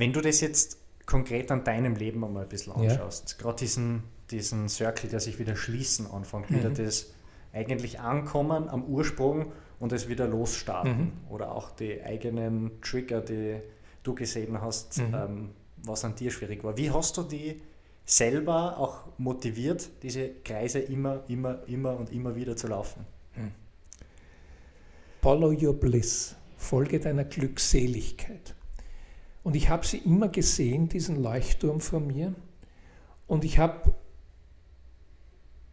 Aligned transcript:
Wenn 0.00 0.14
du 0.14 0.22
das 0.22 0.40
jetzt 0.40 0.78
konkret 1.04 1.50
an 1.50 1.62
deinem 1.62 1.94
Leben 1.94 2.24
einmal 2.24 2.44
ein 2.44 2.48
bisschen 2.48 2.72
anschaust, 2.72 3.32
ja. 3.32 3.36
gerade 3.36 3.58
diesen, 3.58 4.02
diesen 4.30 4.70
Circle, 4.70 5.10
der 5.10 5.20
sich 5.20 5.38
wieder 5.38 5.56
schließen 5.56 6.10
anfängt, 6.10 6.50
mhm. 6.50 6.56
wieder 6.56 6.70
das 6.70 7.12
eigentlich 7.52 8.00
ankommen 8.00 8.70
am 8.70 8.84
Ursprung 8.84 9.52
und 9.78 9.92
es 9.92 10.08
wieder 10.08 10.26
losstarten. 10.26 10.98
Mhm. 10.98 11.12
Oder 11.28 11.54
auch 11.54 11.70
die 11.72 12.02
eigenen 12.02 12.80
Trigger, 12.80 13.20
die 13.20 13.56
du 14.02 14.14
gesehen 14.14 14.62
hast, 14.62 14.96
mhm. 14.96 15.14
ähm, 15.14 15.50
was 15.84 16.02
an 16.02 16.14
dir 16.14 16.30
schwierig 16.30 16.64
war. 16.64 16.78
Wie 16.78 16.90
hast 16.90 17.18
du 17.18 17.22
die 17.22 17.60
selber 18.06 18.78
auch 18.78 19.04
motiviert, 19.18 19.90
diese 20.02 20.30
Kreise 20.30 20.78
immer, 20.78 21.24
immer, 21.28 21.58
immer 21.66 21.94
und 21.98 22.10
immer 22.10 22.34
wieder 22.34 22.56
zu 22.56 22.68
laufen? 22.68 23.04
Follow 25.20 25.52
your 25.52 25.74
bliss, 25.74 26.36
folge 26.56 27.00
deiner 27.00 27.24
Glückseligkeit. 27.24 28.54
Und 29.42 29.56
ich 29.56 29.68
habe 29.68 29.86
sie 29.86 29.98
immer 29.98 30.28
gesehen, 30.28 30.88
diesen 30.88 31.22
Leuchtturm 31.22 31.80
vor 31.80 32.00
mir. 32.00 32.34
Und 33.26 33.44
ich 33.44 33.58
habe 33.58 33.94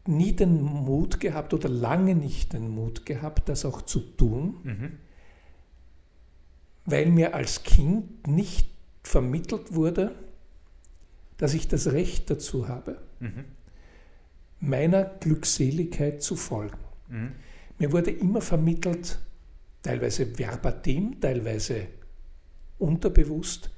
nie 0.07 0.33
den 0.33 0.61
Mut 0.61 1.19
gehabt 1.19 1.53
oder 1.53 1.69
lange 1.69 2.15
nicht 2.15 2.53
den 2.53 2.69
Mut 2.69 3.05
gehabt, 3.05 3.49
das 3.49 3.65
auch 3.65 3.81
zu 3.81 3.99
tun, 3.99 4.57
mhm. 4.63 4.91
weil 6.85 7.07
mir 7.07 7.35
als 7.35 7.63
Kind 7.63 8.27
nicht 8.27 8.69
vermittelt 9.03 9.73
wurde, 9.73 10.15
dass 11.37 11.53
ich 11.53 11.67
das 11.67 11.91
Recht 11.91 12.29
dazu 12.29 12.67
habe, 12.67 13.01
mhm. 13.19 13.45
meiner 14.59 15.03
Glückseligkeit 15.03 16.23
zu 16.23 16.35
folgen. 16.35 16.77
Mhm. 17.09 17.31
Mir 17.79 17.91
wurde 17.91 18.11
immer 18.11 18.41
vermittelt, 18.41 19.19
teilweise 19.83 20.25
verbatim, 20.25 21.19
teilweise 21.21 21.87
unterbewusst, 22.79 23.71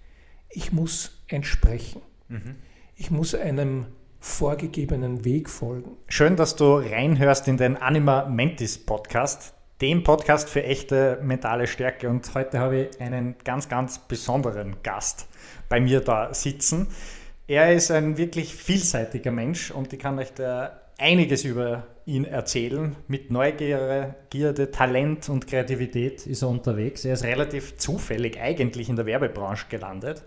ich 0.49 0.71
muss 0.71 1.23
entsprechen. 1.27 2.01
Mhm. 2.27 2.55
Ich 2.95 3.11
muss 3.11 3.33
einem 3.35 3.85
vorgegebenen 4.19 5.23
Weg 5.23 5.49
folgen. 5.49 5.91
Schön, 6.07 6.35
dass 6.35 6.55
du 6.55 6.75
reinhörst 6.75 7.47
in 7.47 7.57
den 7.57 7.77
Anima 7.77 8.25
Mentis 8.25 8.77
Podcast, 8.77 9.53
dem 9.81 10.03
Podcast 10.03 10.49
für 10.49 10.63
echte 10.63 11.19
mentale 11.23 11.67
Stärke. 11.67 12.09
Und 12.09 12.33
heute 12.35 12.59
habe 12.59 12.81
ich 12.81 13.01
einen 13.01 13.35
ganz, 13.43 13.69
ganz 13.69 13.99
besonderen 13.99 14.75
Gast 14.83 15.27
bei 15.69 15.79
mir 15.79 16.01
da 16.01 16.33
sitzen. 16.33 16.87
Er 17.47 17.73
ist 17.73 17.89
ein 17.91 18.17
wirklich 18.17 18.53
vielseitiger 18.53 19.31
Mensch 19.31 19.71
und 19.71 19.93
ich 19.93 19.99
kann 19.99 20.19
euch 20.19 20.33
da 20.33 20.81
einiges 20.99 21.43
über 21.43 21.87
ihn 22.05 22.25
erzählen. 22.25 22.95
Mit 23.07 23.31
Neugierde, 23.31 24.15
Gierde, 24.29 24.71
Talent 24.71 25.29
und 25.29 25.47
Kreativität 25.47 26.27
ist 26.27 26.41
er 26.41 26.49
unterwegs. 26.49 27.05
Er 27.05 27.13
ist 27.13 27.23
relativ 27.23 27.77
zufällig 27.77 28.39
eigentlich 28.39 28.89
in 28.89 28.95
der 28.95 29.05
Werbebranche 29.05 29.67
gelandet. 29.69 30.23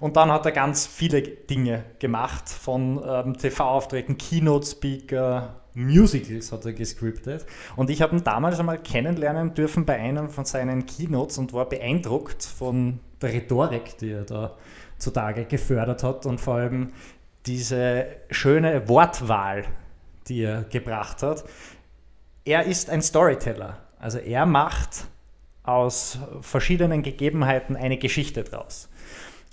Und 0.00 0.16
dann 0.16 0.32
hat 0.32 0.44
er 0.46 0.52
ganz 0.52 0.86
viele 0.86 1.22
Dinge 1.22 1.84
gemacht, 2.00 2.48
von 2.48 3.00
ähm, 3.06 3.38
TV-Auftritten, 3.38 4.18
Keynote-Speaker, 4.18 5.62
Musicals 5.74 6.52
hat 6.52 6.64
er 6.64 6.72
gescriptet. 6.72 7.46
Und 7.76 7.88
ich 7.88 8.02
habe 8.02 8.16
ihn 8.16 8.24
damals 8.24 8.58
einmal 8.58 8.78
kennenlernen 8.78 9.54
dürfen 9.54 9.84
bei 9.84 9.98
einem 9.98 10.28
von 10.28 10.44
seinen 10.44 10.86
Keynotes 10.86 11.38
und 11.38 11.52
war 11.52 11.68
beeindruckt 11.68 12.42
von 12.42 13.00
der 13.20 13.32
Rhetorik, 13.32 13.96
die 13.98 14.10
er 14.10 14.24
da 14.24 14.56
zutage 14.98 15.44
gefördert 15.44 16.02
hat 16.02 16.26
und 16.26 16.40
vor 16.40 16.56
allem 16.56 16.92
diese 17.46 18.06
schöne 18.30 18.88
Wortwahl, 18.88 19.64
die 20.28 20.42
er 20.42 20.64
gebracht 20.64 21.22
hat. 21.22 21.44
Er 22.44 22.64
ist 22.64 22.90
ein 22.90 23.02
Storyteller. 23.02 23.78
Also 23.98 24.18
er 24.18 24.46
macht 24.46 25.06
aus 25.62 26.18
verschiedenen 26.40 27.02
Gegebenheiten 27.02 27.76
eine 27.76 27.98
Geschichte 27.98 28.42
draus. 28.42 28.88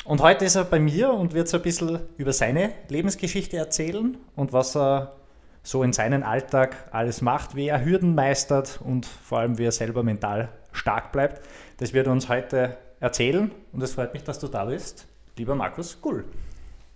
Und 0.06 0.22
heute 0.22 0.46
ist 0.46 0.56
er 0.56 0.64
bei 0.64 0.80
mir 0.80 1.12
und 1.14 1.34
wird 1.34 1.48
so 1.48 1.58
ein 1.58 1.64
bisschen 1.64 2.00
über 2.18 2.34
seine 2.34 2.72
Lebensgeschichte 2.88 3.58
erzählen 3.58 4.18
und 4.36 4.54
was 4.54 4.76
er 4.76 5.16
so 5.62 5.84
in 5.84 5.94
seinem 5.94 6.24
Alltag 6.24 6.88
alles 6.92 7.22
macht, 7.22 7.56
wie 7.56 7.68
er 7.68 7.84
Hürden 7.84 8.16
meistert 8.16 8.80
und 8.84 9.06
vor 9.06 9.40
allem, 9.40 9.58
wie 9.58 9.66
er 9.66 9.72
selber 9.72 10.02
mental 10.02 10.50
stark 10.72 11.12
bleibt. 11.12 11.42
Das 11.78 11.94
wird 11.94 12.08
er 12.08 12.14
uns 12.14 12.30
heute 12.30 12.78
erzählen 13.00 13.52
und 13.72 13.84
es 13.84 13.94
freut 13.94 14.14
mich, 14.14 14.24
dass 14.24 14.40
du 14.40 14.48
da 14.48 14.66
bist, 14.66 15.08
lieber 15.38 15.54
Markus 15.54 16.02
Gull. 16.02 16.26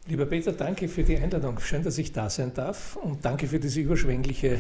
Lieber 0.06 0.26
Peter, 0.26 0.52
danke 0.52 0.90
für 0.90 1.04
die 1.04 1.18
Einladung. 1.18 1.60
Schön, 1.62 1.82
dass 1.82 1.98
ich 1.98 2.12
da 2.12 2.30
sein 2.30 2.54
darf 2.54 2.98
und 2.98 3.24
danke 3.24 3.48
für 3.48 3.60
diese 3.60 3.80
überschwängliche 3.80 4.60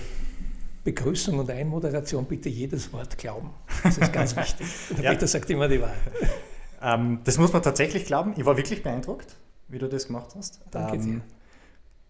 Begrüßung 0.85 1.37
und 1.37 1.49
Einmoderation. 1.49 2.25
Bitte 2.25 2.47
jedes 2.47 2.93
Wort 2.93 3.17
glauben. 3.17 3.49
Das 3.83 3.97
ist 3.97 4.13
ganz 4.13 4.35
wichtig. 4.37 4.67
Der 4.97 5.03
ja. 5.03 5.11
Peter 5.11 5.27
sagt 5.27 5.49
immer 5.49 5.67
die 5.67 5.81
Wahrheit. 5.81 5.97
Ähm, 6.85 7.21
das 7.23 7.37
muss 7.37 7.53
man 7.53 7.63
tatsächlich 7.63 8.03
glauben. 8.03 8.33
Ich 8.35 8.43
war 8.43 8.57
wirklich 8.57 8.83
beeindruckt, 8.83 9.37
wie 9.69 9.79
du 9.79 9.87
das 9.87 10.07
gemacht 10.07 10.35
hast. 10.35 10.59
Danke 10.69 10.97
ähm, 10.97 11.01
dir. 11.01 11.21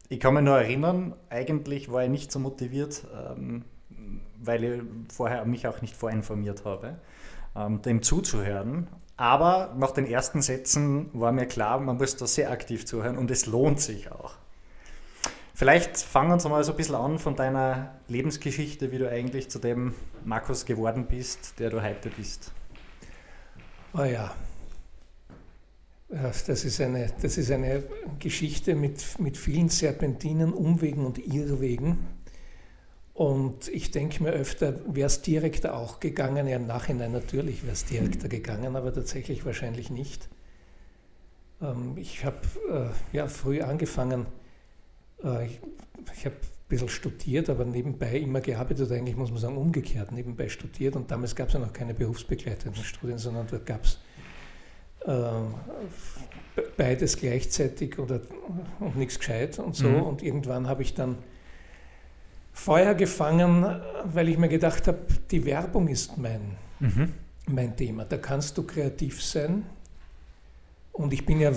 Ich 0.09 0.19
kann 0.19 0.33
mich 0.33 0.41
nur 0.41 0.57
erinnern, 0.57 1.13
eigentlich 1.29 1.91
war 1.91 2.03
ich 2.03 2.09
nicht 2.09 2.31
so 2.31 2.39
motiviert, 2.39 3.05
ähm, 3.29 3.65
weil 4.41 4.63
ich 4.63 4.81
vorher 5.13 5.45
mich 5.45 5.67
auch 5.67 5.83
nicht 5.83 5.95
vorinformiert 5.95 6.65
habe, 6.65 6.97
ähm, 7.55 7.83
dem 7.83 8.01
zuzuhören. 8.01 8.87
Aber 9.15 9.75
nach 9.77 9.91
den 9.91 10.07
ersten 10.07 10.41
Sätzen 10.41 11.09
war 11.13 11.31
mir 11.31 11.45
klar, 11.45 11.79
man 11.79 11.97
muss 11.97 12.15
da 12.15 12.25
sehr 12.25 12.51
aktiv 12.51 12.85
zuhören 12.85 13.17
und 13.17 13.29
es 13.29 13.45
lohnt 13.45 13.79
sich 13.79 14.11
auch. 14.11 14.33
Vielleicht 15.53 15.97
fangen 15.97 16.29
wir 16.29 16.33
uns 16.33 16.45
mal 16.45 16.63
so 16.63 16.71
ein 16.71 16.77
bisschen 16.77 16.95
an 16.95 17.19
von 17.19 17.35
deiner 17.35 17.93
Lebensgeschichte, 18.07 18.91
wie 18.91 18.97
du 18.97 19.09
eigentlich 19.09 19.49
zu 19.49 19.59
dem 19.59 19.93
Markus 20.25 20.65
geworden 20.65 21.05
bist, 21.05 21.59
der 21.59 21.69
du 21.69 21.83
heute 21.83 22.09
bist. 22.09 22.51
Oh 23.93 24.03
ja, 24.03 24.33
das 26.09 26.47
ist 26.47 26.81
eine, 26.81 27.11
das 27.21 27.37
ist 27.37 27.51
eine 27.51 27.83
Geschichte 28.19 28.75
mit, 28.75 29.19
mit 29.19 29.37
vielen 29.37 29.69
Serpentinen, 29.69 30.53
Umwegen 30.53 31.05
und 31.05 31.17
Irrwegen. 31.17 31.99
Und 33.13 33.67
ich 33.67 33.91
denke 33.91 34.23
mir 34.23 34.31
öfter, 34.31 34.73
wäre 34.87 35.05
es 35.05 35.21
direkter 35.21 35.75
auch 35.75 35.99
gegangen. 35.99 36.47
Ja, 36.47 36.55
im 36.55 36.65
Nachhinein 36.65 37.11
natürlich 37.11 37.63
wäre 37.63 37.73
es 37.73 37.85
direkter 37.85 38.27
gegangen, 38.27 38.75
aber 38.75 38.91
tatsächlich 38.91 39.45
wahrscheinlich 39.45 39.91
nicht. 39.91 40.29
Ähm, 41.61 41.95
ich 41.97 42.25
habe 42.25 42.41
äh, 42.71 43.15
ja, 43.15 43.27
früh 43.27 43.61
angefangen, 43.61 44.25
äh, 45.23 45.45
ich, 45.45 45.61
ich 46.15 46.25
habe 46.25 46.35
ein 46.35 46.67
bisschen 46.67 46.89
studiert, 46.89 47.51
aber 47.51 47.65
nebenbei 47.65 48.17
immer 48.17 48.41
gearbeitet, 48.41 48.91
eigentlich 48.91 49.15
muss 49.15 49.29
man 49.29 49.39
sagen 49.39 49.57
umgekehrt, 49.57 50.11
nebenbei 50.11 50.49
studiert. 50.49 50.95
Und 50.95 51.11
damals 51.11 51.35
gab 51.35 51.49
es 51.49 51.53
ja 51.53 51.59
noch 51.59 51.71
keine 51.71 51.93
berufsbegleitenden 51.93 52.83
Studien, 52.83 53.19
sondern 53.19 53.45
dort 53.45 53.67
gab 53.67 53.83
es 53.83 53.99
äh, 55.05 56.61
beides 56.77 57.17
gleichzeitig 57.17 57.99
oder, 57.99 58.21
und 58.79 58.97
nichts 58.97 59.19
gescheit 59.19 59.59
und 59.59 59.75
so. 59.75 59.87
Mhm. 59.87 60.01
Und 60.01 60.23
irgendwann 60.23 60.67
habe 60.67 60.81
ich 60.81 60.95
dann 60.95 61.17
Feuer 62.53 62.93
gefangen, 62.93 63.81
weil 64.05 64.29
ich 64.29 64.37
mir 64.37 64.47
gedacht 64.47 64.87
habe, 64.87 64.99
die 65.31 65.43
Werbung 65.43 65.87
ist 65.87 66.17
mein, 66.17 66.55
mhm. 66.79 67.11
mein 67.47 67.75
Thema. 67.75 68.05
Da 68.05 68.17
kannst 68.17 68.57
du 68.57 68.63
kreativ 68.63 69.21
sein. 69.21 69.65
Und 70.93 71.11
ich 71.11 71.25
bin 71.25 71.41
ja, 71.41 71.51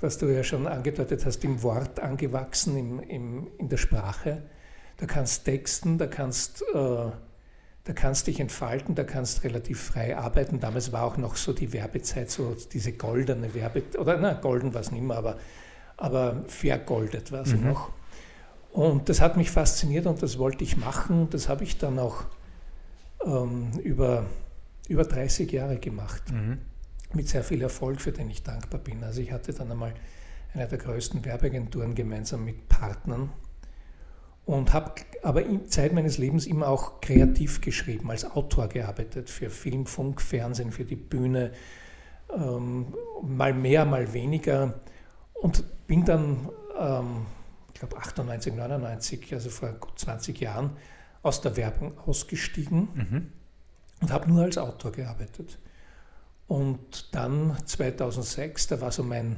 was 0.00 0.16
du 0.16 0.26
ja 0.26 0.44
schon 0.44 0.68
angedeutet 0.68 1.26
hast, 1.26 1.44
im 1.44 1.62
Wort 1.64 1.98
angewachsen, 1.98 2.76
im, 2.76 3.00
im, 3.00 3.48
in 3.58 3.68
der 3.68 3.76
Sprache. 3.76 4.42
Da 4.96 5.06
kannst 5.06 5.44
texten, 5.44 5.98
da 5.98 6.06
kannst, 6.06 6.62
äh, 6.72 6.76
da 6.76 7.92
kannst 7.92 8.28
dich 8.28 8.38
entfalten, 8.38 8.94
da 8.94 9.02
kannst 9.02 9.42
relativ 9.42 9.82
frei 9.82 10.16
arbeiten. 10.16 10.60
Damals 10.60 10.92
war 10.92 11.02
auch 11.02 11.16
noch 11.16 11.34
so 11.34 11.52
die 11.52 11.72
Werbezeit, 11.72 12.30
so 12.30 12.56
diese 12.72 12.92
goldene 12.92 13.52
Werbe, 13.54 13.82
oder 13.98 14.16
na, 14.18 14.34
golden 14.34 14.72
war 14.72 14.82
es 14.82 14.92
nicht 14.92 15.02
mehr, 15.02 15.16
aber, 15.16 15.36
aber 15.96 16.44
vergoldet 16.46 17.32
war 17.32 17.44
sie 17.44 17.56
mhm. 17.56 17.70
noch. 17.70 17.90
Und 18.74 19.08
das 19.08 19.20
hat 19.20 19.36
mich 19.36 19.52
fasziniert 19.52 20.04
und 20.06 20.20
das 20.20 20.36
wollte 20.36 20.64
ich 20.64 20.76
machen. 20.76 21.28
Das 21.30 21.48
habe 21.48 21.62
ich 21.62 21.78
dann 21.78 22.00
auch 22.00 22.24
ähm, 23.24 23.70
über, 23.84 24.26
über 24.88 25.04
30 25.04 25.50
Jahre 25.52 25.78
gemacht. 25.78 26.24
Mhm. 26.32 26.58
Mit 27.12 27.28
sehr 27.28 27.44
viel 27.44 27.62
Erfolg, 27.62 28.00
für 28.00 28.10
den 28.10 28.28
ich 28.30 28.42
dankbar 28.42 28.80
bin. 28.80 29.04
Also 29.04 29.20
ich 29.20 29.30
hatte 29.30 29.52
dann 29.52 29.70
einmal 29.70 29.94
eine 30.52 30.66
der 30.66 30.78
größten 30.78 31.24
Werbeagenturen 31.24 31.94
gemeinsam 31.94 32.44
mit 32.44 32.68
Partnern 32.68 33.30
und 34.44 34.72
habe 34.72 34.94
aber 35.22 35.46
in 35.46 35.68
Zeit 35.68 35.92
meines 35.92 36.18
Lebens 36.18 36.44
immer 36.44 36.66
auch 36.66 37.00
kreativ 37.00 37.60
geschrieben, 37.60 38.10
als 38.10 38.24
Autor 38.24 38.66
gearbeitet 38.66 39.30
für 39.30 39.50
Film, 39.50 39.86
Funk, 39.86 40.20
Fernsehen, 40.20 40.72
für 40.72 40.84
die 40.84 40.96
Bühne, 40.96 41.52
ähm, 42.36 42.92
mal 43.22 43.54
mehr, 43.54 43.84
mal 43.84 44.12
weniger 44.12 44.80
und 45.34 45.62
bin 45.86 46.04
dann 46.04 46.48
ähm, 46.76 47.26
glaube 47.86 47.96
98, 47.96 48.54
99, 48.54 49.32
also 49.32 49.50
vor 49.50 49.70
gut 49.72 49.98
20 49.98 50.40
Jahren, 50.40 50.70
aus 51.22 51.40
der 51.40 51.56
Werbung 51.56 51.98
ausgestiegen 52.06 52.88
mhm. 52.94 53.32
und 54.00 54.12
habe 54.12 54.28
nur 54.28 54.42
als 54.42 54.58
Autor 54.58 54.92
gearbeitet. 54.92 55.58
Und 56.46 57.14
dann 57.14 57.56
2006, 57.64 58.66
da 58.66 58.80
war 58.80 58.92
so 58.92 59.02
mein, 59.02 59.36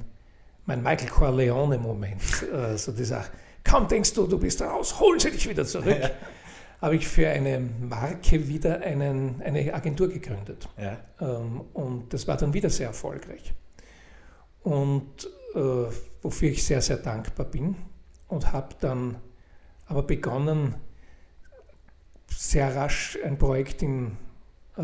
mein 0.64 0.82
Michael 0.82 1.08
Corleone-Moment, 1.08 2.42
äh, 2.52 2.76
so 2.76 2.90
dieser, 2.90 3.24
kaum 3.62 3.86
denkst 3.86 4.14
du, 4.14 4.26
du 4.26 4.38
bist 4.38 4.60
raus, 4.62 4.98
holen 4.98 5.20
sie 5.20 5.30
dich 5.30 5.48
wieder 5.48 5.64
zurück. 5.64 5.98
Ja. 6.00 6.10
Habe 6.82 6.96
ich 6.96 7.08
für 7.08 7.28
eine 7.28 7.58
Marke 7.58 8.48
wieder 8.48 8.82
einen, 8.82 9.40
eine 9.40 9.72
Agentur 9.72 10.08
gegründet. 10.08 10.68
Ja. 10.76 10.98
Ähm, 11.20 11.62
und 11.72 12.12
das 12.12 12.28
war 12.28 12.36
dann 12.36 12.52
wieder 12.52 12.68
sehr 12.68 12.88
erfolgreich. 12.88 13.54
und 14.62 15.28
äh, 15.54 15.86
wofür 16.22 16.50
ich 16.50 16.64
sehr, 16.64 16.82
sehr 16.82 16.98
dankbar 16.98 17.46
bin. 17.46 17.76
Und 18.28 18.52
habe 18.52 18.74
dann 18.80 19.16
aber 19.86 20.02
begonnen, 20.02 20.74
sehr 22.28 22.74
rasch 22.74 23.18
ein 23.24 23.38
Projekt 23.38 23.82
in 23.82 24.16
äh, 24.76 24.82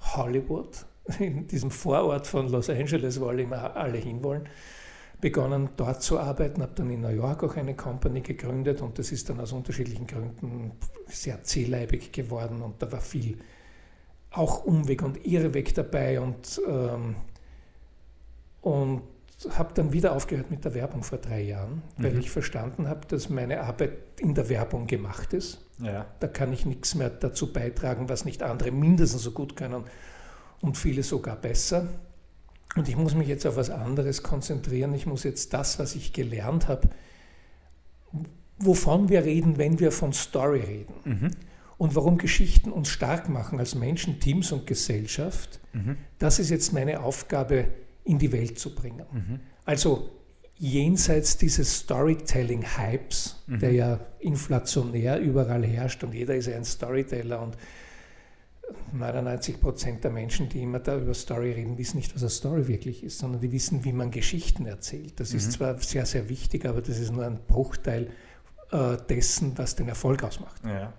Hollywood, 0.00 0.84
in 1.18 1.46
diesem 1.46 1.70
Vorort 1.70 2.26
von 2.26 2.48
Los 2.48 2.68
Angeles, 2.68 3.20
wo 3.20 3.28
alle 3.28 3.46
alle 3.74 3.98
hinwollen, 3.98 4.48
begonnen 5.20 5.70
dort 5.76 6.02
zu 6.02 6.18
arbeiten, 6.18 6.62
habe 6.62 6.72
dann 6.74 6.90
in 6.90 7.00
New 7.00 7.08
York 7.08 7.44
auch 7.44 7.56
eine 7.56 7.76
Company 7.76 8.20
gegründet 8.20 8.82
und 8.82 8.98
das 8.98 9.12
ist 9.12 9.30
dann 9.30 9.40
aus 9.40 9.52
unterschiedlichen 9.52 10.06
Gründen 10.06 10.72
sehr 11.06 11.42
zähleibig 11.44 12.12
geworden 12.12 12.60
und 12.60 12.82
da 12.82 12.90
war 12.90 13.00
viel 13.00 13.38
auch 14.32 14.64
Umweg 14.64 15.02
und 15.02 15.24
Irrweg 15.24 15.74
dabei 15.74 16.20
und, 16.20 16.60
ähm, 16.66 17.16
und 18.62 19.02
habe 19.50 19.74
dann 19.74 19.92
wieder 19.92 20.14
aufgehört 20.14 20.50
mit 20.50 20.64
der 20.64 20.74
Werbung 20.74 21.02
vor 21.02 21.18
drei 21.18 21.42
Jahren, 21.42 21.82
weil 21.96 22.12
mhm. 22.12 22.20
ich 22.20 22.30
verstanden 22.30 22.88
habe, 22.88 23.06
dass 23.06 23.28
meine 23.28 23.62
Arbeit 23.62 23.92
in 24.18 24.34
der 24.34 24.48
Werbung 24.48 24.86
gemacht 24.86 25.32
ist. 25.32 25.58
Ja. 25.78 26.06
Da 26.20 26.28
kann 26.28 26.52
ich 26.52 26.66
nichts 26.66 26.94
mehr 26.94 27.10
dazu 27.10 27.52
beitragen, 27.52 28.08
was 28.08 28.24
nicht 28.24 28.42
andere 28.42 28.70
mindestens 28.70 29.22
so 29.22 29.32
gut 29.32 29.56
können 29.56 29.84
und 30.60 30.76
viele 30.76 31.02
sogar 31.02 31.36
besser. 31.36 31.88
Und 32.76 32.88
ich 32.88 32.96
muss 32.96 33.14
mich 33.14 33.28
jetzt 33.28 33.46
auf 33.46 33.56
was 33.56 33.70
anderes 33.70 34.22
konzentrieren. 34.22 34.94
Ich 34.94 35.06
muss 35.06 35.24
jetzt 35.24 35.52
das, 35.52 35.78
was 35.78 35.94
ich 35.94 36.12
gelernt 36.12 36.68
habe, 36.68 36.88
wovon 38.58 39.08
wir 39.08 39.24
reden, 39.24 39.58
wenn 39.58 39.80
wir 39.80 39.92
von 39.92 40.12
Story 40.12 40.60
reden. 40.60 40.94
Mhm. 41.04 41.30
Und 41.78 41.96
warum 41.96 42.16
Geschichten 42.16 42.70
uns 42.70 42.88
stark 42.88 43.28
machen 43.28 43.58
als 43.58 43.74
Menschen, 43.74 44.20
Teams 44.20 44.52
und 44.52 44.66
Gesellschaft, 44.66 45.58
mhm. 45.72 45.96
das 46.18 46.38
ist 46.38 46.50
jetzt 46.50 46.72
meine 46.72 47.02
Aufgabe, 47.02 47.66
in 48.04 48.18
die 48.18 48.32
Welt 48.32 48.58
zu 48.58 48.74
bringen. 48.74 49.06
Mhm. 49.12 49.40
Also 49.64 50.10
jenseits 50.58 51.36
dieses 51.36 51.78
Storytelling-Hypes, 51.78 53.42
mhm. 53.46 53.58
der 53.58 53.72
ja 53.72 54.00
inflationär 54.20 55.20
überall 55.20 55.64
herrscht 55.64 56.04
und 56.04 56.14
jeder 56.14 56.36
ist 56.36 56.46
ja 56.46 56.56
ein 56.56 56.64
Storyteller 56.64 57.40
und 57.40 57.56
99 58.92 59.60
Prozent 59.60 60.04
der 60.04 60.10
Menschen, 60.10 60.48
die 60.48 60.62
immer 60.62 60.78
da 60.78 60.96
über 60.96 61.14
Story 61.14 61.52
reden, 61.52 61.78
wissen 61.78 61.96
nicht, 61.96 62.14
was 62.14 62.22
eine 62.22 62.30
Story 62.30 62.68
wirklich 62.68 63.02
ist, 63.02 63.18
sondern 63.18 63.40
die 63.40 63.52
wissen, 63.52 63.84
wie 63.84 63.92
man 63.92 64.10
Geschichten 64.10 64.66
erzählt. 64.66 65.18
Das 65.20 65.32
mhm. 65.32 65.38
ist 65.38 65.52
zwar 65.52 65.78
sehr, 65.78 66.06
sehr 66.06 66.28
wichtig, 66.28 66.64
aber 66.64 66.80
das 66.80 66.98
ist 66.98 67.12
nur 67.12 67.24
ein 67.24 67.38
Bruchteil 67.46 68.10
äh, 68.70 68.96
dessen, 69.08 69.56
was 69.58 69.76
den 69.76 69.88
Erfolg 69.88 70.22
ausmacht. 70.22 70.62
Ja. 70.64 70.92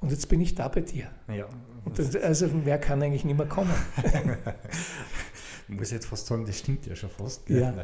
Und 0.00 0.10
jetzt 0.10 0.28
bin 0.28 0.40
ich 0.40 0.54
da 0.54 0.68
bei 0.68 0.80
dir. 0.80 1.08
Ja. 1.28 1.48
Das, 1.94 2.14
also 2.16 2.48
mehr 2.48 2.78
kann 2.78 3.02
eigentlich 3.02 3.24
nicht 3.24 3.36
mehr 3.36 3.46
kommen. 3.46 3.72
Ich 5.68 5.76
muss 5.78 5.90
jetzt 5.90 6.06
fast 6.06 6.26
sagen, 6.26 6.46
das 6.46 6.58
stimmt 6.58 6.86
ja 6.86 6.96
schon 6.96 7.10
fast. 7.10 7.48
Ja. 7.50 7.72
Na. 7.72 7.82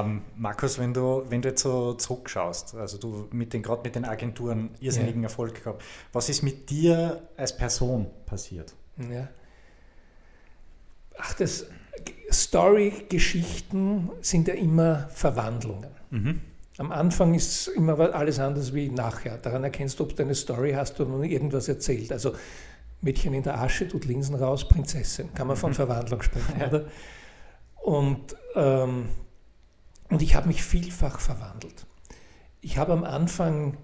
Ähm, 0.00 0.22
Markus, 0.36 0.78
wenn 0.78 0.94
du, 0.94 1.24
wenn 1.28 1.42
du 1.42 1.48
jetzt 1.48 1.62
so 1.62 1.94
zurückschaust, 1.94 2.76
also 2.76 2.98
du 2.98 3.28
mit 3.32 3.52
den, 3.52 3.62
gerade 3.62 3.82
mit 3.82 3.96
den 3.96 4.04
Agenturen 4.04 4.70
irrsinnigen 4.80 5.22
ja. 5.22 5.28
Erfolg 5.28 5.62
gehabt, 5.62 5.82
was 6.12 6.28
ist 6.28 6.42
mit 6.42 6.70
dir 6.70 7.28
als 7.36 7.56
Person 7.56 8.06
passiert? 8.26 8.74
Ja. 9.10 9.28
Ach, 11.18 11.34
das 11.34 11.66
Story-Geschichten 12.30 14.10
sind 14.20 14.48
ja 14.48 14.54
immer 14.54 15.08
Verwandlungen. 15.08 15.90
Mhm. 16.10 16.40
Am 16.78 16.90
Anfang 16.90 17.34
ist 17.34 17.68
immer 17.68 17.98
alles 18.14 18.38
anders 18.40 18.74
wie 18.74 18.88
nachher. 18.88 19.38
Daran 19.38 19.62
erkennst 19.62 19.98
du, 19.98 20.04
ob 20.04 20.16
du 20.16 20.22
eine 20.22 20.34
Story 20.34 20.72
hast 20.72 20.98
oder 21.00 21.10
nur 21.10 21.24
irgendwas 21.24 21.68
erzählt. 21.68 22.10
Also 22.12 22.34
Mädchen 23.04 23.34
in 23.34 23.42
der 23.42 23.60
Asche 23.60 23.86
tut 23.86 24.04
Linsen 24.06 24.34
raus, 24.34 24.66
Prinzessin. 24.68 25.32
Kann 25.34 25.46
man 25.46 25.56
von 25.56 25.70
mhm. 25.70 25.74
Verwandlung 25.74 26.22
sprechen, 26.22 26.58
ja. 26.58 26.68
oder? 26.68 26.86
Und, 27.82 28.34
ähm, 28.56 29.08
und 30.08 30.22
ich 30.22 30.34
habe 30.34 30.48
mich 30.48 30.62
vielfach 30.62 31.20
verwandelt. 31.20 31.86
Ich 32.62 32.78
habe 32.78 32.92
am 32.94 33.04
Anfang 33.04 33.76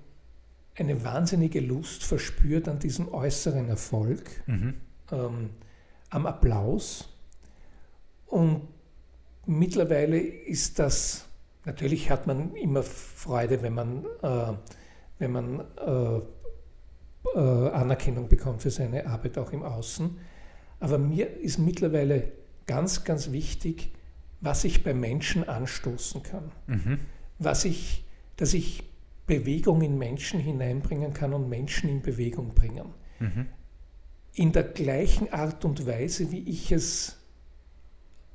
eine 0.75 1.05
wahnsinnige 1.05 1.61
Lust 1.61 2.05
verspürt 2.05 2.67
an 2.67 2.78
diesem 2.78 3.12
äußeren 3.12 3.69
Erfolg, 3.69 4.25
mhm. 4.46 4.81
ähm, 5.12 5.50
am 6.08 6.26
Applaus. 6.26 7.11
Und 8.26 8.69
mittlerweile 9.44 10.19
ist 10.19 10.78
das, 10.78 11.26
natürlich 11.67 12.11
hat 12.11 12.26
man 12.26 12.55
immer 12.55 12.82
Freude, 12.82 13.61
wenn 13.62 13.75
man, 13.75 14.06
äh, 14.22 14.52
wenn 15.19 15.32
man 15.32 15.61
äh, 15.61 16.20
äh, 17.34 17.38
Anerkennung 17.38 18.28
bekommt 18.28 18.62
für 18.62 18.70
seine 18.70 19.06
Arbeit 19.06 19.38
auch 19.38 19.52
im 19.52 19.62
Außen. 19.62 20.19
Aber 20.81 20.99
mir 20.99 21.38
ist 21.38 21.58
mittlerweile 21.58 22.32
ganz, 22.67 23.05
ganz 23.05 23.32
wichtig, 23.32 23.93
was 24.40 24.64
ich 24.64 24.82
bei 24.82 24.94
Menschen 24.94 25.49
anstoßen 25.49 26.22
kann. 26.22 26.52
Mhm. 26.67 26.99
Was 27.38 27.64
ich, 27.64 28.05
dass 28.37 28.55
ich 28.55 28.82
Bewegung 29.26 29.82
in 29.82 29.99
Menschen 29.99 30.40
hineinbringen 30.40 31.12
kann 31.12 31.34
und 31.34 31.49
Menschen 31.49 31.88
in 31.88 32.02
Bewegung 32.02 32.55
bringen. 32.55 32.94
Mhm. 33.19 33.46
In 34.34 34.52
der 34.52 34.64
gleichen 34.64 35.32
Art 35.32 35.64
und 35.64 35.87
Weise, 35.87 36.32
wie 36.32 36.49
ich 36.49 36.72
es 36.72 37.17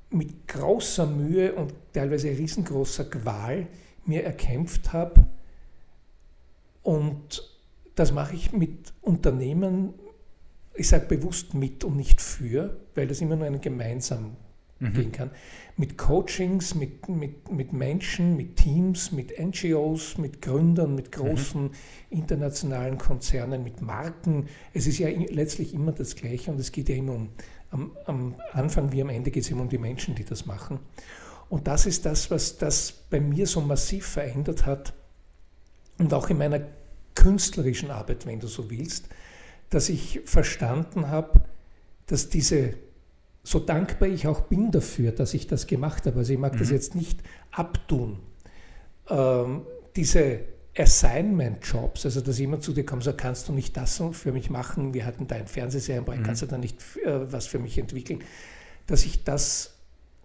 mit 0.09 0.47
großer 0.47 1.07
Mühe 1.07 1.53
und 1.53 1.73
teilweise 1.93 2.29
riesengroßer 2.29 3.05
Qual 3.05 3.67
mir 4.05 4.23
erkämpft 4.23 4.93
habe 4.93 5.25
und 6.83 7.54
das 7.95 8.11
mache 8.11 8.35
ich 8.35 8.51
mit 8.51 8.93
Unternehmen, 9.01 9.93
ich 10.73 10.89
sage 10.89 11.05
bewusst 11.05 11.53
mit 11.53 11.83
und 11.83 11.95
nicht 11.95 12.21
für, 12.21 12.77
weil 12.93 13.07
das 13.07 13.21
immer 13.21 13.35
nur 13.37 13.47
ein 13.47 13.61
gemeinsam 13.61 14.35
mhm. 14.79 14.93
gehen 14.93 15.11
kann. 15.11 15.31
Mit 15.77 15.97
Coachings, 15.97 16.75
mit, 16.75 17.07
mit, 17.09 17.51
mit 17.51 17.73
Menschen, 17.73 18.35
mit 18.35 18.57
Teams, 18.57 19.11
mit 19.11 19.39
NGOs, 19.39 20.17
mit 20.17 20.41
Gründern, 20.41 20.95
mit 20.95 21.11
großen 21.11 21.63
mhm. 21.63 21.71
internationalen 22.09 22.97
Konzernen, 22.97 23.63
mit 23.63 23.81
Marken. 23.81 24.47
Es 24.73 24.87
ist 24.87 24.99
ja 24.99 25.07
letztlich 25.07 25.73
immer 25.73 25.91
das 25.91 26.15
Gleiche 26.15 26.51
und 26.51 26.59
es 26.59 26.71
geht 26.71 26.89
ja 26.89 26.95
immer 26.95 27.13
um, 27.13 27.29
am, 27.71 27.91
am 28.05 28.35
Anfang 28.51 28.91
wie 28.91 29.01
am 29.01 29.09
Ende 29.09 29.31
geht 29.31 29.43
es 29.43 29.49
immer 29.49 29.61
um 29.61 29.69
die 29.69 29.77
Menschen, 29.77 30.15
die 30.15 30.25
das 30.25 30.45
machen. 30.45 30.79
Und 31.49 31.67
das 31.67 31.85
ist 31.85 32.05
das, 32.05 32.31
was 32.31 32.57
das 32.57 32.91
bei 33.09 33.19
mir 33.19 33.47
so 33.47 33.61
massiv 33.61 34.05
verändert 34.05 34.65
hat 34.65 34.93
und 35.97 36.13
auch 36.13 36.29
in 36.29 36.37
meiner 36.37 36.61
künstlerischen 37.15 37.91
Arbeit, 37.91 38.25
wenn 38.25 38.39
du 38.39 38.47
so 38.47 38.69
willst, 38.69 39.09
dass 39.69 39.89
ich 39.89 40.21
verstanden 40.25 41.09
habe, 41.09 41.41
dass 42.05 42.29
diese, 42.29 42.75
so 43.43 43.59
dankbar 43.59 44.09
ich 44.09 44.27
auch 44.27 44.41
bin 44.41 44.71
dafür, 44.71 45.11
dass 45.11 45.33
ich 45.33 45.47
das 45.47 45.67
gemacht 45.67 46.05
habe, 46.05 46.19
also 46.19 46.33
ich 46.33 46.39
mag 46.39 46.53
mhm. 46.53 46.59
das 46.59 46.69
jetzt 46.69 46.95
nicht 46.95 47.21
abtun, 47.51 48.19
ähm, 49.09 49.63
diese 49.95 50.41
Assignment-Jobs, 50.77 52.05
also 52.05 52.21
dass 52.21 52.37
jemand 52.37 52.63
zu 52.63 52.73
dir 52.73 52.85
kommt 52.85 53.01
und 53.01 53.05
sagt, 53.05 53.21
kannst 53.21 53.47
du 53.47 53.53
nicht 53.53 53.77
das 53.77 54.03
für 54.11 54.31
mich 54.31 54.49
machen, 54.49 54.93
wir 54.93 55.05
hatten 55.05 55.25
da 55.27 55.35
ein 55.35 55.47
Fernsehserienprojekt, 55.47 56.23
mhm. 56.23 56.27
kannst 56.27 56.41
du 56.41 56.47
da 56.47 56.57
nicht 56.57 56.77
äh, 57.05 57.31
was 57.31 57.47
für 57.47 57.59
mich 57.59 57.77
entwickeln, 57.77 58.23
dass 58.87 59.05
ich 59.05 59.23
das 59.23 59.75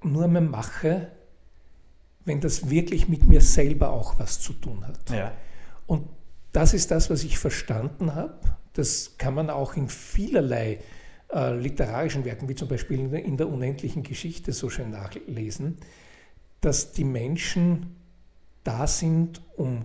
nur 0.02 0.28
mehr 0.28 0.42
mache, 0.42 1.08
wenn 2.24 2.40
das 2.40 2.68
wirklich 2.68 3.08
mit 3.08 3.26
mir 3.26 3.40
selber 3.40 3.90
auch 3.90 4.18
was 4.18 4.40
zu 4.40 4.52
tun 4.52 4.86
hat. 4.86 5.10
Ja. 5.10 5.32
Und 5.86 6.08
das 6.52 6.74
ist 6.74 6.90
das, 6.90 7.10
was 7.10 7.24
ich 7.24 7.38
verstanden 7.38 8.14
habe. 8.14 8.38
Das 8.72 9.16
kann 9.18 9.34
man 9.34 9.50
auch 9.50 9.76
in 9.76 9.88
vielerlei 9.88 10.78
äh, 11.32 11.54
literarischen 11.54 12.24
Werken, 12.24 12.48
wie 12.48 12.54
zum 12.54 12.68
Beispiel 12.68 12.98
in 12.98 13.10
der, 13.10 13.24
in 13.24 13.36
der 13.36 13.48
unendlichen 13.48 14.02
Geschichte, 14.02 14.52
so 14.52 14.68
schön 14.70 14.90
nachlesen, 14.90 15.76
dass 16.60 16.92
die 16.92 17.04
Menschen 17.04 17.96
da 18.64 18.86
sind, 18.86 19.40
um 19.56 19.84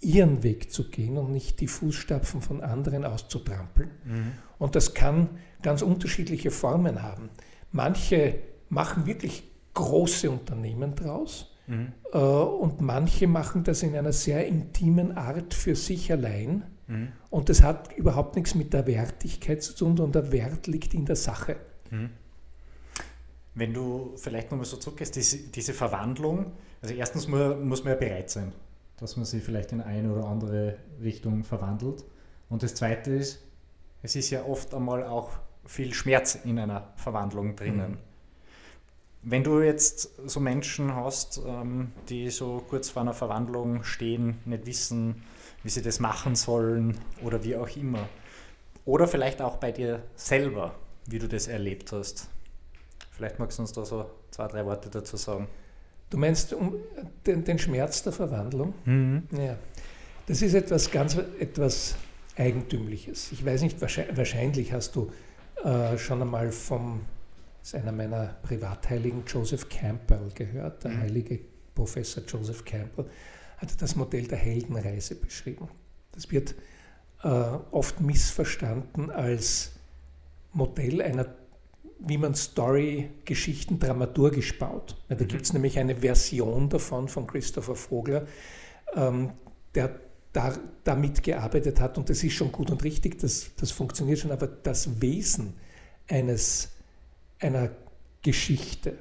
ihren 0.00 0.42
Weg 0.42 0.72
zu 0.72 0.88
gehen 0.88 1.18
und 1.18 1.32
nicht 1.32 1.60
die 1.60 1.66
Fußstapfen 1.66 2.40
von 2.40 2.62
anderen 2.62 3.04
auszutrampeln. 3.04 3.90
Mhm. 4.04 4.32
Und 4.58 4.74
das 4.76 4.94
kann 4.94 5.28
ganz 5.62 5.82
unterschiedliche 5.82 6.50
Formen 6.50 7.02
haben. 7.02 7.28
Manche 7.72 8.36
machen 8.68 9.06
wirklich 9.06 9.42
große 9.74 10.30
Unternehmen 10.30 10.94
draus 10.94 11.49
Mhm. 11.70 11.92
Und 12.18 12.80
manche 12.80 13.28
machen 13.28 13.62
das 13.64 13.82
in 13.82 13.96
einer 13.96 14.12
sehr 14.12 14.46
intimen 14.46 15.16
Art 15.16 15.54
für 15.54 15.76
sich 15.76 16.10
allein. 16.10 16.64
Mhm. 16.88 17.12
Und 17.30 17.48
das 17.48 17.62
hat 17.62 17.96
überhaupt 17.96 18.34
nichts 18.34 18.54
mit 18.54 18.72
der 18.72 18.86
Wertigkeit 18.86 19.62
zu 19.62 19.74
tun, 19.74 19.96
sondern 19.96 20.24
der 20.24 20.32
Wert 20.32 20.66
liegt 20.66 20.94
in 20.94 21.06
der 21.06 21.16
Sache. 21.16 21.56
Mhm. 21.90 22.10
Wenn 23.54 23.72
du 23.72 24.14
vielleicht 24.16 24.50
nochmal 24.50 24.66
so 24.66 24.76
zurückgehst, 24.76 25.14
diese, 25.16 25.38
diese 25.38 25.72
Verwandlung, 25.72 26.52
also 26.82 26.94
erstens 26.94 27.28
muss 27.28 27.84
man 27.84 27.92
ja 27.92 27.98
bereit 27.98 28.30
sein, 28.30 28.52
dass 28.96 29.16
man 29.16 29.24
sich 29.24 29.42
vielleicht 29.42 29.72
in 29.72 29.80
eine 29.80 30.12
oder 30.12 30.26
andere 30.26 30.76
Richtung 31.02 31.44
verwandelt. 31.44 32.04
Und 32.48 32.62
das 32.62 32.74
Zweite 32.74 33.12
ist, 33.12 33.42
es 34.02 34.16
ist 34.16 34.30
ja 34.30 34.44
oft 34.44 34.74
einmal 34.74 35.04
auch 35.04 35.30
viel 35.66 35.92
Schmerz 35.94 36.36
in 36.44 36.58
einer 36.58 36.92
Verwandlung 36.96 37.54
drinnen. 37.54 37.98
Wenn 39.22 39.44
du 39.44 39.60
jetzt 39.60 40.10
so 40.26 40.40
Menschen 40.40 40.94
hast, 40.94 41.42
ähm, 41.46 41.92
die 42.08 42.30
so 42.30 42.64
kurz 42.68 42.88
vor 42.88 43.02
einer 43.02 43.12
Verwandlung 43.12 43.84
stehen, 43.84 44.38
nicht 44.46 44.66
wissen, 44.66 45.22
wie 45.62 45.68
sie 45.68 45.82
das 45.82 46.00
machen 46.00 46.34
sollen 46.36 46.98
oder 47.22 47.44
wie 47.44 47.56
auch 47.56 47.68
immer, 47.76 48.08
oder 48.86 49.06
vielleicht 49.06 49.42
auch 49.42 49.56
bei 49.56 49.72
dir 49.72 50.02
selber, 50.16 50.74
wie 51.06 51.18
du 51.18 51.28
das 51.28 51.48
erlebt 51.48 51.92
hast. 51.92 52.28
Vielleicht 53.10 53.38
magst 53.38 53.58
du 53.58 53.62
uns 53.62 53.72
da 53.72 53.84
so 53.84 54.10
zwei, 54.30 54.48
drei 54.48 54.64
Worte 54.64 54.88
dazu 54.88 55.18
sagen. 55.18 55.48
Du 56.08 56.16
meinst 56.16 56.54
um 56.54 56.74
den, 57.26 57.44
den 57.44 57.58
Schmerz 57.58 58.02
der 58.02 58.12
Verwandlung? 58.12 58.74
Mhm. 58.86 59.28
Ja. 59.38 59.56
Das 60.26 60.42
ist 60.42 60.54
etwas 60.54 60.90
ganz 60.90 61.16
etwas 61.38 61.94
Eigentümliches. 62.36 63.32
Ich 63.32 63.44
weiß 63.44 63.62
nicht, 63.62 63.80
wahrscheinlich 63.80 64.72
hast 64.72 64.96
du 64.96 65.12
äh, 65.62 65.98
schon 65.98 66.22
einmal 66.22 66.50
vom, 66.52 67.02
ist 67.62 67.74
einer 67.74 67.92
meiner 67.92 68.36
Privatheiligen, 68.42 69.24
Joseph 69.26 69.68
Campbell 69.68 70.30
gehört, 70.34 70.84
der 70.84 70.92
mhm. 70.92 71.00
heilige 71.00 71.40
Professor 71.74 72.22
Joseph 72.26 72.64
Campbell, 72.64 73.06
hat 73.58 73.80
das 73.80 73.96
Modell 73.96 74.26
der 74.26 74.38
Heldenreise 74.38 75.14
beschrieben. 75.14 75.68
Das 76.12 76.30
wird 76.30 76.54
äh, 77.22 77.28
oft 77.28 78.00
missverstanden 78.00 79.10
als 79.10 79.72
Modell 80.52 81.02
einer, 81.02 81.26
wie 81.98 82.18
man 82.18 82.34
Story-Geschichten 82.34 83.78
dramaturgisch 83.78 84.58
baut. 84.58 84.96
Ja, 85.08 85.16
da 85.16 85.24
mhm. 85.24 85.28
gibt 85.28 85.42
es 85.42 85.52
nämlich 85.52 85.78
eine 85.78 85.96
Version 85.96 86.68
davon 86.68 87.08
von 87.08 87.26
Christopher 87.26 87.76
Vogler, 87.76 88.26
ähm, 88.94 89.32
der 89.74 90.00
da, 90.32 90.56
damit 90.84 91.22
gearbeitet 91.22 91.80
hat 91.80 91.98
und 91.98 92.08
das 92.08 92.22
ist 92.22 92.34
schon 92.34 92.52
gut 92.52 92.70
und 92.70 92.84
richtig, 92.84 93.18
das, 93.18 93.50
das 93.56 93.70
funktioniert 93.70 94.20
schon, 94.20 94.30
aber 94.30 94.46
das 94.46 95.00
Wesen 95.00 95.54
eines, 96.08 96.70
einer 97.40 97.70
Geschichte 98.22 98.98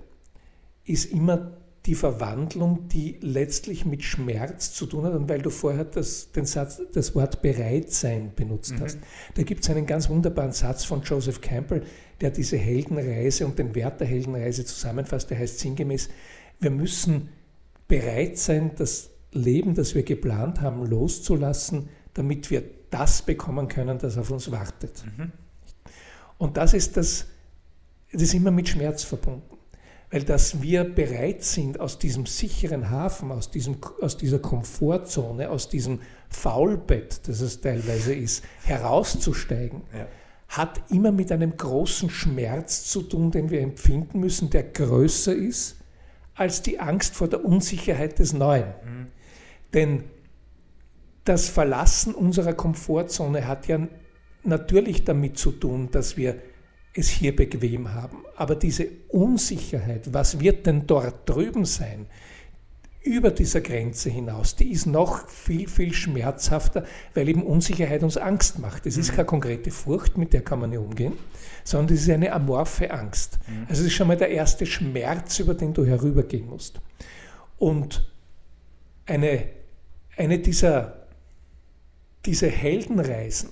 ist 0.85 1.11
immer 1.11 1.51
die 1.85 1.95
Verwandlung, 1.95 2.87
die 2.89 3.17
letztlich 3.21 3.85
mit 3.85 4.03
Schmerz 4.03 4.73
zu 4.73 4.85
tun 4.85 5.05
hat. 5.05 5.13
Und 5.13 5.29
weil 5.29 5.41
du 5.41 5.49
vorher 5.49 5.85
das, 5.85 6.31
den 6.31 6.45
Satz, 6.45 6.81
das 6.93 7.15
Wort 7.15 7.41
Bereitsein 7.41 8.33
benutzt 8.35 8.73
mhm. 8.73 8.81
hast, 8.81 8.99
da 9.35 9.43
gibt 9.43 9.63
es 9.63 9.69
einen 9.69 9.85
ganz 9.85 10.09
wunderbaren 10.09 10.51
Satz 10.51 10.83
von 10.83 11.01
Joseph 11.03 11.41
Campbell, 11.41 11.83
der 12.21 12.31
diese 12.31 12.57
Heldenreise 12.57 13.45
und 13.45 13.57
den 13.57 13.73
Wert 13.75 14.01
der 14.01 14.07
Heldenreise 14.07 14.65
zusammenfasst. 14.65 15.29
Der 15.29 15.39
heißt 15.39 15.59
sinngemäß, 15.59 16.09
wir 16.59 16.71
müssen 16.71 17.29
bereit 17.87 18.37
sein, 18.37 18.71
das 18.75 19.09
Leben, 19.31 19.73
das 19.73 19.95
wir 19.95 20.03
geplant 20.03 20.61
haben, 20.61 20.85
loszulassen, 20.85 21.89
damit 22.13 22.51
wir 22.51 22.63
das 22.89 23.21
bekommen 23.21 23.67
können, 23.67 23.99
das 23.99 24.17
auf 24.17 24.31
uns 24.31 24.51
wartet. 24.51 25.03
Mhm. 25.05 25.31
Und 26.37 26.57
das 26.57 26.73
ist 26.73 26.97
das, 26.97 27.27
das 28.11 28.21
ist 28.21 28.33
immer 28.33 28.51
mit 28.51 28.69
Schmerz 28.69 29.03
verbunden. 29.03 29.57
Weil 30.11 30.23
dass 30.23 30.61
wir 30.61 30.83
bereit 30.83 31.43
sind, 31.43 31.79
aus 31.79 31.99
diesem 31.99 32.25
sicheren 32.25 32.89
Hafen, 32.89 33.31
aus, 33.31 33.51
diesem, 33.51 33.77
aus 34.01 34.17
dieser 34.17 34.39
Komfortzone, 34.39 35.49
aus 35.51 35.69
diesem 35.69 35.99
Faulbett, 36.29 37.27
das 37.27 37.41
es 37.41 37.61
teilweise 37.61 38.15
ist, 38.15 38.43
herauszusteigen, 38.63 39.83
ja. 39.95 40.07
hat 40.47 40.81
immer 40.89 41.11
mit 41.11 41.31
einem 41.31 41.55
großen 41.55 42.09
Schmerz 42.09 42.85
zu 42.85 43.03
tun, 43.03 43.29
den 43.29 43.51
wir 43.51 43.61
empfinden 43.61 44.19
müssen, 44.19 44.49
der 44.49 44.63
größer 44.63 45.35
ist 45.35 45.75
als 46.33 46.61
die 46.61 46.79
Angst 46.79 47.15
vor 47.15 47.27
der 47.27 47.43
Unsicherheit 47.45 48.17
des 48.17 48.33
Neuen. 48.33 48.63
Mhm. 48.63 49.07
Denn 49.73 50.03
das 51.25 51.49
Verlassen 51.49 52.15
unserer 52.15 52.53
Komfortzone 52.53 53.45
hat 53.45 53.67
ja 53.67 53.87
natürlich 54.43 55.03
damit 55.03 55.37
zu 55.37 55.51
tun, 55.51 55.89
dass 55.91 56.17
wir 56.17 56.37
es 56.99 57.09
hier 57.09 57.35
bequem 57.35 57.93
haben. 57.93 58.23
Aber 58.35 58.55
diese 58.55 58.87
Unsicherheit, 59.09 60.13
was 60.13 60.39
wird 60.39 60.65
denn 60.65 60.87
dort 60.87 61.27
drüben 61.29 61.65
sein, 61.65 62.07
über 63.01 63.31
dieser 63.31 63.61
Grenze 63.61 64.09
hinaus, 64.09 64.55
die 64.55 64.71
ist 64.71 64.85
noch 64.85 65.27
viel, 65.29 65.69
viel 65.69 65.93
schmerzhafter, 65.93 66.85
weil 67.13 67.29
eben 67.29 67.43
Unsicherheit 67.43 68.03
uns 68.03 68.17
Angst 68.17 68.59
macht. 68.59 68.85
Es 68.85 68.97
ist 68.97 69.11
mhm. 69.11 69.15
keine 69.15 69.25
konkrete 69.25 69.71
Furcht, 69.71 70.17
mit 70.17 70.33
der 70.33 70.41
kann 70.41 70.59
man 70.59 70.69
nicht 70.69 70.79
umgehen, 70.79 71.13
sondern 71.63 71.95
es 71.95 72.03
ist 72.03 72.09
eine 72.09 72.33
amorphe 72.33 72.91
Angst. 72.91 73.39
Mhm. 73.47 73.67
Also 73.69 73.81
es 73.81 73.87
ist 73.87 73.93
schon 73.93 74.07
mal 74.07 74.17
der 74.17 74.29
erste 74.29 74.65
Schmerz, 74.65 75.39
über 75.39 75.53
den 75.53 75.73
du 75.73 75.85
herübergehen 75.85 76.47
musst. 76.47 76.81
Und 77.57 78.05
eine, 79.05 79.45
eine 80.17 80.39
dieser 80.39 80.99
diese 82.25 82.47
Heldenreisen, 82.47 83.49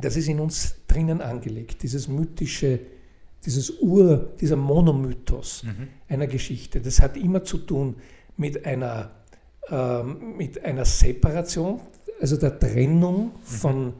das 0.00 0.16
ist 0.16 0.28
in 0.28 0.40
uns 0.40 0.76
drinnen 0.88 1.20
angelegt, 1.20 1.82
dieses 1.82 2.08
mythische, 2.08 2.80
dieses 3.44 3.80
Ur, 3.80 4.32
dieser 4.40 4.56
Monomythos 4.56 5.64
mhm. 5.64 5.88
einer 6.08 6.26
Geschichte. 6.26 6.80
Das 6.80 7.00
hat 7.00 7.16
immer 7.16 7.44
zu 7.44 7.58
tun 7.58 7.96
mit 8.36 8.64
einer, 8.64 9.10
äh, 9.70 10.02
mit 10.02 10.64
einer 10.64 10.84
Separation, 10.84 11.80
also 12.20 12.36
der 12.36 12.58
Trennung 12.58 13.26
mhm. 13.26 13.30
von, 13.44 13.92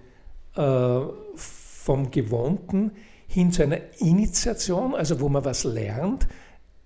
äh, 0.56 1.00
vom 1.36 2.10
Gewohnten 2.10 2.92
hin 3.26 3.52
zu 3.52 3.62
einer 3.62 3.80
Initiation, 3.98 4.94
also 4.94 5.20
wo 5.20 5.28
man 5.28 5.44
was 5.44 5.64
lernt, 5.64 6.26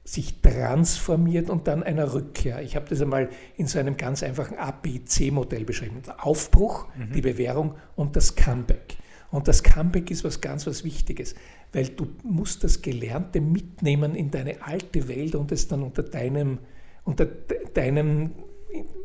sich 0.09 0.41
transformiert 0.41 1.51
und 1.51 1.69
dann 1.69 1.83
einer 1.83 2.15
Rückkehr. 2.15 2.63
Ich 2.63 2.77
habe 2.77 2.87
das 2.89 3.03
einmal 3.03 3.29
in 3.59 3.67
so 3.67 3.79
einem 3.79 3.99
ganz 3.99 4.23
einfachen 4.23 4.57
ABC-Modell 4.57 5.67
beschrieben. 5.67 6.01
Der 6.07 6.25
Aufbruch, 6.25 6.87
mhm. 6.97 7.13
die 7.13 7.21
Bewährung 7.21 7.75
und 7.95 8.17
das 8.17 8.35
Comeback. 8.35 8.97
Und 9.31 9.49
das 9.49 9.63
Comeback 9.63 10.11
ist 10.11 10.25
was 10.25 10.41
ganz 10.41 10.67
was 10.67 10.83
Wichtiges, 10.83 11.35
weil 11.75 11.89
du 11.89 12.09
musst 12.23 12.65
das 12.65 12.81
Gelernte 12.81 13.43
mitnehmen 13.43 14.15
in 14.15 14.31
deine 14.31 14.63
alte 14.63 15.09
Welt 15.09 15.35
und 15.35 15.53
es 15.53 15.69
dann 15.69 15.83
unter 15.83 16.03
deinem, 16.03 16.61
unter 17.05 17.27
deinem 17.27 18.31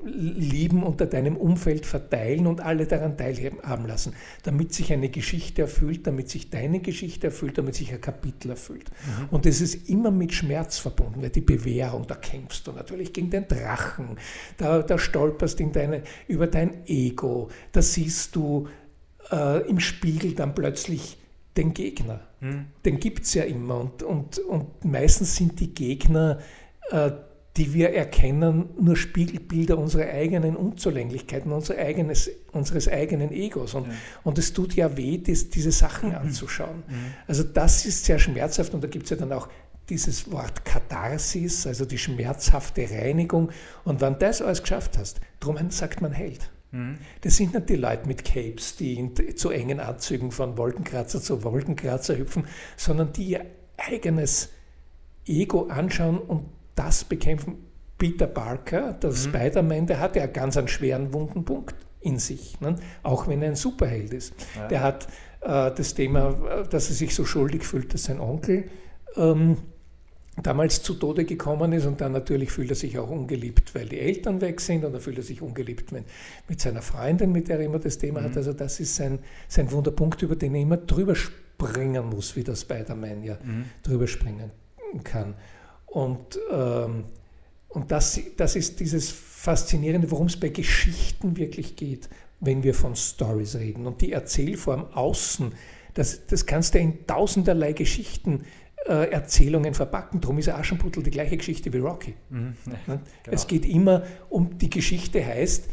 Lieben 0.05 0.83
unter 0.83 1.05
deinem 1.05 1.37
Umfeld 1.37 1.85
verteilen 1.85 2.47
und 2.47 2.61
alle 2.61 2.85
daran 2.85 3.17
teilhaben 3.17 3.85
lassen, 3.85 4.13
damit 4.43 4.73
sich 4.73 4.91
eine 4.91 5.09
Geschichte 5.09 5.63
erfüllt, 5.63 6.05
damit 6.07 6.29
sich 6.29 6.49
deine 6.49 6.81
Geschichte 6.81 7.27
erfüllt, 7.27 7.57
damit 7.57 7.75
sich 7.75 7.91
ein 7.93 8.01
Kapitel 8.01 8.51
erfüllt. 8.51 8.89
Mhm. 8.89 9.29
Und 9.29 9.45
es 9.45 9.61
ist 9.61 9.89
immer 9.89 10.11
mit 10.11 10.33
Schmerz 10.33 10.77
verbunden, 10.77 11.21
weil 11.21 11.29
die 11.29 11.41
Bewährung, 11.41 12.05
da 12.07 12.15
kämpfst 12.15 12.67
du 12.67 12.71
natürlich 12.71 13.13
gegen 13.13 13.29
den 13.29 13.47
Drachen, 13.47 14.17
da, 14.57 14.81
da 14.81 14.97
stolperst 14.97 15.59
in 15.59 15.71
deine, 15.71 16.03
über 16.27 16.47
dein 16.47 16.85
Ego, 16.85 17.49
da 17.71 17.81
siehst 17.81 18.35
du 18.35 18.67
äh, 19.31 19.67
im 19.69 19.79
Spiegel 19.79 20.33
dann 20.33 20.53
plötzlich 20.53 21.17
den 21.55 21.73
Gegner. 21.73 22.21
Mhm. 22.41 22.65
Den 22.85 22.99
gibt 22.99 23.23
es 23.23 23.33
ja 23.33 23.43
immer 23.43 23.79
und, 23.79 24.03
und, 24.03 24.39
und 24.39 24.85
meistens 24.85 25.35
sind 25.35 25.59
die 25.59 25.73
Gegner 25.73 26.39
äh, 26.91 27.11
die 27.57 27.73
wir 27.73 27.93
erkennen, 27.93 28.69
nur 28.79 28.95
Spiegelbilder 28.95 29.77
unserer 29.77 30.09
eigenen 30.09 30.55
Unzulänglichkeiten, 30.55 31.51
unser 31.51 31.77
eigenes, 31.77 32.29
unseres 32.51 32.87
eigenen 32.87 33.31
Egos. 33.31 33.75
Und, 33.75 33.87
ja. 33.87 33.93
und 34.23 34.39
es 34.39 34.53
tut 34.53 34.73
ja 34.73 34.97
weh, 34.97 35.19
das, 35.19 35.49
diese 35.49 35.71
Sachen 35.71 36.09
mhm. 36.09 36.15
anzuschauen. 36.15 36.83
Mhm. 36.87 37.13
Also 37.27 37.43
das 37.43 37.85
ist 37.85 38.05
sehr 38.05 38.17
schmerzhaft 38.17 38.73
und 38.73 38.83
da 38.83 38.87
gibt 38.87 39.05
es 39.05 39.11
ja 39.11 39.17
dann 39.17 39.31
auch 39.31 39.49
dieses 39.89 40.31
Wort 40.31 40.65
Katharsis, 40.65 41.67
also 41.67 41.85
die 41.85 41.97
schmerzhafte 41.97 42.89
Reinigung. 42.89 43.51
Und 43.83 44.01
wenn 44.01 44.17
das 44.17 44.41
alles 44.41 44.61
geschafft 44.61 44.97
hast, 44.97 45.21
darum 45.39 45.69
sagt 45.69 46.01
man 46.01 46.11
Held. 46.11 46.49
Mhm. 46.71 46.97
Das 47.21 47.35
sind 47.35 47.53
nicht 47.53 47.69
die 47.69 47.75
Leute 47.75 48.07
mit 48.07 48.25
Capes, 48.25 48.77
die 48.77 48.95
in 48.95 49.37
zu 49.37 49.51
engen 49.51 49.79
Anzügen 49.79 50.31
von 50.31 50.57
Wolkenkratzer 50.57 51.21
zu 51.21 51.43
Wolkenkratzer 51.43 52.17
hüpfen, 52.17 52.45
sondern 52.77 53.13
die 53.13 53.25
ihr 53.25 53.45
eigenes 53.77 54.49
Ego 55.25 55.67
anschauen 55.67 56.17
und 56.17 56.45
das 56.75 57.03
bekämpfen. 57.03 57.57
Peter 57.97 58.27
Parker, 58.27 58.93
der 58.93 59.11
mhm. 59.11 59.15
Spider-Man, 59.15 59.87
der 59.87 59.99
hat 59.99 60.15
ja 60.15 60.25
ganz 60.25 60.57
einen 60.57 60.67
schweren 60.67 61.13
wunden 61.13 61.45
Punkt 61.45 61.75
in 62.01 62.19
sich, 62.19 62.59
ne? 62.59 62.75
auch 63.01 63.27
wenn 63.27 63.41
er 63.41 63.49
ein 63.49 63.55
Superheld 63.55 64.13
ist. 64.13 64.33
Ja. 64.55 64.67
Der 64.67 64.81
hat 64.81 65.07
äh, 65.41 65.71
das 65.71 65.93
Thema, 65.93 66.65
dass 66.69 66.89
er 66.89 66.95
sich 66.95 67.15
so 67.15 67.23
schuldig 67.23 67.63
fühlt, 67.63 67.93
dass 67.93 68.05
sein 68.05 68.19
Onkel 68.19 68.65
ähm, 69.15 69.57
damals 70.41 70.81
zu 70.81 70.95
Tode 70.95 71.25
gekommen 71.25 71.73
ist 71.73 71.85
und 71.85 72.01
dann 72.01 72.11
natürlich 72.11 72.51
fühlt 72.51 72.71
er 72.71 72.75
sich 72.75 72.97
auch 72.97 73.09
ungeliebt, 73.09 73.75
weil 73.75 73.87
die 73.87 73.99
Eltern 73.99 74.41
weg 74.41 74.59
sind 74.59 74.83
und 74.83 74.93
dann 74.93 75.01
fühlt 75.01 75.17
er 75.17 75.23
sich 75.23 75.41
ungeliebt 75.41 75.91
mit, 75.91 76.05
mit 76.49 76.59
seiner 76.59 76.81
Freundin, 76.81 77.31
mit 77.31 77.47
der 77.47 77.59
er 77.59 77.65
immer 77.65 77.79
das 77.79 77.97
Thema 77.99 78.21
mhm. 78.21 78.25
hat. 78.25 78.37
Also 78.37 78.53
das 78.53 78.79
ist 78.79 78.95
sein, 78.95 79.19
sein 79.47 79.71
Wunderpunkt, 79.71 80.21
über 80.23 80.35
den 80.35 80.55
er 80.55 80.61
immer 80.61 80.77
drüber 80.77 81.15
springen 81.15 82.09
muss, 82.09 82.35
wie 82.35 82.43
der 82.43 82.55
Spider-Man 82.55 83.23
ja 83.23 83.37
mhm. 83.43 83.65
drüber 83.83 84.07
springen 84.07 84.51
kann. 85.03 85.35
Und, 85.93 86.39
ähm, 86.51 87.03
und 87.69 87.91
das, 87.91 88.19
das 88.35 88.55
ist 88.55 88.79
dieses 88.79 89.11
Faszinierende, 89.11 90.09
worum 90.09 90.25
es 90.25 90.39
bei 90.39 90.49
Geschichten 90.49 91.37
wirklich 91.37 91.75
geht, 91.75 92.09
wenn 92.39 92.63
wir 92.63 92.73
von 92.73 92.95
Stories 92.95 93.55
reden. 93.55 93.85
Und 93.85 94.01
die 94.01 94.11
Erzählform 94.11 94.87
außen, 94.93 95.53
das, 95.93 96.25
das 96.25 96.47
kannst 96.47 96.73
du 96.73 96.79
in 96.79 97.05
tausenderlei 97.05 97.73
Geschichten 97.73 98.43
äh, 98.87 99.11
Erzählungen 99.11 99.75
verpacken. 99.75 100.19
Darum 100.19 100.39
ist 100.39 100.49
Aschenputtel 100.49 101.03
die 101.03 101.11
gleiche 101.11 101.37
Geschichte 101.37 101.71
wie 101.71 101.77
Rocky. 101.77 102.15
Mhm, 102.31 102.55
ja, 102.65 102.73
genau. 102.85 102.99
Es 103.29 103.45
geht 103.45 103.67
immer 103.67 104.01
um, 104.29 104.57
die 104.57 104.71
Geschichte 104.71 105.23
heißt, 105.23 105.69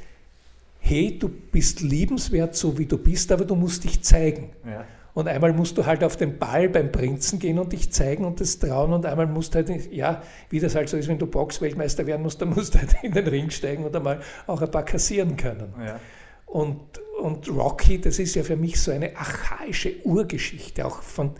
hey, 0.81 1.19
du 1.19 1.31
bist 1.31 1.81
liebenswert, 1.81 2.55
so 2.55 2.77
wie 2.77 2.87
du 2.87 2.99
bist, 2.99 3.33
aber 3.33 3.47
du 3.47 3.57
musst 3.57 3.85
dich 3.85 4.03
zeigen. 4.03 4.51
Ja. 4.67 4.85
Und 5.13 5.29
einmal 5.29 5.53
musst 5.53 5.77
du 5.77 5.87
halt 5.87 6.05
auf 6.05 6.17
den 6.17 6.39
Ball 6.39 6.69
beim 6.69 6.93
Prinzen 6.93 7.39
gehen 7.39 7.59
und 7.59 7.73
dich 7.73 7.93
zeigen 7.93 8.25
und 8.25 8.41
das 8.41 8.59
trauen. 8.59 8.93
Und 8.93 9.07
einmal 9.07 9.27
musst 9.27 9.55
du 9.55 9.59
halt, 9.59 9.93
ja, 9.93 10.23
wie 10.51 10.61
das 10.61 10.75
halt 10.75 10.89
so 10.89 10.97
ist, 10.97 11.09
wenn 11.09 11.19
du 11.19 11.27
Boxweltmeister 11.27 12.07
werden 12.07 12.23
musst, 12.23 12.41
dann 12.41 12.51
musst 12.51 12.75
du 12.75 12.79
halt 12.79 12.95
in 13.03 13.13
den 13.13 13.27
Ring 13.27 13.51
steigen 13.51 13.85
und 13.85 13.95
einmal 13.95 14.21
auch 14.47 14.63
ein 14.63 14.71
paar 14.71 14.85
kassieren 14.85 15.37
können. 15.37 15.75
Ja. 15.85 15.99
Und, 16.47 16.81
und 17.21 17.49
Rocky, 17.49 18.01
das 18.01 18.19
ist 18.19 18.35
ja 18.35 18.43
für 18.43 18.57
mich 18.57 18.81
so 18.81 18.91
eine 18.91 19.17
archaische 19.17 20.05
Urgeschichte. 20.05 20.85
Auch 20.85 21.03
von, 21.03 21.33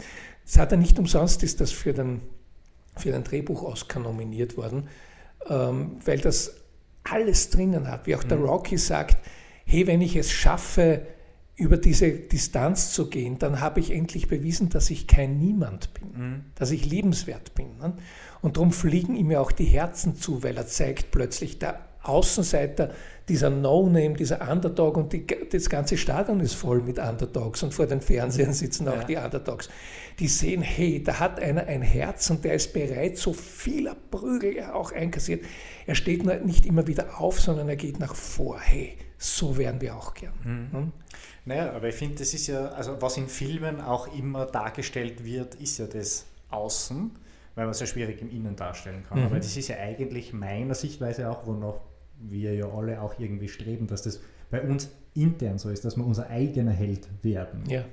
das 0.45 0.59
hat 0.59 0.73
er 0.73 0.79
nicht 0.79 0.99
umsonst, 0.99 1.43
ist 1.43 1.61
das 1.61 1.73
für 1.73 1.93
den, 1.93 2.21
für 2.97 3.13
den 3.13 3.25
Drehbuch-Oscar 3.25 4.01
nominiert 4.01 4.57
worden. 4.57 4.85
Äh, 4.85 5.11
ähm, 5.49 5.97
weil 6.05 6.19
das 6.19 6.55
alles 7.05 7.51
drinnen 7.51 7.89
hat. 7.89 8.07
Wie 8.07 8.15
auch 8.15 8.25
der 8.25 8.39
mhm. 8.39 8.45
Rocky 8.45 8.79
sagt, 8.79 9.17
hey, 9.65 9.87
wenn 9.87 10.01
ich 10.01 10.17
es 10.17 10.31
schaffe, 10.31 11.07
über 11.61 11.77
diese 11.77 12.11
Distanz 12.11 12.93
zu 12.93 13.09
gehen, 13.09 13.39
dann 13.39 13.61
habe 13.61 13.81
ich 13.81 13.91
endlich 13.91 14.29
bewiesen, 14.29 14.71
dass 14.71 14.91
ich 14.91 15.07
kein 15.07 15.39
Niemand 15.39 15.93
bin, 15.95 16.09
mhm. 16.13 16.45
dass 16.55 16.71
ich 16.71 16.87
liebenswert 16.87 17.55
bin. 17.55 17.77
Ne? 17.79 17.93
Und 18.41 18.57
darum 18.57 18.73
fliegen 18.73 19.15
ihm 19.15 19.31
ja 19.31 19.41
auch 19.41 19.53
die 19.53 19.67
Herzen 19.67 20.17
zu, 20.17 20.43
weil 20.43 20.57
er 20.57 20.67
zeigt 20.67 21.11
plötzlich, 21.11 21.59
der 21.59 21.81
Außenseiter, 22.03 22.93
dieser 23.29 23.51
No-Name, 23.51 24.15
dieser 24.15 24.51
Underdog 24.51 24.97
und 24.97 25.13
die, 25.13 25.27
das 25.27 25.69
ganze 25.69 25.99
Stadion 25.99 26.41
ist 26.41 26.55
voll 26.55 26.81
mit 26.81 26.99
Underdogs 26.99 27.63
und 27.63 27.75
vor 27.75 27.87
den 27.87 28.01
Fernsehern 28.01 28.55
sitzen 28.55 28.89
auch 28.89 28.97
ja. 28.97 29.05
die 29.05 29.17
Underdogs. 29.17 29.69
Die 30.19 30.27
sehen, 30.27 30.63
hey, 30.63 31.03
da 31.03 31.21
hat 31.21 31.39
einer 31.39 31.67
ein 31.67 31.83
Herz 31.83 32.31
und 32.31 32.43
der 32.45 32.55
ist 32.55 32.73
bereit, 32.73 33.19
so 33.19 33.35
vieler 33.35 33.95
Prügel 34.11 34.57
er 34.57 34.75
auch 34.75 34.93
einkassiert. 34.93 35.45
Er 35.87 35.95
steht 35.95 36.25
nicht 36.45 36.65
immer 36.65 36.87
wieder 36.87 37.21
auf, 37.21 37.39
sondern 37.39 37.69
er 37.69 37.77
geht 37.77 38.01
nach 38.01 38.15
vor. 38.15 38.59
Hey, 38.59 38.97
so 39.19 39.59
wären 39.59 39.81
wir 39.83 39.95
auch 39.97 40.15
gern. 40.15 40.33
Mhm. 40.43 40.73
Hm? 40.73 40.93
Naja, 41.51 41.73
aber 41.73 41.89
ich 41.89 41.97
finde, 41.97 42.15
das 42.15 42.33
ist 42.33 42.47
ja, 42.47 42.67
also 42.69 43.03
was 43.03 43.17
in 43.17 43.27
Filmen 43.27 43.81
auch 43.81 44.17
immer 44.17 44.47
dargestellt 44.47 45.25
wird, 45.25 45.57
ist 45.57 45.79
ja 45.79 45.87
das 45.87 46.27
Außen, 46.49 47.11
weil 47.57 47.65
man 47.65 47.73
es 47.73 47.81
ja 47.81 47.87
schwierig 47.87 48.23
im 48.23 48.31
Innen 48.31 48.55
darstellen 48.55 49.03
kann. 49.03 49.19
Mhm. 49.19 49.27
Aber 49.27 49.37
das 49.37 49.57
ist 49.57 49.67
ja 49.67 49.77
eigentlich 49.79 50.33
meiner 50.33 50.77
Sichtweise 50.77 51.29
auch, 51.29 51.49
wonach 51.49 51.81
wir 52.21 52.55
ja 52.55 52.69
alle 52.69 53.03
auch 53.03 53.19
irgendwie 53.19 53.49
streben, 53.49 53.89
dass 53.89 54.03
das 54.03 54.21
bei 54.49 54.63
uns 54.63 54.91
intern 55.15 55.59
so 55.59 55.71
ist, 55.71 55.85
dass 55.85 55.97
wir 55.97 56.07
unser 56.07 56.31
eigener 56.31 56.71
Held 56.71 57.09
werden. 57.23 57.65
Ja. 57.69 57.85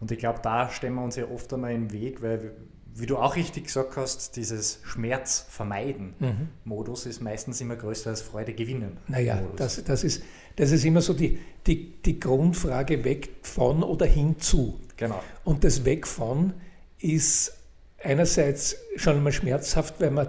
Und 0.00 0.12
ich 0.12 0.18
glaube, 0.18 0.40
da 0.42 0.68
stellen 0.68 0.92
wir 0.92 1.02
uns 1.02 1.16
ja 1.16 1.30
oft 1.30 1.50
einmal 1.54 1.72
im 1.72 1.90
Weg, 1.90 2.20
weil, 2.20 2.52
wie 3.00 3.06
du 3.06 3.16
auch 3.16 3.36
richtig 3.36 3.64
gesagt 3.64 3.96
hast, 3.96 4.36
dieses 4.36 4.80
Schmerz 4.82 5.46
vermeiden 5.48 6.14
mhm. 6.18 6.48
Modus 6.64 7.06
ist 7.06 7.20
meistens 7.20 7.60
immer 7.60 7.76
größer 7.76 8.10
als 8.10 8.22
Freude 8.22 8.52
gewinnen. 8.54 8.96
Naja, 9.06 9.40
das, 9.56 9.82
das, 9.84 10.04
ist, 10.04 10.22
das 10.56 10.72
ist 10.72 10.84
immer 10.84 11.00
so 11.00 11.14
die, 11.14 11.38
die, 11.66 12.02
die 12.02 12.18
Grundfrage 12.18 13.04
weg 13.04 13.30
von 13.42 13.82
oder 13.82 14.06
hinzu. 14.06 14.80
Genau. 14.96 15.22
Und 15.44 15.64
das 15.64 15.84
Weg 15.84 16.06
von 16.06 16.54
ist 16.98 17.56
einerseits 18.02 18.76
schon 18.96 19.16
einmal 19.16 19.32
schmerzhaft, 19.32 20.00
weil 20.00 20.10
man 20.10 20.28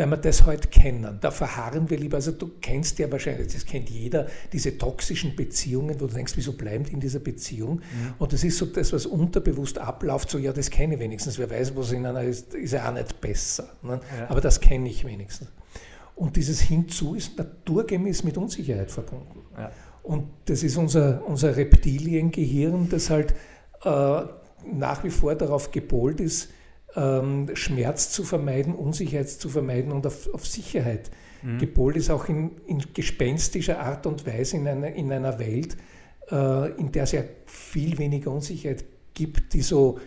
wenn 0.00 0.08
wir 0.08 0.16
das 0.16 0.46
heute 0.46 0.68
kennen. 0.68 1.18
Da 1.20 1.30
verharren 1.30 1.90
wir 1.90 1.98
lieber. 1.98 2.16
Also 2.16 2.32
du 2.32 2.52
kennst 2.62 2.98
ja 2.98 3.12
wahrscheinlich, 3.12 3.52
das 3.52 3.66
kennt 3.66 3.90
jeder, 3.90 4.26
diese 4.50 4.78
toxischen 4.78 5.36
Beziehungen, 5.36 6.00
wo 6.00 6.06
du 6.06 6.14
denkst, 6.14 6.32
wieso 6.36 6.54
bleibt 6.54 6.88
in 6.88 7.00
dieser 7.00 7.18
Beziehung? 7.18 7.76
Mhm. 7.76 8.14
Und 8.18 8.32
das 8.32 8.42
ist 8.42 8.56
so 8.56 8.64
das, 8.64 8.94
was 8.94 9.04
unterbewusst 9.04 9.78
abläuft, 9.78 10.30
so 10.30 10.38
ja, 10.38 10.54
das 10.54 10.70
kenne 10.70 10.94
ich 10.94 11.00
wenigstens. 11.00 11.38
Wer 11.38 11.50
weiß, 11.50 11.76
was 11.76 11.92
in 11.92 12.06
einer 12.06 12.22
ist, 12.22 12.54
ist 12.54 12.72
ja 12.72 12.88
auch 12.88 12.94
nicht 12.94 13.20
besser. 13.20 13.68
Ne? 13.82 14.00
Ja. 14.18 14.30
Aber 14.30 14.40
das 14.40 14.58
kenne 14.60 14.88
ich 14.88 15.04
wenigstens. 15.04 15.48
Und 16.16 16.36
dieses 16.36 16.60
Hinzu 16.62 17.14
ist 17.14 17.36
naturgemäß 17.36 18.24
mit 18.24 18.38
Unsicherheit 18.38 18.90
verbunden. 18.90 19.42
Ja. 19.54 19.70
Und 20.02 20.28
das 20.46 20.62
ist 20.62 20.78
unser, 20.78 21.26
unser 21.26 21.56
Reptiliengehirn, 21.56 22.88
das 22.88 23.10
halt 23.10 23.34
äh, 23.84 24.22
nach 24.72 25.04
wie 25.04 25.10
vor 25.10 25.34
darauf 25.34 25.70
gepolt 25.70 26.20
ist, 26.20 26.48
ähm, 26.96 27.50
Schmerz 27.54 28.10
zu 28.10 28.24
vermeiden, 28.24 28.74
Unsicherheit 28.74 29.28
zu 29.28 29.48
vermeiden 29.48 29.92
und 29.92 30.06
auf, 30.06 30.32
auf 30.32 30.46
Sicherheit 30.46 31.10
mhm. 31.42 31.58
gepolt 31.58 31.96
ist, 31.96 32.10
auch 32.10 32.28
in, 32.28 32.52
in, 32.66 32.82
gespenstischer 32.94 33.80
Art 33.80 34.06
und 34.06 34.26
Weise 34.26 34.56
in 34.56 34.66
einer, 34.66 34.92
in 34.92 35.12
einer 35.12 35.38
Welt, 35.38 35.76
äh, 36.30 36.70
in 36.72 36.92
der 36.92 37.04
es 37.04 37.12
ja 37.12 37.22
viel 37.46 37.98
weniger 37.98 38.30
Unsicherheit 38.30 38.84
gibt, 39.14 39.54
die 39.54 39.62
so 39.62 39.98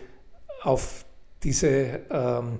auf 0.62 1.04
diese 1.42 2.00
ähm, 2.10 2.58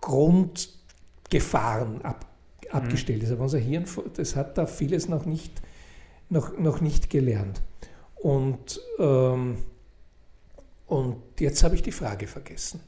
Grundgefahren 0.00 2.02
ab, 2.02 2.26
mhm. 2.62 2.70
abgestellt 2.70 3.22
ist. 3.22 3.32
Aber 3.32 3.44
unser 3.44 3.58
Hirn, 3.58 3.84
das 4.14 4.36
hat 4.36 4.58
da 4.58 4.66
vieles 4.66 5.08
noch 5.08 5.24
nicht, 5.24 5.62
noch, 6.28 6.58
noch 6.58 6.80
nicht 6.80 7.10
gelernt. 7.10 7.62
Und, 8.16 8.80
ähm, 8.98 9.58
und 10.86 11.16
jetzt 11.38 11.62
habe 11.62 11.74
ich 11.74 11.82
die 11.82 11.92
Frage 11.92 12.26
vergessen. 12.26 12.80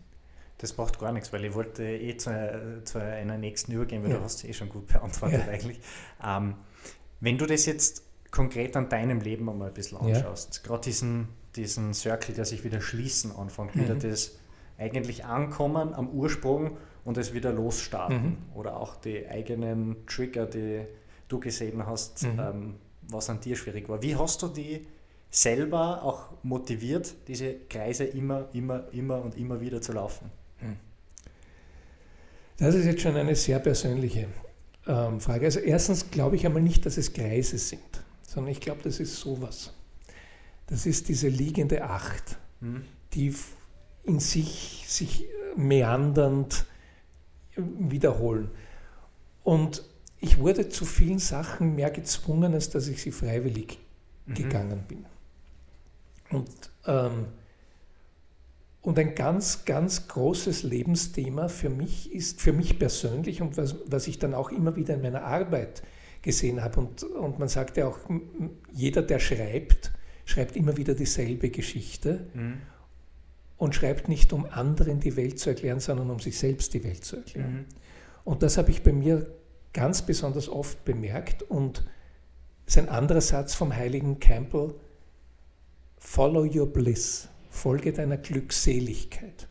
Das 0.59 0.77
macht 0.77 0.99
gar 0.99 1.13
nichts, 1.13 1.33
weil 1.33 1.45
ich 1.45 1.55
wollte 1.55 1.85
eh 1.85 2.17
zu, 2.17 2.83
zu 2.85 3.01
einer 3.01 3.39
nächsten 3.39 3.73
übergehen, 3.73 4.03
weil 4.03 4.11
ja. 4.11 4.19
du 4.19 4.25
hast 4.25 4.45
eh 4.45 4.53
schon 4.53 4.69
gut 4.69 4.89
beantwortet 4.89 5.43
ja. 5.47 5.53
eigentlich. 5.53 5.81
Ähm, 6.25 6.55
wenn 7.21 7.39
du 7.39 7.47
das 7.47 7.67
jetzt 7.67 8.03
konkret 8.31 8.77
an 8.77 8.89
deinem 8.89 9.21
Leben 9.21 9.49
einmal 9.49 9.69
ein 9.69 9.75
bisschen 9.75 9.99
anschaust, 9.99 10.57
ja. 10.57 10.63
gerade 10.67 10.83
diesen, 10.83 11.29
diesen 11.57 11.95
Circle, 11.95 12.35
der 12.35 12.45
sich 12.45 12.65
wieder 12.65 12.81
schließen 12.81 13.35
anfängt, 13.35 13.77
mhm. 13.77 13.83
wieder 13.83 13.95
das 13.95 14.39
eigentlich 14.79 15.25
Ankommen 15.25 15.95
am 15.95 16.09
Ursprung 16.11 16.77
und 17.05 17.17
es 17.19 17.33
wieder 17.35 17.53
losstarten 17.53 18.23
mhm. 18.23 18.37
oder 18.55 18.77
auch 18.77 18.97
die 18.97 19.27
eigenen 19.27 20.07
Trigger, 20.07 20.47
die 20.47 20.85
du 21.29 21.41
gesehen 21.41 21.87
hast, 21.87 22.25
mhm. 22.25 22.39
ähm, 22.39 22.75
was 23.03 23.31
an 23.31 23.41
dir 23.41 23.57
schwierig 23.57 23.89
war. 23.89 24.03
Wie 24.03 24.17
hast 24.17 24.43
du 24.43 24.49
die 24.49 24.87
selber 25.31 26.03
auch 26.03 26.31
motiviert, 26.43 27.15
diese 27.27 27.55
Kreise 27.55 28.05
immer, 28.05 28.49
immer, 28.53 28.85
immer 28.93 29.23
und 29.23 29.37
immer 29.37 29.61
wieder 29.61 29.81
zu 29.81 29.93
laufen? 29.93 30.31
Hm. 30.61 30.77
Das 32.59 32.75
ist 32.75 32.87
jetzt 32.87 33.03
schon 33.03 33.17
eine 33.17 33.37
sehr 33.37 33.59
persönliche 33.59 34.27
ähm, 34.87 35.21
Frage. 35.21 35.47
Also 35.47 35.61
erstens 35.61 36.11
glaube 36.11 36.37
ich 36.37 36.47
einmal 36.47 36.63
nicht, 36.63 36.85
dass 36.87 36.97
es 36.97 37.13
Kreise 37.13 37.59
sind, 37.59 38.03
sondern 38.23 38.53
ich 38.53 38.61
glaube, 38.61 38.81
das 38.83 39.01
ist 39.01 39.17
sowas. 39.17 39.73
Das 40.67 40.87
ist 40.87 41.09
diese 41.09 41.29
liegende 41.29 41.85
Acht, 41.85 42.37
hm. 42.61 42.85
die 43.15 43.35
in 44.05 44.21
sich 44.21 44.85
sich 44.87 45.27
meandernd 45.57 46.65
wiederholen. 47.57 48.51
Und 49.45 49.83
ich 50.21 50.39
wurde 50.39 50.69
zu 50.69 50.85
vielen 50.85 51.19
Sachen 51.19 51.75
mehr 51.75 51.91
gezwungen, 51.91 52.55
als 52.55 52.71
dass 52.71 52.89
ich 52.89 53.03
sie 53.03 53.13
freiwillig 53.13 53.79
mhm. 54.27 54.35
gegangen 54.35 54.85
bin. 54.87 55.05
Und 56.31 56.51
ähm, 56.87 57.27
und 58.81 58.99
ein 58.99 59.15
ganz, 59.15 59.65
ganz 59.65 60.09
großes 60.09 60.63
Lebensthema 60.63 61.49
für 61.49 61.69
mich 61.69 62.13
ist, 62.13 62.41
für 62.41 62.53
mich 62.53 62.79
persönlich 62.79 63.43
und 63.43 63.57
was, 63.57 63.77
was 63.87 64.07
ich 64.07 64.19
dann 64.19 64.35
auch 64.35 64.51
immer 64.51 64.77
wieder 64.77 64.95
in 64.95 65.03
meiner 65.03 65.25
Arbeit 65.25 65.83
gesehen 66.23 66.63
habe. 66.63 66.81
Und, 66.81 67.03
und 67.03 67.39
man 67.39 67.49
sagt 67.49 67.77
ja 67.77 67.89
auch, 67.89 67.99
jeder, 68.73 69.03
der 69.03 69.19
schreibt, 69.19 69.93
schreibt 70.25 70.57
immer 70.57 70.77
wieder 70.77 70.95
dieselbe 70.95 71.51
Geschichte 71.51 72.27
mhm. 72.35 72.59
und 73.57 73.75
schreibt 73.75 74.09
nicht, 74.09 74.33
um 74.33 74.47
anderen 74.47 75.01
die 75.01 75.17
Welt 75.17 75.39
zu 75.39 75.51
erklären, 75.51 75.81
sondern 75.81 76.11
um 76.11 76.21
sich 76.21 76.39
selbst 76.39 76.73
die 76.75 76.85
Welt 76.85 77.05
zu 77.05 77.17
erklären. 77.17 77.53
Mhm. 77.53 77.65
Und 78.25 78.43
das 78.43 78.59
habe 78.59 78.71
ich 78.71 78.83
bei 78.83 78.93
mir 78.93 79.27
ganz 79.73 80.03
besonders 80.03 80.49
oft 80.49 80.85
bemerkt. 80.85 81.43
Und 81.43 81.85
es 82.67 82.77
ist 82.77 82.83
ein 82.83 82.89
anderer 82.89 83.21
Satz 83.21 83.55
vom 83.55 83.75
heiligen 83.75 84.21
Campbell, 84.21 84.75
Follow 86.01 86.45
your 86.45 86.67
bliss. 86.67 87.29
Folge 87.59 87.93
deiner 87.93 88.17
Glückseligkeit. 88.17 89.49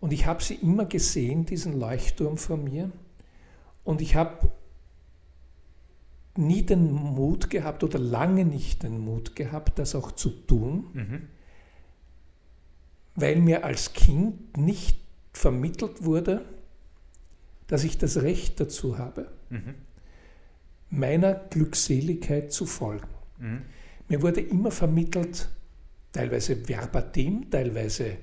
Und 0.00 0.12
ich 0.12 0.26
habe 0.26 0.42
sie 0.42 0.56
immer 0.56 0.84
gesehen, 0.86 1.46
diesen 1.46 1.78
Leuchtturm 1.78 2.36
vor 2.36 2.56
mir. 2.56 2.90
Und 3.84 4.00
ich 4.00 4.16
habe 4.16 4.50
nie 6.36 6.62
den 6.62 6.92
Mut 6.92 7.50
gehabt 7.50 7.84
oder 7.84 7.98
lange 7.98 8.44
nicht 8.44 8.82
den 8.82 8.98
Mut 8.98 9.36
gehabt, 9.36 9.78
das 9.78 9.94
auch 9.94 10.12
zu 10.12 10.30
tun, 10.30 10.86
mhm. 10.92 11.28
weil 13.14 13.36
mir 13.36 13.64
als 13.64 13.92
Kind 13.92 14.56
nicht 14.56 14.98
vermittelt 15.32 16.04
wurde, 16.04 16.44
dass 17.68 17.84
ich 17.84 17.98
das 17.98 18.22
Recht 18.22 18.58
dazu 18.60 18.98
habe, 18.98 19.30
mhm. 19.50 19.74
meiner 20.90 21.34
Glückseligkeit 21.34 22.52
zu 22.52 22.66
folgen. 22.66 23.08
Mhm. 23.38 23.62
Mir 24.08 24.22
wurde 24.22 24.40
immer 24.40 24.70
vermittelt, 24.70 25.48
teilweise 26.12 26.56
verbatim, 26.56 27.50
teilweise 27.50 28.18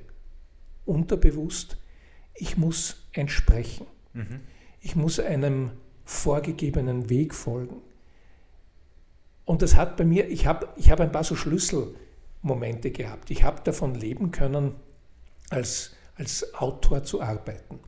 unterbewusst, 0.85 1.77
ich 2.35 2.57
muss 2.57 3.07
entsprechen. 3.11 3.85
Mhm. 4.13 4.41
Ich 4.81 4.95
muss 4.95 5.19
einem 5.19 5.71
vorgegebenen 6.05 7.09
Weg 7.09 7.35
folgen. 7.35 7.81
Und 9.45 9.61
das 9.61 9.75
hat 9.75 9.97
bei 9.97 10.05
mir, 10.05 10.29
ich 10.29 10.45
habe 10.45 10.69
ich 10.77 10.89
hab 10.91 10.99
ein 10.99 11.11
paar 11.11 11.23
so 11.23 11.35
Schlüsselmomente 11.35 12.91
gehabt. 12.91 13.29
Ich 13.31 13.43
habe 13.43 13.61
davon 13.63 13.95
leben 13.95 14.31
können, 14.31 14.75
als, 15.49 15.95
als 16.15 16.53
Autor 16.53 17.03
zu 17.03 17.21
arbeiten, 17.21 17.79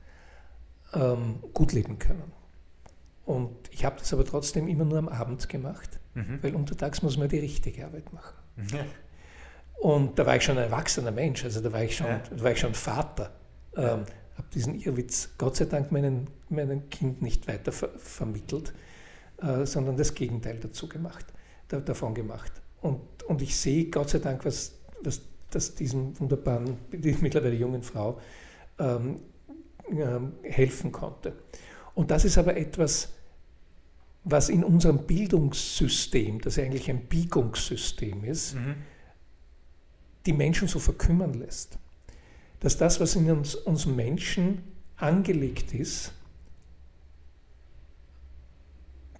ähm, 0.93 1.39
gut 1.53 1.71
leben 1.73 1.99
können. 1.99 2.31
Und 3.25 3.55
ich 3.71 3.85
habe 3.85 3.97
das 3.99 4.11
aber 4.11 4.25
trotzdem 4.25 4.67
immer 4.67 4.85
nur 4.85 4.97
am 4.97 5.07
Abend 5.07 5.47
gemacht, 5.47 5.99
mhm. 6.15 6.39
weil 6.41 6.55
untertags 6.55 7.01
muss 7.01 7.17
man 7.17 7.29
die 7.29 7.39
richtige 7.39 7.85
Arbeit 7.85 8.11
machen. 8.11 8.35
Ja. 8.71 8.85
Und 9.81 10.19
da 10.19 10.27
war 10.27 10.35
ich 10.35 10.43
schon 10.43 10.59
ein 10.59 10.65
erwachsener 10.65 11.09
Mensch, 11.09 11.43
also 11.43 11.59
da 11.59 11.73
war 11.73 11.83
ich 11.83 11.95
schon, 11.95 12.05
ja. 12.05 12.21
da 12.29 12.43
war 12.43 12.51
ich 12.51 12.59
schon 12.59 12.75
Vater. 12.75 13.31
Ähm, 13.75 14.05
habe 14.37 14.47
diesen 14.53 14.79
Irrwitz 14.79 15.31
Gott 15.39 15.55
sei 15.55 15.65
Dank 15.65 15.91
meinem, 15.91 16.27
meinem 16.49 16.87
Kind 16.91 17.23
nicht 17.23 17.47
weiter 17.47 17.71
ver 17.71 17.89
vermittelt, 17.97 18.73
äh, 19.41 19.65
sondern 19.65 19.97
das 19.97 20.13
Gegenteil 20.13 20.59
dazu 20.59 20.87
gemacht, 20.87 21.25
da, 21.67 21.79
davon 21.79 22.13
gemacht. 22.13 22.51
Und, 22.81 23.01
und 23.23 23.41
ich 23.41 23.57
sehe 23.57 23.85
Gott 23.85 24.11
sei 24.11 24.19
Dank, 24.19 24.45
was, 24.45 24.75
was 25.01 25.23
das 25.49 25.73
diesen 25.73 26.19
wunderbaren, 26.19 26.77
mittlerweile 26.91 27.55
jungen 27.55 27.81
Frau 27.81 28.21
ähm, 28.77 29.19
äh, 29.89 30.47
helfen 30.47 30.91
konnte. 30.91 31.33
Und 31.95 32.11
das 32.11 32.23
ist 32.23 32.37
aber 32.37 32.55
etwas, 32.55 33.13
was 34.25 34.49
in 34.49 34.63
unserem 34.63 35.07
Bildungssystem, 35.07 36.39
das 36.39 36.59
eigentlich 36.59 36.87
ein 36.87 37.05
Biegungssystem 37.05 38.23
ist, 38.25 38.53
mhm. 38.53 38.75
Die 40.25 40.33
Menschen 40.33 40.67
so 40.67 40.79
verkümmern 40.79 41.33
lässt. 41.33 41.77
Dass 42.59 42.77
das, 42.77 42.99
was 42.99 43.15
in 43.15 43.29
uns, 43.31 43.55
uns 43.55 43.85
Menschen 43.85 44.63
angelegt 44.97 45.73
ist, 45.73 46.13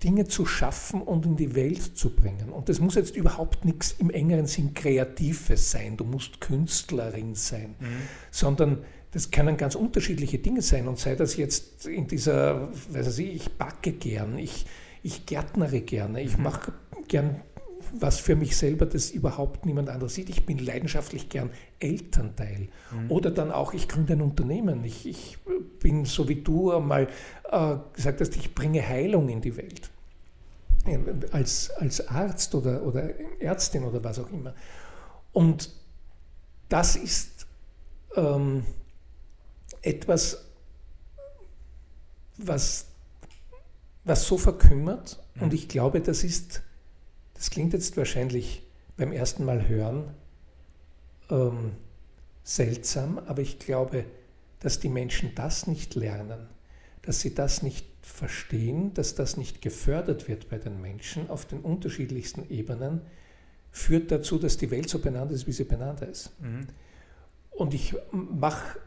Dinge 0.04 0.28
zu 0.28 0.46
schaffen 0.46 1.02
und 1.02 1.26
in 1.26 1.36
die 1.36 1.54
Welt 1.56 1.98
zu 1.98 2.16
bringen. 2.16 2.50
Und 2.50 2.70
das 2.70 2.80
muss 2.80 2.96
jetzt 2.96 3.16
überhaupt 3.16 3.66
nichts 3.66 3.96
im 4.00 4.10
engeren 4.10 4.48
Sinn 4.48 4.74
Kreatives 4.74 5.72
sein, 5.72 5.96
du 5.96 6.04
musst 6.04 6.42
Künstlerin 6.42 7.36
sein, 7.36 7.76
mhm. 7.80 7.86
sondern 8.32 8.80
das 9.12 9.30
können 9.30 9.58
ganz 9.58 9.76
unterschiedliche 9.76 10.40
Dinge 10.40 10.62
sein. 10.62 10.88
Und 10.88 10.98
sei 10.98 11.16
das 11.16 11.38
jetzt 11.38 11.86
in 11.86 12.08
dieser, 12.08 12.70
weiß 12.90 13.20
ich, 13.20 13.36
ich 13.36 13.52
backe 13.52 13.92
gern, 13.92 14.38
ich, 14.38 14.66
ich 15.04 15.26
gärtnere 15.26 15.82
gerne, 15.82 16.22
ich 16.22 16.38
mhm. 16.38 16.44
mache 16.44 16.74
gern 17.08 17.42
was 17.93 18.19
für 18.19 18.36
mich 18.36 18.56
selber 18.56 18.86
das 18.86 19.12
überhaupt 19.12 19.65
niemand 19.65 19.89
anderes 19.89 20.15
sieht. 20.15 20.30
Ich 20.30 20.45
bin 20.45 20.58
leidenschaftlich 20.58 21.30
gern 21.30 21.49
Elternteil. 21.80 22.69
Mhm. 22.91 23.12
Oder 23.12 23.32
dann 23.32 23.51
auch, 23.51 23.73
ich 23.73 23.88
gründe 23.88 24.13
ein 24.13 24.21
Unternehmen. 24.21 24.84
Ich, 24.84 25.08
ich 25.08 25.38
bin 25.80 26.06
so 26.06 26.27
wie 26.27 26.36
du 26.36 26.71
einmal 26.71 27.08
äh, 27.51 27.75
gesagt 27.93 28.21
hast, 28.21 28.36
ich 28.36 28.56
bringe 28.56 28.88
Heilung 28.88 29.30
in 29.30 29.41
die 29.41 29.56
Welt. 29.58 29.89
Als, 31.32 31.69
als 31.71 32.08
Arzt 32.08 32.56
oder, 32.56 32.84
oder 32.84 33.12
Ärztin 33.39 33.84
oder 33.84 34.04
was 34.04 34.17
auch 34.17 34.32
immer. 34.32 34.56
Und 35.32 35.71
das 36.69 36.95
ist 36.95 37.45
ähm, 38.15 38.63
etwas, 39.82 40.45
was, 42.38 42.88
was 44.04 44.25
so 44.25 44.38
verkümmert. 44.38 45.21
Mhm. 45.36 45.43
Und 45.43 45.54
ich 45.54 45.67
glaube, 45.67 46.01
das 46.01 46.23
ist 46.23 46.63
das 47.41 47.49
klingt 47.49 47.73
jetzt 47.73 47.97
wahrscheinlich 47.97 48.62
beim 48.97 49.12
ersten 49.12 49.45
Mal 49.45 49.67
hören 49.67 50.13
ähm, 51.32 51.71
seltsam, 52.43 53.17
aber 53.17 53.41
ich 53.41 53.58
glaube, 53.58 54.06
dass 54.60 54.80
die 54.80 54.89
Menschen 54.89 55.34
das 55.34 55.65
nicht 55.65 55.95
lernen, 55.95 56.49
dass 57.01 57.21
sie 57.21 57.34
das 57.34 57.63
nicht 57.63 57.88
verstehen, 58.04 58.93
dass 58.93 59.15
das 59.15 59.38
nicht 59.38 59.63
gefördert 59.63 60.27
wird 60.27 60.49
bei 60.49 60.60
den 60.60 60.82
Menschen 60.82 61.32
auf 61.32 61.47
den 61.47 61.62
unterschiedlichsten 61.62 62.47
Ebenen, 62.51 63.01
führt 63.71 64.12
dazu, 64.12 64.38
dass 64.38 64.58
die 64.58 64.69
Welt 64.69 64.88
so 64.88 64.99
benannt 64.99 65.32
ist, 65.32 65.47
wie 65.47 65.51
sie 65.51 65.63
benannt 65.63 66.01
ist. 66.01 66.39
Mhm. 66.41 66.67
Und 67.49 67.73
ich 67.73 67.95
mache, 68.12 68.77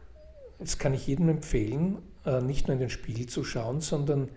das 0.60 0.78
kann 0.78 0.94
ich 0.94 1.08
jedem 1.08 1.28
empfehlen, 1.28 1.98
äh, 2.24 2.40
nicht 2.40 2.68
nur 2.68 2.74
in 2.74 2.80
den 2.80 2.90
Spiegel 2.90 3.26
zu 3.26 3.42
schauen, 3.42 3.80
sondern 3.80 4.28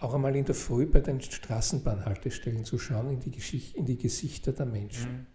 auch 0.00 0.14
einmal 0.14 0.36
in 0.36 0.44
der 0.44 0.54
Früh 0.54 0.86
bei 0.86 1.00
den 1.00 1.20
Straßenbahnhaltestellen 1.20 2.64
zu 2.64 2.78
schauen 2.78 3.10
in 3.10 3.20
die, 3.20 3.30
Geschicht, 3.30 3.74
in 3.74 3.84
die 3.84 3.98
Gesichter 3.98 4.52
der 4.52 4.66
Menschen. 4.66 5.12
Mhm. 5.12 5.26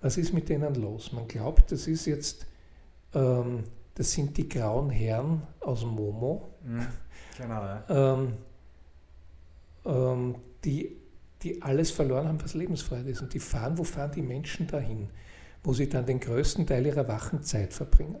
Was 0.00 0.16
ist 0.16 0.32
mit 0.32 0.48
denen 0.48 0.74
los? 0.74 1.12
Man 1.12 1.28
glaubt, 1.28 1.72
das 1.72 1.86
ist 1.86 2.06
jetzt, 2.06 2.46
ähm, 3.14 3.64
das 3.94 4.12
sind 4.12 4.36
die 4.36 4.48
grauen 4.48 4.90
Herren 4.90 5.42
aus 5.60 5.84
Momo, 5.84 6.54
mhm. 6.64 6.86
genau, 7.38 7.62
ja. 7.62 7.84
ähm, 8.14 8.32
ähm, 9.84 10.34
die, 10.64 10.96
die 11.42 11.62
alles 11.62 11.92
verloren 11.92 12.26
haben, 12.26 12.42
was 12.42 12.54
Lebensfreude 12.54 13.10
ist. 13.10 13.22
Und 13.22 13.32
die 13.34 13.40
fahren, 13.40 13.78
wo 13.78 13.84
fahren 13.84 14.10
die 14.12 14.22
Menschen 14.22 14.66
dahin? 14.66 15.08
Wo 15.62 15.72
sie 15.72 15.88
dann 15.88 16.06
den 16.06 16.20
größten 16.20 16.66
Teil 16.66 16.86
ihrer 16.86 17.06
wachen 17.06 17.42
Zeit 17.42 17.72
verbringen. 17.72 18.18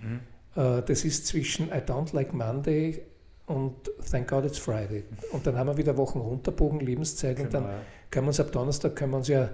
Mhm. 0.00 0.20
Äh, 0.54 0.82
das 0.82 1.04
ist 1.04 1.26
zwischen 1.26 1.68
I 1.68 1.80
don't 1.80 2.14
like 2.14 2.32
Monday 2.32 3.02
und 3.48 3.90
thank 4.10 4.28
God 4.28 4.44
it's 4.44 4.58
Friday. 4.58 5.04
Und 5.32 5.46
dann 5.46 5.56
haben 5.56 5.66
wir 5.68 5.76
wieder 5.76 5.96
Wochen 5.96 6.18
runterbogen, 6.18 6.80
Lebenszeit 6.80 7.36
genau, 7.36 7.46
und 7.46 7.54
dann 7.54 7.64
ja. 7.64 7.80
können 8.10 8.26
wir 8.26 8.28
uns 8.28 8.40
ab 8.40 8.52
Donnerstag 8.52 8.94
können 8.94 9.12
wir 9.12 9.16
uns 9.18 9.28
ja 9.28 9.50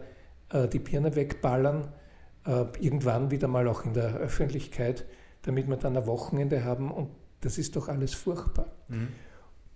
äh, 0.51 0.69
die 0.69 0.81
Birne 0.81 1.15
wegballern, 1.15 1.93
äh, 2.45 2.65
irgendwann 2.81 3.31
wieder 3.31 3.49
mal 3.49 3.67
auch 3.69 3.85
in 3.85 3.95
der 3.95 4.17
Öffentlichkeit, 4.17 5.05
damit 5.43 5.69
wir 5.69 5.77
dann 5.77 5.97
ein 5.97 6.07
Wochenende 6.07 6.65
haben 6.65 6.91
und 6.91 7.09
das 7.41 7.57
ist 7.59 7.77
doch 7.77 7.89
alles 7.89 8.15
furchtbar. 8.15 8.73
Mhm. 8.89 9.09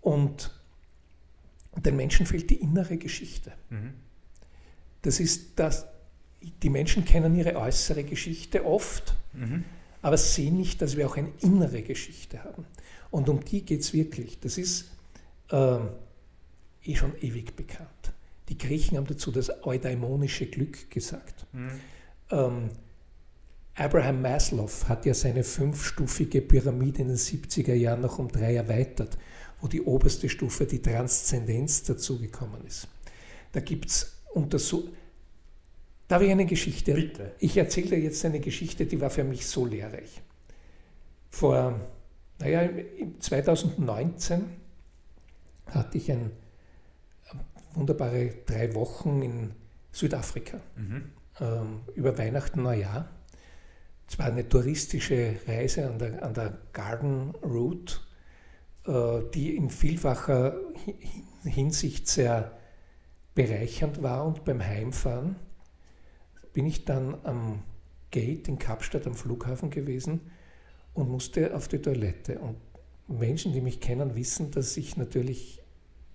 Und 0.01 0.51
den 1.77 1.97
Menschen 1.97 2.27
fehlt 2.27 2.51
die 2.51 2.57
innere 2.57 2.97
Geschichte. 2.97 3.53
Mhm. 3.71 3.95
Das 5.03 5.21
ist 5.21 5.59
das, 5.61 5.87
die 6.63 6.71
Menschen 6.71 7.05
kennen 7.05 7.37
ihre 7.37 7.57
äußere 7.57 8.03
Geschichte 8.05 8.65
oft, 8.65 9.17
mhm. 9.33 9.65
aber 10.03 10.17
sehen 10.17 10.57
nicht, 10.57 10.83
dass 10.83 10.97
wir 10.97 11.07
auch 11.07 11.17
eine 11.17 11.31
innere 11.41 11.83
Geschichte 11.83 12.43
haben. 12.43 12.65
Und 13.11 13.29
um 13.29 13.45
die 13.45 13.65
geht 13.65 13.81
es 13.81 13.93
wirklich. 13.93 14.39
Das 14.41 14.59
ist 14.59 14.91
äh, 15.51 15.79
eh 16.85 16.95
schon 16.95 17.13
ewig 17.21 17.57
bekannt. 17.57 17.89
Die 18.49 18.59
Griechen 18.59 18.97
haben 18.97 19.07
dazu 19.07 19.31
das 19.31 19.65
eudaimonische 19.65 20.47
Glück 20.47 20.91
gesagt. 20.91 21.47
Mhm. 21.53 21.71
Ähm, 22.31 22.71
Abraham 23.75 24.23
Maslow 24.23 24.71
hat 24.89 25.07
ja 25.07 25.15
seine 25.15 25.45
fünfstufige 25.45 26.41
Pyramide 26.41 27.03
in 27.03 27.09
den 27.09 27.17
70er 27.17 27.75
Jahren 27.75 28.01
noch 28.01 28.19
um 28.19 28.29
drei 28.29 28.57
erweitert, 28.57 29.17
wo 29.61 29.69
die 29.69 29.83
oberste 29.83 30.29
Stufe 30.29 30.67
die 30.67 30.83
Transzendenz 30.83 31.85
dazugekommen 31.85 32.67
ist. 32.67 32.89
Da 33.53 33.61
gibt 33.61 33.87
es 33.87 34.17
Untersuchungen. 34.35 34.97
Da 36.09 36.17
habe 36.17 36.25
ich 36.25 36.31
eine 36.31 36.47
Geschichte. 36.47 36.95
Bitte. 36.95 37.33
Ich 37.39 37.57
erzähle 37.57 37.91
dir 37.91 38.01
jetzt 38.01 38.25
eine 38.25 38.41
Geschichte, 38.41 38.87
die 38.87 39.01
war 39.01 39.11
für 39.11 39.25
mich 39.25 39.47
so 39.47 39.67
lehrreich. 39.67 40.23
Vor 41.31 41.79
naja, 42.39 42.69
2019 43.19 44.45
hatte 45.67 45.99
ich 45.99 46.11
ein 46.11 46.31
wunderbare 47.75 48.35
drei 48.47 48.75
Wochen 48.75 49.23
in 49.23 49.55
Südafrika 49.93 50.61
mhm. 50.77 51.13
ähm, 51.41 51.81
über 51.95 52.17
Weihnachten, 52.17 52.63
Neujahr. 52.63 53.09
Es 54.09 54.19
war 54.19 54.27
eine 54.27 54.49
touristische 54.49 55.37
Reise 55.47 55.87
an 55.89 55.99
der, 55.99 56.23
an 56.23 56.35
der 56.35 56.59
Garden 56.73 57.35
Route, 57.43 57.97
äh, 58.87 59.21
die 59.35 59.57
in 59.57 59.71
vielfacher 59.71 60.57
Hinsicht 61.45 62.09
sehr 62.09 62.53
bereichernd 63.35 64.03
war 64.03 64.27
und 64.27 64.45
beim 64.45 64.65
Heimfahren 64.65 65.37
bin 66.53 66.67
ich 66.67 66.85
dann 66.85 67.17
am 67.25 67.63
Gate 68.11 68.49
in 68.49 68.59
Kapstadt 68.59 69.07
am 69.07 69.15
Flughafen 69.15 69.71
gewesen 69.71 70.31
und 70.99 71.09
musste 71.09 71.55
auf 71.55 71.69
die 71.69 71.79
Toilette. 71.79 72.41
Und 72.41 72.57
Menschen, 73.07 73.53
die 73.53 73.61
mich 73.61 73.81
kennen, 73.81 74.17
wissen, 74.17 74.51
dass 74.51 74.77
ich 74.77 74.97
natürlich 74.97 75.63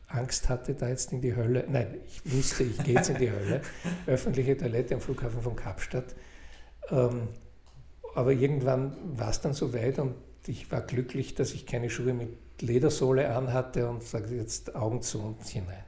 Angst 0.08 0.50
hatte, 0.50 0.76
da 0.76 0.90
jetzt 0.90 1.14
in 1.14 1.22
die 1.22 1.36
Hölle. 1.36 1.66
Nein, 1.70 1.96
ich 2.06 2.34
wusste, 2.34 2.64
ich 2.64 2.78
gehe 2.84 2.96
jetzt 2.96 3.10
in 3.10 3.18
die 3.18 3.32
Hölle. 3.32 3.62
Öffentliche 4.06 4.58
Toilette 4.58 4.96
am 4.96 5.02
Flughafen 5.02 5.42
von 5.42 5.56
Kapstadt. 5.56 6.16
Ähm, 6.90 7.30
aber 8.14 8.34
irgendwann 8.34 8.96
war 9.18 9.30
es 9.30 9.40
dann 9.40 9.54
so 9.54 9.74
weit 9.74 10.00
und 10.00 10.16
ich 10.46 10.70
war 10.70 10.82
glücklich, 10.82 11.34
dass 11.34 11.54
ich 11.54 11.66
keine 11.66 11.90
Schuhe 11.90 12.14
mit 12.14 12.62
Ledersohle 12.62 13.34
anhatte 13.34 13.90
und 13.90 14.04
sagte 14.04 14.36
jetzt 14.36 14.76
Augen 14.76 15.02
zu 15.02 15.22
und 15.22 15.42
hinein. 15.48 15.86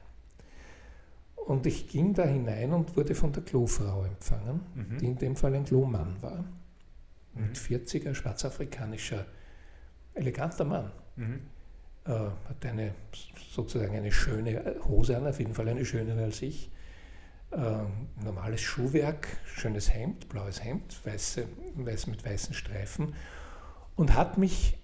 Und 1.36 1.66
ich 1.66 1.86
ging 1.86 2.14
da 2.14 2.24
hinein 2.24 2.72
und 2.72 2.96
wurde 2.96 3.14
von 3.14 3.32
der 3.32 3.44
Klofrau 3.44 4.04
empfangen, 4.04 4.62
mhm. 4.74 4.98
die 4.98 5.06
in 5.06 5.18
dem 5.18 5.36
Fall 5.36 5.54
ein 5.54 5.64
Klomann 5.64 6.16
war 6.22 6.44
mit 7.36 7.56
40er, 7.56 8.14
schwarzafrikanischer, 8.14 9.26
eleganter 10.14 10.64
Mann. 10.64 10.92
Mhm. 11.16 11.40
Äh, 12.04 12.10
hat 12.10 12.64
eine 12.64 12.94
sozusagen 13.50 13.96
eine 13.96 14.12
schöne 14.12 14.76
Hose 14.84 15.16
an, 15.16 15.26
auf 15.26 15.38
jeden 15.38 15.54
Fall 15.54 15.68
eine 15.68 15.84
schönere 15.84 16.24
als 16.24 16.42
ich. 16.42 16.70
Äh, 17.52 17.58
normales 18.24 18.60
Schuhwerk, 18.60 19.28
schönes 19.46 19.92
Hemd, 19.92 20.28
blaues 20.28 20.62
Hemd, 20.62 21.04
weiße, 21.04 21.46
weiß 21.76 22.08
mit 22.08 22.24
weißen 22.24 22.54
Streifen 22.54 23.14
und 23.94 24.14
hat 24.14 24.38
mich 24.38 24.78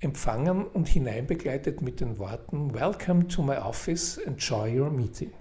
empfangen 0.00 0.66
und 0.66 0.88
hineinbegleitet 0.88 1.82
mit 1.82 2.00
den 2.00 2.18
Worten 2.18 2.74
Welcome 2.74 3.28
to 3.28 3.42
my 3.42 3.56
office, 3.56 4.18
enjoy 4.18 4.78
your 4.78 4.90
meeting. 4.90 5.32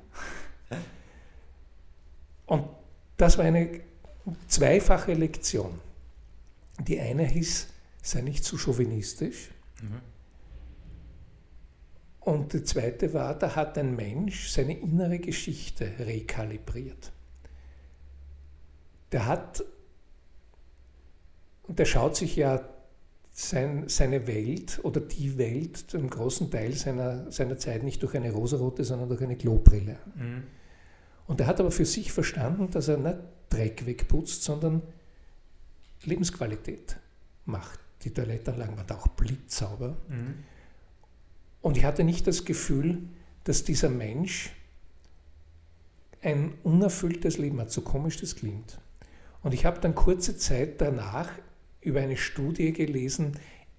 Und 2.46 2.68
das 3.18 3.38
war 3.38 3.46
eine 3.46 3.82
zweifache 4.48 5.14
Lektion. 5.14 5.80
Die 6.80 7.00
eine 7.00 7.26
hieß, 7.26 7.68
sei 8.02 8.22
nicht 8.22 8.44
zu 8.44 8.58
chauvinistisch. 8.58 9.50
Mhm. 9.82 10.02
Und 12.20 12.54
die 12.54 12.64
zweite 12.64 13.14
war, 13.14 13.38
da 13.38 13.56
hat 13.56 13.78
ein 13.78 13.96
Mensch 13.96 14.50
seine 14.50 14.78
innere 14.78 15.20
Geschichte 15.20 15.92
rekalibriert. 16.00 17.12
Der 19.12 19.28
hat, 19.28 19.64
der 21.68 21.86
schaut 21.86 22.16
sich 22.16 22.36
ja 22.36 22.68
sein, 23.32 23.84
seine 23.88 24.28
Welt 24.28 24.80
oder 24.84 25.02
die 25.02 25.38
Welt 25.38 25.78
zum 25.78 26.10
großen 26.10 26.50
Teil 26.50 26.74
seiner, 26.74 27.32
seiner 27.32 27.58
Zeit 27.58 27.84
nicht 27.84 28.02
durch 28.02 28.16
eine 28.16 28.32
rosarote, 28.32 28.84
sondern 28.84 29.10
durch 29.10 29.22
eine 29.22 29.36
Klobrille 29.36 29.98
an. 30.06 30.14
Mhm. 30.16 30.44
Und 31.28 31.42
er 31.42 31.48
hat 31.48 31.60
aber 31.60 31.72
für 31.72 31.86
sich 31.86 32.12
verstanden, 32.12 32.70
dass 32.72 32.88
er 32.88 32.98
nicht 32.98 33.20
Dreck 33.50 33.86
wegputzt, 33.86 34.44
sondern 34.44 34.82
Lebensqualität 36.06 36.98
macht. 37.46 37.80
Die 38.04 38.14
Toilettenanlagen 38.14 38.78
waren 38.78 38.98
auch 38.98 39.08
blitzsauber. 39.08 39.98
Mhm. 40.08 40.44
Und 41.62 41.78
ich 41.78 41.86
hatte 41.86 42.04
nicht 42.04 42.28
das 42.28 42.46
Gefühl, 42.46 43.04
dass 43.44 43.64
dieser 43.64 43.90
Mensch 43.90 44.52
ein 46.22 46.54
unerfülltes 46.64 47.38
Leben 47.38 47.60
hat, 47.60 47.72
so 47.72 47.82
komisch 47.82 48.20
das 48.20 48.36
klingt. 48.36 48.80
Und 49.44 49.54
ich 49.54 49.66
habe 49.66 49.80
dann 49.80 49.94
kurze 49.94 50.38
Zeit 50.38 50.82
danach 50.82 51.30
über 51.82 52.02
eine 52.02 52.18
Studie 52.18 52.74
gelesen, 52.74 53.34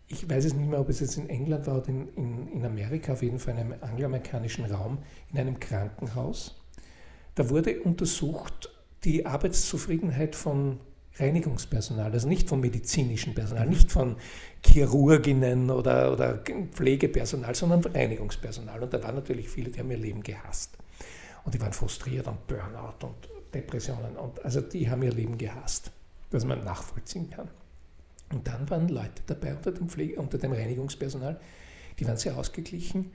ich 0.08 0.28
weiß 0.28 0.44
es 0.44 0.54
nicht 0.54 0.70
mehr, 0.70 0.80
ob 0.80 0.88
es 0.88 1.00
jetzt 1.00 1.16
in 1.16 1.28
England 1.28 1.66
war 1.66 1.78
oder 1.78 1.88
in, 1.88 2.08
in, 2.14 2.48
in 2.52 2.64
Amerika, 2.64 3.12
auf 3.12 3.22
jeden 3.22 3.40
Fall 3.40 3.54
in 3.54 3.60
einem 3.60 3.74
angloamerikanischen 3.80 4.64
Raum, 4.66 4.98
in 5.32 5.38
einem 5.38 5.58
Krankenhaus. 5.58 6.62
Da 7.34 7.50
wurde 7.50 7.80
untersucht 7.82 8.70
die 9.04 9.26
Arbeitszufriedenheit 9.26 10.36
von 10.36 10.78
Reinigungspersonal, 11.18 12.12
also 12.12 12.28
nicht 12.28 12.48
vom 12.48 12.60
medizinischen 12.60 13.34
Personal, 13.34 13.66
nicht 13.66 13.90
von 13.90 14.16
Chirurginnen 14.64 15.70
oder, 15.70 16.12
oder 16.12 16.42
Pflegepersonal, 16.72 17.54
sondern 17.54 17.80
Reinigungspersonal. 17.84 18.82
Und 18.82 18.92
da 18.92 19.02
waren 19.02 19.14
natürlich 19.14 19.48
viele, 19.48 19.70
die 19.70 19.78
haben 19.78 19.90
ihr 19.90 19.98
Leben 19.98 20.22
gehasst. 20.22 20.76
Und 21.44 21.54
die 21.54 21.60
waren 21.60 21.72
frustriert 21.72 22.26
und 22.26 22.46
Burnout 22.46 23.06
und 23.06 23.14
Depressionen. 23.54 24.16
Und 24.16 24.44
also 24.44 24.60
die 24.60 24.90
haben 24.90 25.02
ihr 25.02 25.12
Leben 25.12 25.38
gehasst, 25.38 25.90
was 26.30 26.44
man 26.44 26.62
nachvollziehen 26.64 27.30
kann. 27.30 27.48
Und 28.32 28.46
dann 28.46 28.68
waren 28.68 28.88
Leute 28.88 29.22
dabei 29.26 29.54
unter 29.54 29.72
dem, 29.72 29.88
Pflege, 29.88 30.20
unter 30.20 30.38
dem 30.38 30.52
Reinigungspersonal, 30.52 31.38
die 31.98 32.06
waren 32.06 32.16
sehr 32.16 32.36
ausgeglichen 32.36 33.12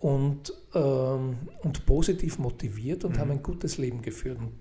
und, 0.00 0.52
ähm, 0.74 1.38
und 1.62 1.86
positiv 1.86 2.38
motiviert 2.38 3.04
und 3.04 3.14
mhm. 3.14 3.18
haben 3.20 3.30
ein 3.30 3.42
gutes 3.42 3.78
Leben 3.78 4.02
geführt. 4.02 4.38
Und 4.38 4.58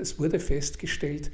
es 0.00 0.18
wurde 0.18 0.38
festgestellt, 0.38 1.30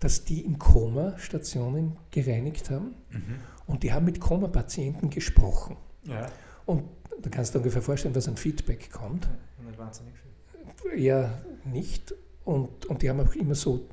dass 0.00 0.24
die 0.24 0.44
in 0.44 0.58
Koma-Stationen 0.58 1.96
gereinigt 2.10 2.70
haben 2.70 2.94
mhm. 3.10 3.36
und 3.66 3.82
die 3.82 3.92
haben 3.92 4.04
mit 4.04 4.20
Koma-Patienten 4.20 5.10
gesprochen. 5.10 5.76
Ja. 6.04 6.30
Und 6.66 6.84
da 7.22 7.30
kannst 7.30 7.54
du 7.54 7.58
ungefähr 7.58 7.82
vorstellen, 7.82 8.14
was 8.14 8.28
an 8.28 8.36
Feedback 8.36 8.90
kommt. 8.90 9.24
Ja, 9.24 9.64
nicht 9.68 9.78
wahnsinnig 9.78 10.14
viel. 10.14 10.98
Ja, 11.02 11.32
nicht. 11.64 12.14
Und, 12.44 12.86
und 12.86 13.02
die 13.02 13.10
haben 13.10 13.20
auch 13.20 13.34
immer 13.34 13.54
so 13.54 13.86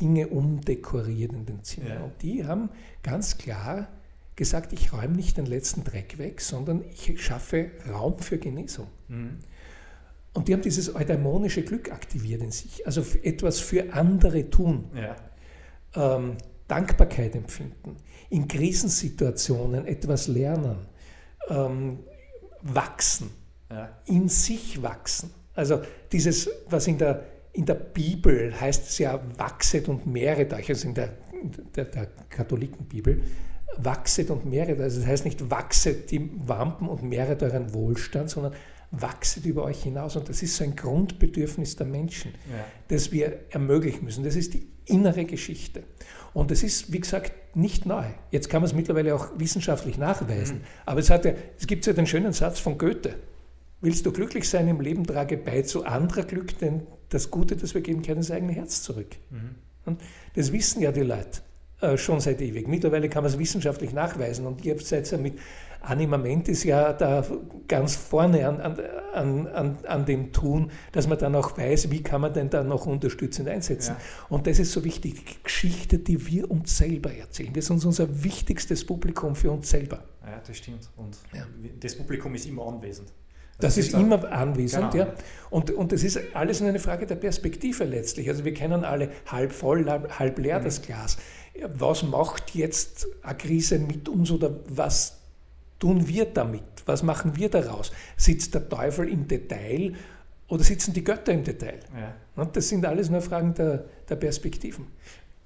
Dinge 0.00 0.28
umdekoriert 0.28 1.32
in 1.32 1.46
den 1.46 1.62
Zimmern. 1.62 1.92
Ja. 1.92 2.04
Und 2.04 2.22
die 2.22 2.44
haben 2.44 2.70
ganz 3.02 3.38
klar 3.38 3.88
gesagt, 4.36 4.72
ich 4.72 4.92
räume 4.92 5.14
nicht 5.14 5.36
den 5.36 5.46
letzten 5.46 5.84
Dreck 5.84 6.18
weg, 6.18 6.40
sondern 6.40 6.84
ich 6.90 7.22
schaffe 7.22 7.70
Raum 7.88 8.18
für 8.18 8.38
Genesung. 8.38 8.88
Mhm. 9.08 9.38
Und 10.32 10.48
die 10.48 10.52
haben 10.52 10.62
dieses 10.62 10.94
eudaimonische 10.94 11.62
Glück 11.62 11.92
aktiviert 11.92 12.42
in 12.42 12.50
sich, 12.50 12.84
also 12.86 13.04
etwas 13.22 13.60
für 13.60 13.92
andere 13.94 14.50
tun. 14.50 14.90
Ja. 14.94 15.14
Ähm, 15.96 16.36
Dankbarkeit 16.66 17.34
empfinden, 17.36 17.96
in 18.30 18.48
Krisensituationen 18.48 19.86
etwas 19.86 20.28
lernen, 20.28 20.86
ähm, 21.48 21.98
wachsen, 22.62 23.30
ja. 23.70 23.90
in 24.06 24.28
sich 24.28 24.82
wachsen. 24.82 25.30
Also 25.54 25.82
dieses, 26.10 26.48
was 26.68 26.86
in 26.86 26.98
der 26.98 27.24
in 27.54 27.66
der 27.66 27.74
Bibel 27.74 28.52
heißt 28.60 28.88
es 28.88 28.98
ja, 28.98 29.20
wachset 29.38 29.88
und 29.88 30.06
mehret 30.06 30.52
euch, 30.52 30.68
also 30.68 30.88
in 30.88 30.94
der, 30.94 31.10
der, 31.76 31.84
der 31.84 32.08
Katholikenbibel, 32.28 33.22
wachset 33.76 34.30
und 34.30 34.44
mehret. 34.44 34.80
Also 34.80 35.00
das 35.00 35.08
heißt 35.08 35.24
nicht 35.24 35.50
wachset 35.50 36.10
die 36.10 36.30
Wampen 36.48 36.88
und 36.88 37.04
mehret 37.04 37.42
euren 37.44 37.72
Wohlstand, 37.72 38.28
sondern 38.28 38.54
wachset 38.90 39.46
über 39.46 39.62
euch 39.62 39.84
hinaus. 39.84 40.16
Und 40.16 40.28
das 40.28 40.42
ist 40.42 40.56
so 40.56 40.64
ein 40.64 40.74
Grundbedürfnis 40.74 41.76
der 41.76 41.86
Menschen, 41.86 42.32
ja. 42.50 42.64
das 42.88 43.12
wir 43.12 43.38
ermöglichen 43.50 44.04
müssen. 44.04 44.24
Das 44.24 44.34
ist 44.34 44.54
die 44.54 44.66
innere 44.86 45.24
Geschichte. 45.24 45.84
Und 46.32 46.50
das 46.50 46.62
ist, 46.62 46.92
wie 46.92 47.00
gesagt, 47.00 47.32
nicht 47.56 47.86
neu. 47.86 48.04
Jetzt 48.30 48.50
kann 48.50 48.60
man 48.60 48.68
es 48.68 48.74
mittlerweile 48.74 49.14
auch 49.14 49.28
wissenschaftlich 49.36 49.98
nachweisen. 49.98 50.58
Mhm. 50.58 50.64
Aber 50.86 51.00
es, 51.00 51.10
hat 51.10 51.24
ja, 51.24 51.32
es 51.58 51.66
gibt 51.66 51.86
ja 51.86 51.92
den 51.92 52.06
schönen 52.06 52.32
Satz 52.32 52.58
von 52.58 52.76
Goethe. 52.76 53.14
Willst 53.80 54.04
du 54.06 54.12
glücklich 54.12 54.48
sein 54.48 54.66
im 54.68 54.80
Leben, 54.80 55.06
trage 55.06 55.36
bei 55.36 55.62
zu 55.62 55.84
anderer 55.84 56.24
Glück, 56.24 56.58
denn 56.58 56.82
das 57.10 57.30
Gute, 57.30 57.56
das 57.56 57.74
wir 57.74 57.82
geben, 57.82 58.02
kehren 58.02 58.18
ins 58.18 58.30
eigene 58.30 58.52
Herz 58.52 58.82
zurück. 58.82 59.16
Mhm. 59.30 59.96
Das 60.34 60.52
wissen 60.52 60.82
ja 60.82 60.90
die 60.90 61.02
Leute 61.02 61.40
äh, 61.80 61.96
schon 61.96 62.20
seit 62.20 62.40
ewig. 62.40 62.66
Mittlerweile 62.66 63.08
kann 63.08 63.22
man 63.22 63.32
es 63.32 63.38
wissenschaftlich 63.38 63.92
nachweisen 63.92 64.46
und 64.46 64.64
ihr 64.64 64.78
seid 64.80 65.10
ja 65.10 65.18
mit 65.18 65.38
Anima 65.86 66.18
Mentis 66.18 66.64
ja 66.64 66.92
da 66.92 67.24
ganz 67.68 67.96
vorne 67.96 68.46
an, 68.46 68.60
an, 69.12 69.46
an, 69.48 69.78
an 69.86 70.04
dem 70.06 70.32
tun, 70.32 70.70
dass 70.92 71.06
man 71.06 71.18
dann 71.18 71.34
auch 71.34 71.56
weiß, 71.56 71.90
wie 71.90 72.02
kann 72.02 72.20
man 72.20 72.32
denn 72.32 72.50
da 72.50 72.62
noch 72.62 72.86
unterstützend 72.86 73.48
einsetzen. 73.48 73.96
Ja. 73.98 74.26
Und 74.28 74.46
das 74.46 74.58
ist 74.58 74.72
so 74.72 74.84
wichtig, 74.84 75.24
die 75.24 75.42
Geschichte, 75.42 75.98
die 75.98 76.26
wir 76.26 76.50
uns 76.50 76.76
selber 76.76 77.12
erzählen. 77.12 77.52
Das 77.52 77.70
ist 77.70 77.84
unser 77.84 78.24
wichtigstes 78.24 78.84
Publikum 78.84 79.34
für 79.34 79.50
uns 79.50 79.70
selber. 79.70 80.04
Ja, 80.24 80.40
das 80.46 80.56
stimmt. 80.56 80.88
Und 80.96 81.16
ja. 81.32 81.46
das 81.80 81.94
Publikum 81.96 82.34
ist 82.34 82.46
immer 82.46 82.66
anwesend. 82.66 83.12
Das, 83.58 83.76
das 83.76 83.86
ist 83.86 83.94
immer 83.94 84.32
anwesend, 84.32 84.90
genau. 84.90 85.04
ja. 85.04 85.14
Und, 85.48 85.70
und 85.70 85.92
das 85.92 86.02
ist 86.02 86.18
alles 86.34 86.60
eine 86.60 86.80
Frage 86.80 87.06
der 87.06 87.14
Perspektive 87.14 87.84
letztlich. 87.84 88.28
Also 88.28 88.44
wir 88.44 88.52
kennen 88.52 88.84
alle 88.84 89.10
halb 89.26 89.52
voll, 89.52 89.86
halb 89.86 90.38
leer 90.38 90.58
mhm. 90.58 90.64
das 90.64 90.82
Glas. 90.82 91.18
Was 91.72 92.02
macht 92.02 92.54
jetzt 92.56 93.06
eine 93.22 93.36
Krise 93.36 93.78
mit 93.78 94.08
uns 94.08 94.32
oder 94.32 94.56
was 94.68 95.23
tun 95.78 96.06
wir 96.08 96.26
damit? 96.26 96.62
Was 96.86 97.02
machen 97.02 97.36
wir 97.36 97.48
daraus? 97.48 97.92
Sitzt 98.16 98.54
der 98.54 98.68
Teufel 98.68 99.08
im 99.08 99.26
Detail 99.26 99.94
oder 100.48 100.62
sitzen 100.62 100.92
die 100.92 101.04
Götter 101.04 101.32
im 101.32 101.44
Detail? 101.44 101.80
Ja. 102.36 102.44
Das 102.46 102.68
sind 102.68 102.84
alles 102.84 103.10
nur 103.10 103.20
Fragen 103.20 103.54
der, 103.54 103.84
der 104.08 104.16
Perspektiven. 104.16 104.86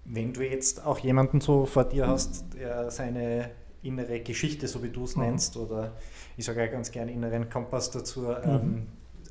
Wenn 0.05 0.33
du 0.33 0.43
jetzt 0.43 0.85
auch 0.85 0.99
jemanden 0.99 1.41
so 1.41 1.67
vor 1.67 1.85
dir 1.85 2.07
hast, 2.07 2.45
der 2.55 2.91
seine 2.91 3.51
innere 3.83 4.21
Geschichte, 4.21 4.67
so 4.67 4.83
wie 4.83 4.89
du 4.89 5.05
es 5.05 5.17
mhm. 5.17 5.23
nennst, 5.23 5.57
oder 5.57 5.93
ich 6.37 6.45
sage 6.45 6.61
ja 6.61 6.67
ganz 6.67 6.91
gerne 6.91 7.13
inneren 7.13 7.49
Kompass 7.49 7.91
dazu, 7.91 8.21
mhm. 8.21 8.37
ähm, 8.45 8.87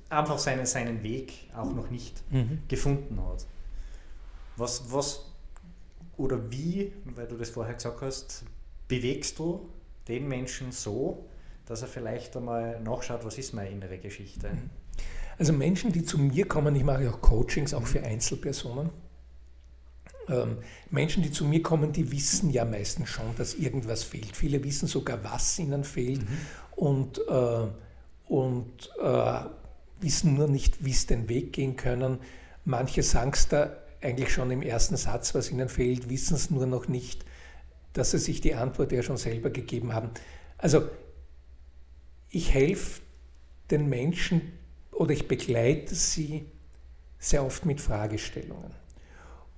einfach 0.09 0.37
seine, 0.37 0.65
seinen 0.65 1.03
Weg 1.03 1.33
auch 1.55 1.73
noch 1.73 1.89
nicht 1.89 2.21
mhm. 2.31 2.59
gefunden 2.67 3.19
hat. 3.27 3.45
Was, 4.55 4.91
was 4.91 5.31
oder 6.15 6.51
wie, 6.51 6.93
weil 7.05 7.27
du 7.27 7.37
das 7.37 7.49
vorher 7.49 7.75
gesagt 7.75 8.01
hast, 8.01 8.43
bewegst 8.87 9.37
du 9.37 9.69
den 10.07 10.27
Menschen 10.27 10.71
so, 10.71 11.25
dass 11.65 11.81
er 11.81 11.87
vielleicht 11.87 12.35
einmal 12.37 12.79
nachschaut, 12.81 13.25
was 13.25 13.37
ist 13.37 13.53
meine 13.53 13.69
innere 13.69 13.97
Geschichte? 13.97 14.49
Mhm. 14.49 14.69
Also 15.37 15.53
Menschen, 15.53 15.91
die 15.91 16.03
zu 16.03 16.17
mir 16.17 16.47
kommen, 16.47 16.75
ich 16.75 16.83
mache 16.83 17.09
auch 17.09 17.21
Coachings, 17.21 17.73
auch 17.73 17.85
für 17.85 18.01
Einzelpersonen, 18.01 18.89
ähm, 20.29 20.57
Menschen, 20.89 21.23
die 21.23 21.31
zu 21.31 21.45
mir 21.45 21.61
kommen, 21.61 21.91
die 21.91 22.11
wissen 22.11 22.49
ja 22.49 22.65
meistens 22.65 23.09
schon, 23.09 23.35
dass 23.37 23.53
irgendwas 23.53 24.03
fehlt. 24.03 24.35
Viele 24.35 24.63
wissen 24.63 24.87
sogar, 24.87 25.23
was 25.23 25.59
ihnen 25.59 25.83
fehlt 25.83 26.21
mhm. 26.21 26.37
und, 26.75 27.21
äh, 27.27 27.67
und 28.27 28.89
äh, 29.01 29.39
wissen 30.01 30.35
nur 30.35 30.47
nicht, 30.47 30.83
wie 30.83 30.93
sie 30.93 31.07
den 31.07 31.29
Weg 31.29 31.53
gehen 31.53 31.75
können. 31.75 32.19
Manche 32.65 33.03
sagen 33.03 33.31
es 33.33 33.47
da 33.47 33.77
eigentlich 34.01 34.31
schon 34.31 34.51
im 34.51 34.61
ersten 34.61 34.97
Satz, 34.97 35.33
was 35.33 35.51
ihnen 35.51 35.69
fehlt, 35.69 36.09
wissen 36.09 36.35
es 36.35 36.49
nur 36.49 36.65
noch 36.65 36.87
nicht, 36.87 37.25
dass 37.97 38.11
sie 38.11 38.19
sich 38.19 38.41
die 38.41 38.53
Antwort 38.53 38.91
ja 38.91 39.01
schon 39.01 39.17
selber 39.17 39.49
gegeben 39.49 39.93
haben. 39.93 40.11
Also 40.57 40.83
ich 42.29 42.53
helfe 42.53 43.01
den 43.71 43.89
Menschen 43.89 44.41
oder 44.91 45.11
ich 45.11 45.27
begleite 45.27 45.95
sie 45.95 46.45
sehr 47.19 47.45
oft 47.45 47.65
mit 47.65 47.81
Fragestellungen. 47.81 48.71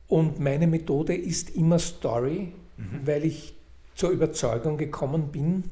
Und 0.08 0.40
meine 0.40 0.68
Methode 0.68 1.16
ist 1.16 1.52
immer 1.52 1.80
Story, 1.80 2.54
mhm. 2.78 3.02
weil 3.06 3.26
ich 3.26 3.56
zur 3.96 4.10
Überzeugung 4.10 4.78
gekommen 4.78 5.32
bin, 5.32 5.64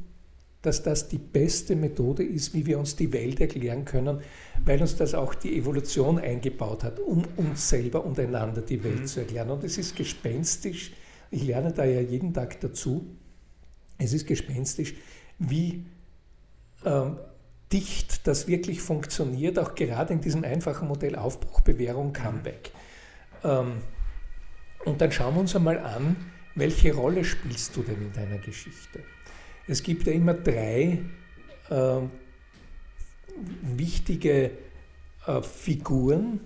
dass 0.61 0.83
das 0.83 1.07
die 1.07 1.17
beste 1.17 1.75
Methode 1.75 2.23
ist, 2.23 2.53
wie 2.53 2.65
wir 2.65 2.77
uns 2.77 2.95
die 2.95 3.13
Welt 3.13 3.39
erklären 3.39 3.85
können, 3.85 4.19
weil 4.65 4.81
uns 4.81 4.95
das 4.95 5.13
auch 5.13 5.33
die 5.33 5.57
Evolution 5.57 6.19
eingebaut 6.19 6.83
hat, 6.83 6.99
um 6.99 7.23
uns 7.37 7.69
selber 7.69 8.03
und 8.03 8.19
einander 8.19 8.61
die 8.61 8.83
Welt 8.83 9.01
mhm. 9.01 9.05
zu 9.05 9.21
erklären. 9.21 9.49
Und 9.49 9.63
es 9.63 9.77
ist 9.77 9.95
gespenstisch, 9.95 10.91
ich 11.31 11.43
lerne 11.43 11.73
da 11.73 11.85
ja 11.85 12.01
jeden 12.01 12.33
Tag 12.33 12.59
dazu, 12.61 13.05
es 13.97 14.13
ist 14.13 14.27
gespenstisch, 14.27 14.93
wie 15.39 15.85
ähm, 16.85 17.17
dicht 17.71 18.27
das 18.27 18.47
wirklich 18.47 18.81
funktioniert, 18.81 19.59
auch 19.59 19.75
gerade 19.75 20.13
in 20.13 20.21
diesem 20.21 20.43
einfachen 20.43 20.87
Modell 20.87 21.15
Aufbruch, 21.15 21.61
Bewährung, 21.61 22.13
Comeback. 22.13 22.71
Ähm, 23.43 23.81
und 24.85 25.01
dann 25.01 25.11
schauen 25.11 25.35
wir 25.35 25.41
uns 25.41 25.55
einmal 25.55 25.79
an, 25.79 26.15
welche 26.55 26.93
Rolle 26.93 27.23
spielst 27.23 27.75
du 27.75 27.83
denn 27.83 28.01
in 28.01 28.13
deiner 28.13 28.37
Geschichte? 28.37 29.03
Es 29.67 29.83
gibt 29.83 30.07
ja 30.07 30.13
immer 30.13 30.33
drei 30.33 30.99
äh, 31.69 31.99
wichtige 33.61 34.51
äh, 35.25 35.41
Figuren, 35.41 36.39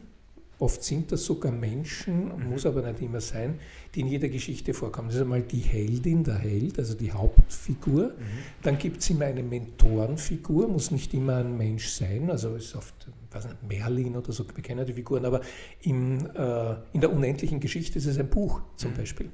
oft 0.61 0.83
sind 0.83 1.11
das 1.11 1.25
sogar 1.25 1.51
Menschen, 1.51 2.31
muss 2.49 2.65
aber 2.65 2.81
nicht 2.83 3.01
immer 3.01 3.19
sein, 3.21 3.59
die 3.93 4.01
in 4.01 4.07
jeder 4.07 4.29
Geschichte 4.29 4.73
vorkommen. 4.73 5.07
Das 5.07 5.15
ist 5.15 5.21
einmal 5.21 5.41
die 5.41 5.59
Heldin, 5.59 6.23
der 6.23 6.37
Held, 6.37 6.77
also 6.77 6.93
die 6.93 7.11
Hauptfigur. 7.11 8.09
Mhm. 8.09 8.13
Dann 8.61 8.77
gibt 8.77 9.01
es 9.01 9.09
immer 9.09 9.25
eine 9.25 9.43
Mentorenfigur, 9.43 10.67
muss 10.67 10.91
nicht 10.91 11.13
immer 11.13 11.37
ein 11.37 11.57
Mensch 11.57 11.87
sein, 11.87 12.29
also 12.29 12.55
ist 12.55 12.75
oft 12.75 13.09
weiß 13.31 13.45
nicht, 13.45 13.63
Merlin 13.67 14.15
oder 14.15 14.31
so, 14.31 14.45
wir 14.53 14.63
kennen 14.63 14.85
die 14.85 14.93
Figuren, 14.93 15.25
aber 15.25 15.41
im, 15.81 16.25
äh, 16.35 16.75
in 16.93 17.01
der 17.01 17.11
unendlichen 17.11 17.59
Geschichte 17.59 17.97
ist 17.97 18.05
es 18.05 18.19
ein 18.19 18.29
Buch 18.29 18.61
zum 18.75 18.91
mhm. 18.91 18.97
Beispiel. 18.97 19.29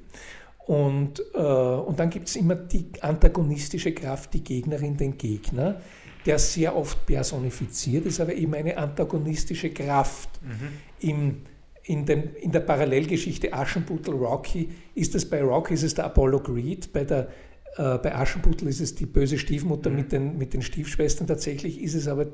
Und, 0.66 1.22
äh, 1.34 1.38
und 1.38 1.98
dann 1.98 2.10
gibt 2.10 2.28
es 2.28 2.36
immer 2.36 2.54
die 2.54 2.86
antagonistische 3.00 3.92
Kraft, 3.92 4.34
die 4.34 4.44
Gegnerin, 4.44 4.96
den 4.96 5.16
Gegner, 5.16 5.80
der 6.26 6.38
sehr 6.38 6.76
oft 6.76 7.06
personifiziert 7.06 8.04
ist, 8.04 8.20
aber 8.20 8.34
eben 8.34 8.54
eine 8.54 8.76
antagonistische 8.76 9.70
Kraft. 9.70 10.28
Mhm. 10.42 10.87
Im, 11.00 11.42
in, 11.84 12.04
dem, 12.06 12.34
in 12.36 12.52
der 12.52 12.60
Parallelgeschichte 12.60 13.52
Aschenputtel 13.52 14.14
Rocky 14.14 14.68
ist 14.94 15.14
es 15.14 15.28
bei 15.28 15.42
Rocky 15.42 15.74
ist 15.74 15.82
es 15.84 15.94
der 15.94 16.06
Apollo 16.06 16.40
Creed, 16.40 16.92
bei 16.92 17.04
der 17.04 17.28
äh, 17.76 17.98
bei 17.98 18.14
Aschenputtel 18.14 18.68
ist 18.68 18.80
es 18.80 18.94
die 18.94 19.06
böse 19.06 19.38
Stiefmutter 19.38 19.90
mhm. 19.90 19.96
mit, 19.96 20.12
den, 20.12 20.38
mit 20.38 20.52
den 20.52 20.62
Stiefschwestern. 20.62 21.26
Tatsächlich 21.26 21.80
ist 21.80 21.94
es 21.94 22.08
aber 22.08 22.26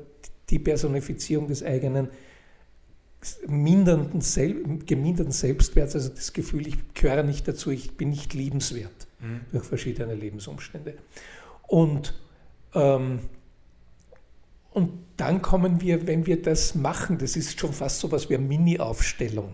die 0.49 0.59
Personifizierung 0.59 1.47
des 1.47 1.63
eigenen 1.63 2.09
mindernden, 3.47 4.85
geminderten 4.85 5.31
Selbstwerts, 5.31 5.95
also 5.95 6.09
das 6.09 6.33
Gefühl, 6.33 6.67
ich 6.67 6.77
gehöre 6.93 7.23
nicht 7.23 7.47
dazu, 7.47 7.71
ich 7.71 7.97
bin 7.97 8.09
nicht 8.09 8.33
liebenswert 8.33 9.07
mhm. 9.19 9.41
durch 9.51 9.65
verschiedene 9.65 10.13
Lebensumstände. 10.13 10.95
Und, 11.67 12.13
ähm, 12.73 13.19
und 14.75 14.91
dann 15.15 15.41
kommen 15.41 15.79
wir, 15.79 16.05
wenn 16.05 16.25
wir 16.25 16.41
das 16.41 16.75
machen, 16.75 17.17
das 17.17 17.37
ist 17.37 17.57
schon 17.57 17.71
fast 17.71 18.01
so 18.01 18.11
was 18.11 18.29
wie 18.29 18.35
eine 18.35 18.45
Mini-Aufstellung, 18.45 19.53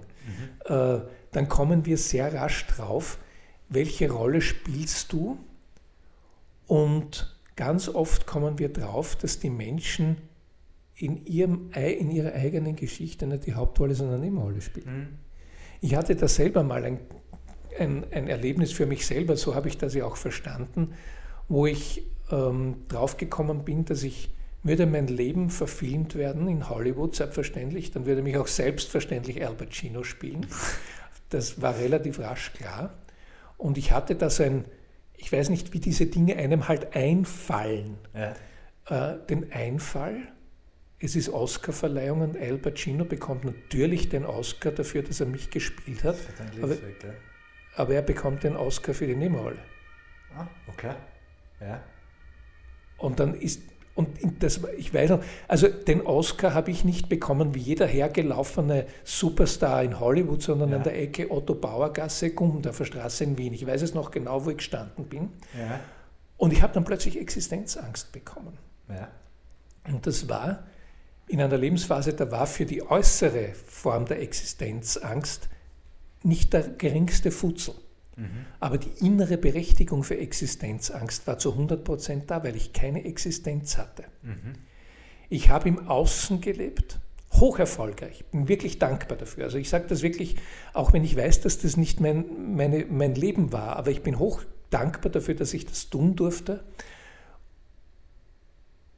mhm. 0.65 0.75
äh, 0.75 0.99
dann 1.31 1.47
kommen 1.47 1.86
wir 1.86 1.99
sehr 1.99 2.34
rasch 2.34 2.65
drauf, 2.65 3.19
welche 3.69 4.10
Rolle 4.12 4.41
spielst 4.41 5.13
du? 5.13 5.38
Und 6.65 7.38
ganz 7.55 7.88
oft 7.88 8.25
kommen 8.25 8.57
wir 8.57 8.73
drauf, 8.73 9.15
dass 9.15 9.38
die 9.38 9.51
Menschen 9.51 10.17
in, 10.95 11.23
ihrem, 11.27 11.69
in 11.71 12.10
ihrer 12.10 12.34
eigenen 12.34 12.75
Geschichte 12.75 13.27
nicht 13.27 13.45
die 13.45 13.53
Hauptrolle, 13.53 13.93
sondern 13.93 14.15
eine 14.15 14.25
Nebenrolle 14.25 14.62
spielen. 14.62 14.97
Mhm. 14.97 15.07
Ich 15.81 15.95
hatte 15.95 16.15
da 16.15 16.27
selber 16.27 16.63
mal 16.63 16.84
ein, 16.84 16.99
ein, 17.77 18.05
ein, 18.12 18.27
Erlebnis 18.27 18.71
für 18.71 18.88
mich 18.88 19.05
selber, 19.05 19.38
so 19.38 19.53
habe 19.53 19.67
ich 19.67 19.77
das 19.77 19.93
ja 19.93 20.03
auch 20.05 20.17
verstanden, 20.17 20.95
wo 21.47 21.67
ich 21.67 22.07
ähm, 22.31 22.77
draufgekommen 22.88 23.63
bin, 23.63 23.86
dass 23.86 24.01
ich 24.01 24.31
würde 24.63 24.86
mein 24.86 25.08
Leben 25.08 25.50
verfilmt 25.50 26.15
werden 26.15 26.47
in 26.47 26.69
Hollywood, 26.69 27.15
selbstverständlich, 27.15 27.91
dann 27.91 28.06
würde 28.06 28.21
mich 28.21 28.38
auch 28.38 28.47
selbstverständlich 28.47 29.45
Al 29.45 29.56
Pacino 29.56 30.04
spielen. 30.04 30.45
Das 31.30 31.62
war 31.62 31.78
relativ 31.78 32.19
rasch 32.19 32.54
klar. 32.54 32.93
Und 33.58 33.78
ich 33.78 33.91
hatte 33.91 34.15
da 34.15 34.30
so 34.30 34.43
ein, 34.43 34.65
ich 35.15 35.32
weiß 35.32 35.50
nicht, 35.50 35.74
wie 35.74 35.80
diese 35.80 36.08
Dinge 36.08 36.36
einem 36.36 36.67
halt 36.67 36.95
einfallen. 36.95 37.97
Ja. 38.13 39.13
Äh, 39.13 39.26
den 39.28 39.52
Einfall, 39.52 40.28
es 41.00 41.15
ist 41.15 41.30
Oscarverleihung 41.30 42.21
und 42.21 42.38
Al 42.38 42.58
Pacino 42.58 43.06
bekommt 43.06 43.45
natürlich 43.45 44.10
den 44.10 44.26
Oscar 44.26 44.71
dafür, 44.71 45.02
dass 45.02 45.19
er 45.19 45.26
mich 45.26 45.50
gespielt 45.50 46.04
hat. 46.04 46.17
Aber, 46.62 46.76
aber, 47.76 47.93
er 47.95 48.02
bekommt 48.02 48.43
den 48.43 48.56
Oscar 48.56 48.93
für 48.93 49.08
die 49.08 49.15
Nebenrolle. 49.15 49.58
Ah, 50.36 50.47
okay. 50.67 50.93
Ja. 51.60 51.84
Und 52.97 53.19
dann 53.19 53.34
ist, 53.34 53.62
und 53.93 54.08
das, 54.39 54.62
ich 54.77 54.93
weiß 54.93 55.10
noch, 55.10 55.23
also 55.47 55.67
den 55.67 56.01
Oscar 56.01 56.54
habe 56.54 56.71
ich 56.71 56.86
nicht 56.86 57.10
bekommen 57.10 57.54
wie 57.54 57.60
jeder 57.60 57.86
hergelaufene 57.86 58.86
Superstar 59.04 59.84
in 59.84 59.99
Hollywood, 59.99 60.41
sondern 60.41 60.71
ja. 60.71 60.77
an 60.77 60.84
der 60.84 60.97
Ecke 60.97 61.30
Otto 61.30 61.56
Bauer 61.56 61.91
Gasse, 61.91 62.32
Gummendorfer 62.32 62.86
Straße 62.86 63.25
in 63.25 63.38
Wien. 63.38 63.54
Ich 63.54 63.67
weiß 63.67 63.82
es 63.82 63.93
noch 63.93 64.12
genau, 64.12 64.45
wo 64.45 64.49
ich 64.49 64.58
gestanden 64.58 65.06
bin. 65.06 65.30
Ja. 65.58 65.82
Und 66.38 66.54
ich 66.54 66.62
habe 66.63 66.73
dann 66.73 66.86
plötzlich 66.86 67.19
Existenzangst 67.19 68.12
bekommen. 68.13 68.58
Ja. 68.89 69.10
Und 69.88 70.08
das 70.08 70.30
war, 70.30 70.63
in 71.27 71.41
einer 71.41 71.58
Lebensphase, 71.58 72.13
da 72.13 72.32
war 72.32 72.47
für 72.47 72.65
die 72.65 72.84
äußere 72.84 73.54
Form 73.54 74.06
der 74.06 74.21
Existenzangst 74.21 75.49
nicht 76.23 76.54
der 76.54 76.62
geringste 76.62 77.32
Futzel. 77.32 77.75
Mhm. 78.15 78.45
Aber 78.60 78.78
die 78.78 79.06
innere 79.06 79.38
Berechtigung 79.38 80.04
für 80.04 80.17
Existenzangst 80.17 81.26
war 81.28 81.38
zu 81.38 81.52
100 81.52 81.84
Prozent 81.84 82.30
da, 82.30 82.43
weil 82.43 82.56
ich 82.56 82.74
keine 82.74 83.06
Existenz 83.06 83.78
hatte. 83.78 84.04
Mhm. 84.21 84.56
Ich 85.30 85.50
habe 85.50 85.69
im 85.69 85.88
Außen 85.88 86.41
gelebt, 86.41 87.00
hoch 87.34 87.60
erfolgreich, 87.60 88.26
bin 88.32 88.47
wirklich 88.47 88.80
dankbar 88.80 89.17
dafür. 89.17 89.45
Also 89.45 89.58
ich 89.58 89.69
sage 89.69 89.86
das 89.88 90.02
wirklich, 90.02 90.36
auch 90.74 90.91
wenn 90.93 91.04
ich 91.04 91.15
weiß, 91.15 91.41
dass 91.41 91.60
das 91.60 91.78
nicht 91.78 92.02
mein, 92.02 92.56
meine, 92.56 92.86
mein 92.89 93.15
Leben 93.15 93.54
war, 93.54 93.78
aber 93.78 93.91
ich 93.91 94.02
bin 94.02 94.19
hoch 94.19 94.41
dankbar 94.69 95.12
dafür, 95.12 95.36
dass 95.36 95.54
ich 95.54 95.65
das 95.65 95.89
tun 95.89 96.15
durfte. 96.15 96.63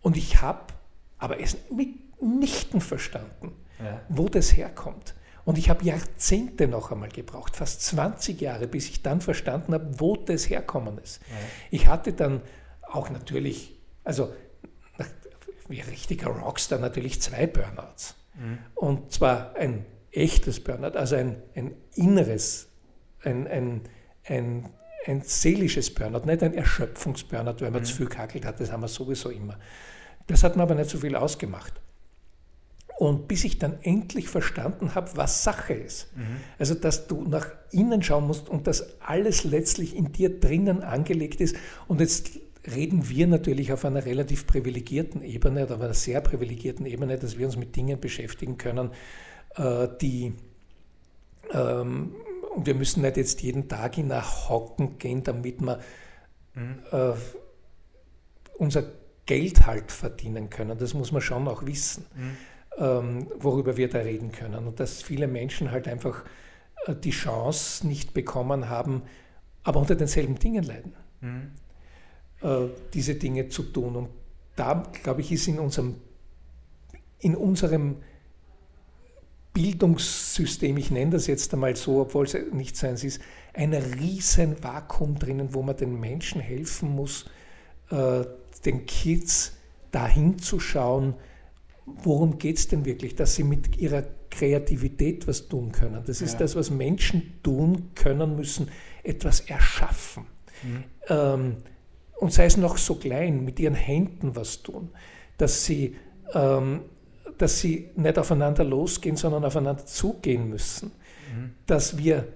Und 0.02 0.18
ich 0.18 0.42
habe 0.42 0.74
aber 1.20 1.40
es 1.40 1.58
mit 1.70 2.04
mitnichten 2.24 2.82
verstanden, 2.82 3.52
ja. 3.80 4.02
wo 4.10 4.30
das 4.30 4.56
herkommt. 4.56 5.14
Und 5.46 5.58
ich 5.58 5.70
habe 5.70 5.84
Jahrzehnte 5.84 6.68
noch 6.68 6.92
einmal 6.92 7.10
gebraucht, 7.10 7.56
fast 7.56 7.82
20 7.82 8.40
Jahre, 8.40 8.68
bis 8.68 8.90
ich 8.90 9.02
dann 9.02 9.20
verstanden 9.20 9.74
habe, 9.74 10.00
wo 10.00 10.16
das 10.16 10.50
herkommen 10.50 10.98
ist. 11.00 11.22
Ja. 11.22 11.36
Ich 11.72 11.88
hatte 11.88 12.14
dann 12.14 12.42
auch 12.82 13.10
natürlich, 13.10 13.76
also 14.04 14.32
wie 15.68 15.82
ein 15.82 15.90
richtiger 15.90 16.28
Rockstar, 16.28 16.80
natürlich 16.80 17.22
zwei 17.22 17.48
Burnouts. 17.48 18.16
Mhm. 18.36 18.60
Und 18.76 19.12
zwar 19.12 19.56
ein 19.56 19.86
echtes 20.12 20.64
Burnout, 20.64 20.98
also 20.98 21.16
ein, 21.16 21.42
ein 21.56 21.74
inneres, 21.96 22.68
ein, 23.24 23.48
ein, 23.48 23.82
ein, 24.26 24.70
ein 25.06 25.22
seelisches 25.22 25.94
Burnout, 25.94 26.26
nicht 26.26 26.44
ein 26.44 26.54
Erschöpfungsburnout, 26.54 27.62
weil 27.62 27.72
man 27.72 27.82
mhm. 27.82 27.86
zu 27.86 27.96
viel 27.96 28.08
kackelt 28.08 28.46
hat, 28.46 28.60
das 28.60 28.72
haben 28.72 28.82
wir 28.82 28.88
sowieso 28.88 29.30
immer. 29.30 29.58
Das 30.28 30.44
hat 30.44 30.56
mir 30.56 30.64
aber 30.64 30.76
nicht 30.76 30.90
so 30.90 31.00
viel 31.00 31.16
ausgemacht. 31.16 31.74
Und 33.04 33.28
bis 33.28 33.44
ich 33.44 33.60
dann 33.60 33.78
endlich 33.82 34.30
verstanden 34.30 34.96
habe, 34.96 35.12
was 35.16 35.44
Sache 35.44 35.74
ist. 35.74 36.16
Mhm. 36.16 36.38
Also, 36.58 36.74
dass 36.74 37.08
du 37.08 37.24
nach 37.24 37.48
innen 37.72 38.02
schauen 38.02 38.26
musst 38.28 38.48
und 38.48 38.66
dass 38.66 39.02
alles 39.02 39.44
letztlich 39.44 39.96
in 39.96 40.14
dir 40.14 40.40
drinnen 40.40 40.84
angelegt 40.84 41.42
ist. 41.42 41.56
Und 41.88 42.00
jetzt 42.00 42.40
reden 42.66 43.10
wir 43.10 43.28
natürlich 43.28 43.74
auf 43.74 43.84
einer 43.84 44.06
relativ 44.06 44.48
privilegierten 44.48 45.22
Ebene 45.22 45.66
oder 45.66 45.76
auf 45.76 45.82
einer 45.82 45.94
sehr 45.94 46.22
privilegierten 46.22 46.86
Ebene, 46.86 47.18
dass 47.18 47.38
wir 47.38 47.46
uns 47.46 47.58
mit 47.58 47.76
Dingen 47.76 48.00
beschäftigen 48.00 48.58
können, 48.58 48.92
äh, 49.56 49.90
die 50.02 50.34
ähm, 51.52 52.16
und 52.56 52.66
wir 52.66 52.76
müssen 52.76 53.02
nicht 53.02 53.18
jetzt 53.18 53.42
jeden 53.42 53.68
Tag 53.68 53.98
in 53.98 54.08
nach 54.08 54.48
Hocken 54.48 54.98
gehen, 54.98 55.24
damit 55.24 55.60
wir 55.60 55.80
mhm. 56.54 56.80
äh, 56.92 57.14
unser 58.58 58.84
Geld 59.26 59.66
halt 59.66 59.92
verdienen 59.92 60.50
können. 60.50 60.78
Das 60.78 60.94
muss 60.94 61.12
man 61.12 61.22
schon 61.22 61.50
auch 61.50 61.66
wissen. 61.66 62.06
Mhm 62.16 62.38
worüber 62.78 63.78
wir 63.78 63.90
da 63.90 64.00
reden 64.00 64.32
können. 64.32 64.68
Und 64.68 64.80
dass 64.80 65.02
viele 65.02 65.28
Menschen 65.28 65.72
halt 65.72 65.88
einfach 65.88 66.24
äh, 66.88 66.96
die 66.96 67.12
Chance 67.12 67.88
nicht 67.88 68.14
bekommen 68.14 68.70
haben, 68.70 69.04
aber 69.64 69.80
unter 69.80 69.96
denselben 69.96 70.36
Dingen 70.40 70.64
leiden, 70.64 70.94
mhm. 71.22 71.52
äh, 72.42 72.70
diese 72.94 73.16
Dinge 73.16 73.50
zu 73.50 73.64
tun. 73.64 73.96
Und 73.96 74.10
da, 74.56 74.84
glaube 75.04 75.22
ich, 75.22 75.32
ist 75.32 75.48
in 75.48 75.60
unserem, 75.60 75.96
in 77.20 77.36
unserem 77.36 77.98
Bildungssystem, 79.54 80.78
ich 80.78 80.90
nenne 80.90 81.12
das 81.12 81.28
jetzt 81.28 81.54
einmal 81.54 81.76
so, 81.76 82.02
obwohl 82.02 82.26
es 82.26 82.36
nicht 82.52 82.76
seins 82.76 83.04
ist, 83.04 83.22
ein 83.54 83.74
riesen 83.74 84.64
Vakuum 84.64 85.20
drinnen, 85.20 85.54
wo 85.54 85.62
man 85.62 85.78
den 85.78 86.00
Menschen 86.00 86.42
helfen 86.42 86.90
muss, 86.90 87.30
äh, 87.92 88.24
den 88.66 88.86
Kids 88.86 89.54
dahin 89.92 90.40
zu 90.40 90.60
schauen, 90.60 91.14
worum 91.86 92.38
geht 92.38 92.58
es 92.58 92.68
denn 92.68 92.86
wirklich? 92.86 93.16
Dass 93.16 93.36
sie 93.36 93.44
mit 93.44 93.78
ihrer 93.78 94.04
Kreativität 94.30 95.28
was 95.28 95.48
tun 95.48 95.72
können. 95.72 96.04
Das 96.06 96.22
ist 96.22 96.34
ja. 96.34 96.40
das, 96.40 96.56
was 96.56 96.70
Menschen 96.72 97.40
tun 97.44 97.92
können 97.96 98.36
müssen, 98.36 98.70
etwas 99.04 99.42
erschaffen. 99.42 100.26
Mhm. 100.64 100.84
Ähm, 101.10 101.56
und 102.20 102.32
sei 102.32 102.46
es 102.46 102.58
noch 102.58 102.78
so 102.78 102.96
klein, 102.96 103.44
mit 103.44 103.60
ihren 103.60 103.76
Händen 103.76 104.36
was 104.36 104.64
tun. 104.64 104.90
Dass 105.38 105.66
sie, 105.66 105.96
ähm, 106.34 106.82
dass 107.38 107.60
sie 107.60 107.90
nicht 107.96 108.18
aufeinander 108.18 108.64
losgehen, 108.64 109.18
sondern 109.18 109.44
aufeinander 109.44 109.86
zugehen 109.86 110.50
müssen. 110.50 110.92
Mhm. 111.36 111.52
Dass 111.66 111.98
wir 111.98 112.28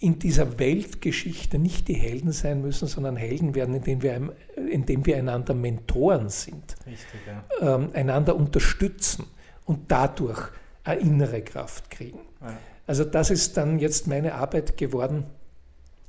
in 0.00 0.18
dieser 0.18 0.58
Weltgeschichte 0.58 1.58
nicht 1.58 1.86
die 1.86 1.94
Helden 1.94 2.32
sein 2.32 2.62
müssen, 2.62 2.88
sondern 2.88 3.16
Helden 3.16 3.54
werden, 3.54 3.74
indem 3.74 4.02
wir, 4.02 4.32
indem 4.56 5.04
wir 5.04 5.18
einander 5.18 5.52
Mentoren 5.52 6.30
sind, 6.30 6.76
Richtig, 6.86 7.20
ja. 7.26 7.76
ähm, 7.76 7.90
einander 7.92 8.34
unterstützen 8.34 9.26
und 9.66 9.90
dadurch 9.90 10.40
eine 10.84 11.00
innere 11.00 11.42
Kraft 11.42 11.90
kriegen. 11.90 12.20
Ja. 12.40 12.56
Also 12.86 13.04
das 13.04 13.30
ist 13.30 13.58
dann 13.58 13.78
jetzt 13.78 14.06
meine 14.06 14.34
Arbeit 14.34 14.78
geworden 14.78 15.24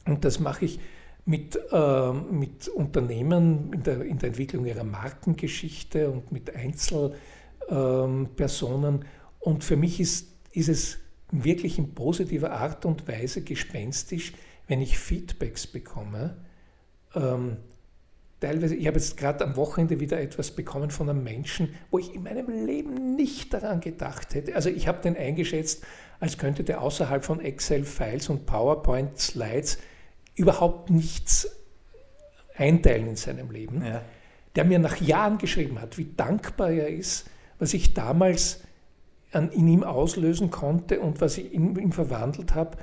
und 0.06 0.24
das 0.24 0.40
mache 0.40 0.64
ich 0.66 0.80
mit, 1.26 1.60
äh, 1.72 2.14
mit 2.14 2.70
Unternehmen 2.70 3.74
in 3.74 3.84
der, 3.84 4.02
in 4.04 4.18
der 4.18 4.30
Entwicklung 4.30 4.66
ihrer 4.66 4.86
Markengeschichte 4.86 6.10
und 6.10 6.32
mit 6.32 6.56
Einzelpersonen. 6.56 8.96
Ähm, 8.96 9.02
und 9.40 9.64
für 9.64 9.76
mich 9.76 10.00
ist, 10.00 10.30
ist 10.54 10.70
es 10.70 10.98
wirklich 11.32 11.78
in 11.78 11.94
positiver 11.94 12.52
Art 12.52 12.86
und 12.86 13.08
Weise 13.08 13.42
gespenstisch, 13.42 14.34
wenn 14.68 14.82
ich 14.82 14.98
Feedbacks 14.98 15.68
bekomme. 15.68 16.38
Ähm, 17.16 17.58
teilweise, 18.40 18.76
ich 18.76 18.88
habe 18.88 18.98
jetzt 18.98 19.18
gerade 19.18 19.44
am 19.46 19.56
Wochenende 19.56 20.00
wieder 20.00 20.20
etwas 20.20 20.52
bekommen 20.52 20.92
von 20.92 21.10
einem 21.10 21.24
Menschen, 21.24 21.74
wo 21.90 22.00
ich 22.00 22.14
in 22.14 22.24
meinem 22.24 22.66
Leben 22.66 23.16
nicht 23.16 23.54
daran 23.54 23.80
gedacht 23.80 24.34
hätte. 24.34 24.56
Also 24.56 24.70
ich 24.70 24.88
habe 24.88 25.02
den 25.02 25.16
eingeschätzt, 25.16 25.84
als 26.20 26.38
könnte 26.38 26.64
der 26.64 26.82
außerhalb 26.82 27.24
von 27.24 27.40
Excel-Files 27.40 28.30
und 28.30 28.46
PowerPoint-Slides 28.46 29.80
überhaupt 30.36 30.90
nichts 30.90 31.50
einteilen 32.56 33.08
in 33.08 33.16
seinem 33.16 33.52
Leben. 33.52 33.84
Ja. 33.84 34.04
der 34.56 34.66
mir 34.66 34.80
nach 34.80 34.98
Jahren 34.98 35.38
geschrieben 35.38 35.80
hat, 35.82 35.98
wie 35.98 36.14
dankbar 36.16 36.72
er 36.72 36.90
ist, 36.90 37.26
was 37.60 37.74
ich 37.74 37.94
damals 37.94 38.62
in 39.34 39.68
ihm 39.68 39.84
auslösen 39.84 40.52
konnte 40.52 41.00
und 41.00 41.22
was 41.22 41.38
ich 41.38 41.54
in 41.54 41.76
ihm 41.78 41.92
verwandelt 41.92 42.54
habe. 42.54 42.78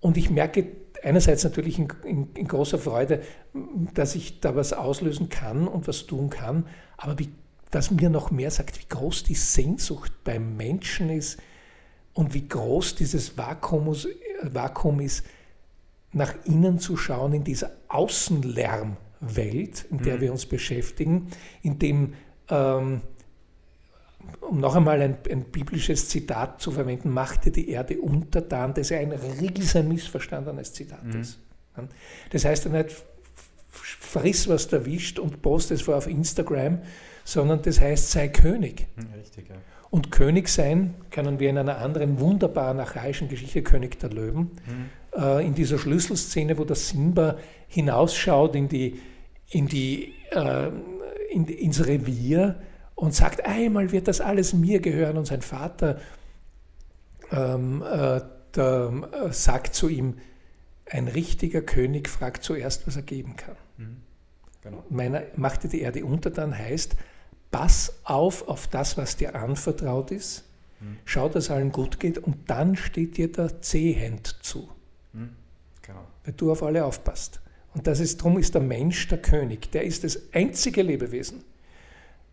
Und 0.00 0.16
ich 0.16 0.30
merke 0.30 0.66
einerseits 1.02 1.44
natürlich 1.44 1.78
in, 1.78 1.88
in, 2.04 2.28
in, 2.34 2.48
großer 2.48 2.78
Freude, 2.78 3.22
dass 3.94 4.14
ich 4.14 4.40
da 4.40 4.56
was 4.56 4.72
auslösen 4.72 5.28
kann 5.28 5.68
und 5.68 5.86
was 5.86 6.06
tun 6.06 6.30
kann, 6.30 6.66
aber 6.96 7.18
wie, 7.18 7.30
dass 7.70 7.90
mir 7.90 8.10
noch 8.10 8.30
mehr 8.30 8.50
sagt, 8.50 8.80
wie 8.80 8.88
groß 8.88 9.24
die 9.24 9.34
Sehnsucht 9.34 10.12
beim 10.24 10.56
Menschen 10.56 11.10
ist 11.10 11.38
und 12.14 12.34
wie 12.34 12.48
groß 12.48 12.94
dieses 12.94 13.36
Vakuum, 13.36 13.94
Vakuum 14.42 15.00
ist, 15.00 15.24
nach 16.12 16.32
innen 16.44 16.78
zu 16.78 16.96
schauen 16.96 17.32
in 17.34 17.44
dieser 17.44 17.72
Außenlärmwelt, 17.88 19.84
in 19.90 19.98
der 19.98 20.16
mhm. 20.16 20.20
wir 20.20 20.32
uns 20.32 20.46
beschäftigen, 20.46 21.28
in 21.62 21.78
dem 21.78 22.14
ähm, 22.48 23.00
um 24.40 24.60
noch 24.60 24.76
einmal 24.76 25.00
ein, 25.00 25.16
ein, 25.30 25.44
biblisches 25.44 26.08
Zitat 26.08 26.60
zu 26.60 26.70
verwenden, 26.70 27.10
machte 27.10 27.50
die 27.50 27.68
Erde 27.70 27.98
untertan, 27.98 28.74
das 28.74 28.92
ein 28.92 29.12
riesen 29.12 29.88
missverstandenes 29.88 30.72
Zitat 30.72 31.04
mhm. 31.04 31.20
ist. 31.20 31.40
Das 32.30 32.44
heißt 32.44 32.66
ja 32.66 32.70
nicht, 32.70 32.94
friss, 33.68 34.48
was 34.48 34.68
du 34.68 34.76
erwischt 34.76 35.18
und 35.18 35.42
post 35.42 35.70
es 35.70 35.82
vor 35.82 35.96
auf 35.96 36.06
Instagram, 36.06 36.78
sondern 37.24 37.62
das 37.62 37.80
heißt, 37.80 38.10
sei 38.10 38.28
König. 38.28 38.86
Richtig, 39.16 39.48
ja. 39.48 39.56
Und 39.90 40.10
König 40.10 40.48
sein 40.48 40.94
können 41.10 41.38
wir 41.38 41.50
in 41.50 41.58
einer 41.58 41.78
anderen 41.78 42.18
wunderbaren 42.18 42.80
archaischen 42.80 43.28
Geschichte, 43.28 43.62
König 43.62 43.98
der 44.00 44.10
Löwen, 44.10 44.50
mhm. 44.66 45.20
äh, 45.20 45.46
in 45.46 45.54
dieser 45.54 45.78
Schlüsselszene, 45.78 46.58
wo 46.58 46.64
der 46.64 46.76
Simba 46.76 47.38
hinausschaut 47.68 48.56
in 48.56 48.68
die, 48.68 49.00
in 49.50 49.68
die, 49.68 50.14
äh, 50.32 50.70
in, 51.30 51.46
ins 51.46 51.86
Revier 51.86 52.60
und 52.94 53.14
sagt, 53.14 53.44
einmal 53.44 53.92
wird 53.92 54.08
das 54.08 54.20
alles 54.20 54.52
mir 54.52 54.80
gehören. 54.80 55.16
Und 55.16 55.26
sein 55.26 55.42
Vater 55.42 56.00
ähm, 57.32 57.82
äh, 57.82 58.20
der, 58.54 58.92
äh, 59.12 59.32
sagt 59.32 59.74
zu 59.74 59.88
ihm, 59.88 60.18
ein 60.86 61.08
richtiger 61.08 61.62
König 61.62 62.08
fragt 62.08 62.44
zuerst, 62.44 62.86
was 62.86 62.96
er 62.96 63.02
geben 63.02 63.36
kann. 63.36 63.56
Mhm. 63.78 63.96
Genau. 64.62 64.84
Meiner 64.88 65.22
machte 65.36 65.68
die 65.68 65.80
Erde 65.80 66.04
untertan 66.04 66.56
heißt, 66.56 66.96
pass 67.50 67.94
auf 68.04 68.48
auf 68.48 68.66
das, 68.66 68.96
was 68.96 69.16
dir 69.16 69.34
anvertraut 69.34 70.10
ist, 70.10 70.44
mhm. 70.80 70.98
schau, 71.04 71.28
dass 71.28 71.50
allen 71.50 71.72
gut 71.72 72.00
geht 72.00 72.18
und 72.18 72.50
dann 72.50 72.76
steht 72.76 73.16
dir 73.16 73.30
der 73.30 73.60
Zehend 73.60 74.26
zu. 74.42 74.68
Mhm. 75.12 75.30
Genau. 75.82 76.04
Weil 76.24 76.34
du 76.34 76.52
auf 76.52 76.62
alle 76.62 76.84
aufpasst. 76.84 77.40
Und 77.74 77.86
das 77.86 77.98
ist, 78.00 78.20
darum 78.20 78.38
ist 78.38 78.54
der 78.54 78.62
Mensch 78.62 79.08
der 79.08 79.18
König. 79.20 79.72
Der 79.72 79.84
ist 79.84 80.04
das 80.04 80.18
einzige 80.32 80.82
Lebewesen, 80.82 81.44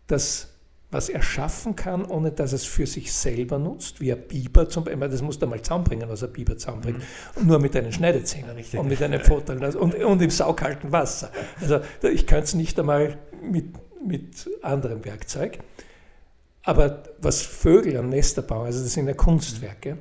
das 0.06 0.51
was 0.92 1.08
er 1.08 1.22
schaffen 1.22 1.74
kann, 1.74 2.04
ohne 2.04 2.30
dass 2.30 2.52
es 2.52 2.64
für 2.64 2.86
sich 2.86 3.12
selber 3.12 3.58
nutzt, 3.58 4.00
wie 4.00 4.12
ein 4.12 4.28
Biber 4.28 4.68
zum 4.68 4.84
Beispiel, 4.84 5.08
das 5.08 5.22
muss 5.22 5.38
du 5.38 5.46
mal 5.46 5.60
zusammenbringen, 5.60 6.08
was 6.08 6.22
ein 6.22 6.32
Biber 6.32 6.56
zusammenbringt, 6.58 6.98
mhm. 7.40 7.46
nur 7.46 7.58
mit 7.58 7.74
einem 7.74 7.90
Schneidezähnen 7.90 8.50
Richtig. 8.50 8.78
und 8.78 8.88
mit 8.88 9.02
einem 9.02 9.20
Pfoten 9.20 9.64
und, 9.64 9.94
und 9.94 10.22
im 10.22 10.30
saukalten 10.30 10.92
Wasser. 10.92 11.32
Also 11.60 11.80
ich 12.02 12.26
könnte 12.26 12.44
es 12.44 12.54
nicht 12.54 12.78
einmal 12.78 13.16
mit, 13.42 13.74
mit 14.06 14.50
anderem 14.60 15.02
Werkzeug. 15.04 15.58
Aber 16.62 17.02
was 17.18 17.40
Vögel 17.42 17.96
am 17.96 18.10
Nester 18.10 18.42
bauen, 18.42 18.66
also 18.66 18.82
das 18.82 18.92
sind 18.92 19.08
ja 19.08 19.14
Kunstwerke, 19.14 19.96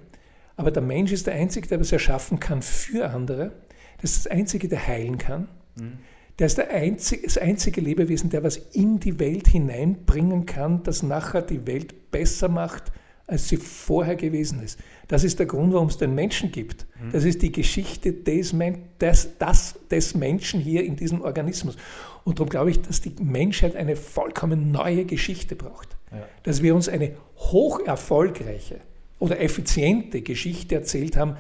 aber 0.58 0.72
der 0.72 0.84
Mensch 0.84 1.14
ist 1.14 1.26
der 1.26 1.36
Einzige, 1.36 1.68
der 1.70 1.80
was 1.80 1.92
erschaffen 1.92 2.40
kann 2.40 2.62
für 2.62 3.10
andere. 3.10 3.54
Das 4.02 4.12
ist 4.12 4.26
das 4.26 4.32
Einzige, 4.32 4.68
der 4.68 4.86
heilen 4.86 5.18
kann. 5.18 5.48
Mhm. 5.76 6.00
Der 6.42 6.48
ist 6.48 6.58
der 6.58 6.72
einzige, 6.72 7.22
das 7.22 7.38
einzige 7.38 7.82
Lebewesen, 7.82 8.32
der 8.32 8.44
was 8.44 8.58
in 8.58 9.00
die 9.00 9.20
Welt 9.20 9.48
hineinbringen 9.48 10.48
kann, 10.48 10.82
das 10.82 11.04
nachher 11.04 11.44
die 11.44 11.68
Welt 11.68 12.10
besser 12.10 12.50
macht, 12.50 12.92
als 13.28 13.48
sie 13.48 13.58
vorher 13.58 14.16
gewesen 14.16 14.64
ist. 14.64 14.80
Das 15.08 15.24
ist 15.24 15.38
der 15.38 15.46
Grund, 15.46 15.72
warum 15.72 15.90
es 15.90 15.98
den 15.98 16.16
Menschen 16.16 16.52
gibt. 16.52 16.88
Mhm. 17.00 17.12
Das 17.12 17.26
ist 17.26 17.44
die 17.44 17.52
Geschichte 17.52 18.12
des, 18.12 18.56
des, 19.00 19.38
des, 19.38 19.76
des 19.92 20.16
Menschen 20.16 20.60
hier 20.60 20.84
in 20.84 20.96
diesem 20.96 21.22
Organismus. 21.22 21.78
Und 22.24 22.40
darum 22.40 22.50
glaube 22.50 22.72
ich, 22.72 22.82
dass 22.82 23.02
die 23.02 23.14
Menschheit 23.22 23.76
eine 23.76 23.96
vollkommen 23.96 24.72
neue 24.72 25.06
Geschichte 25.06 25.56
braucht. 25.56 25.90
Ja. 26.10 26.26
Dass 26.42 26.64
wir 26.64 26.74
uns 26.74 26.90
eine 26.90 27.12
hoch 27.38 27.86
erfolgreiche 27.86 28.80
oder 29.20 29.40
effiziente 29.40 30.24
Geschichte 30.24 30.74
erzählt 30.74 31.18
haben, 31.18 31.38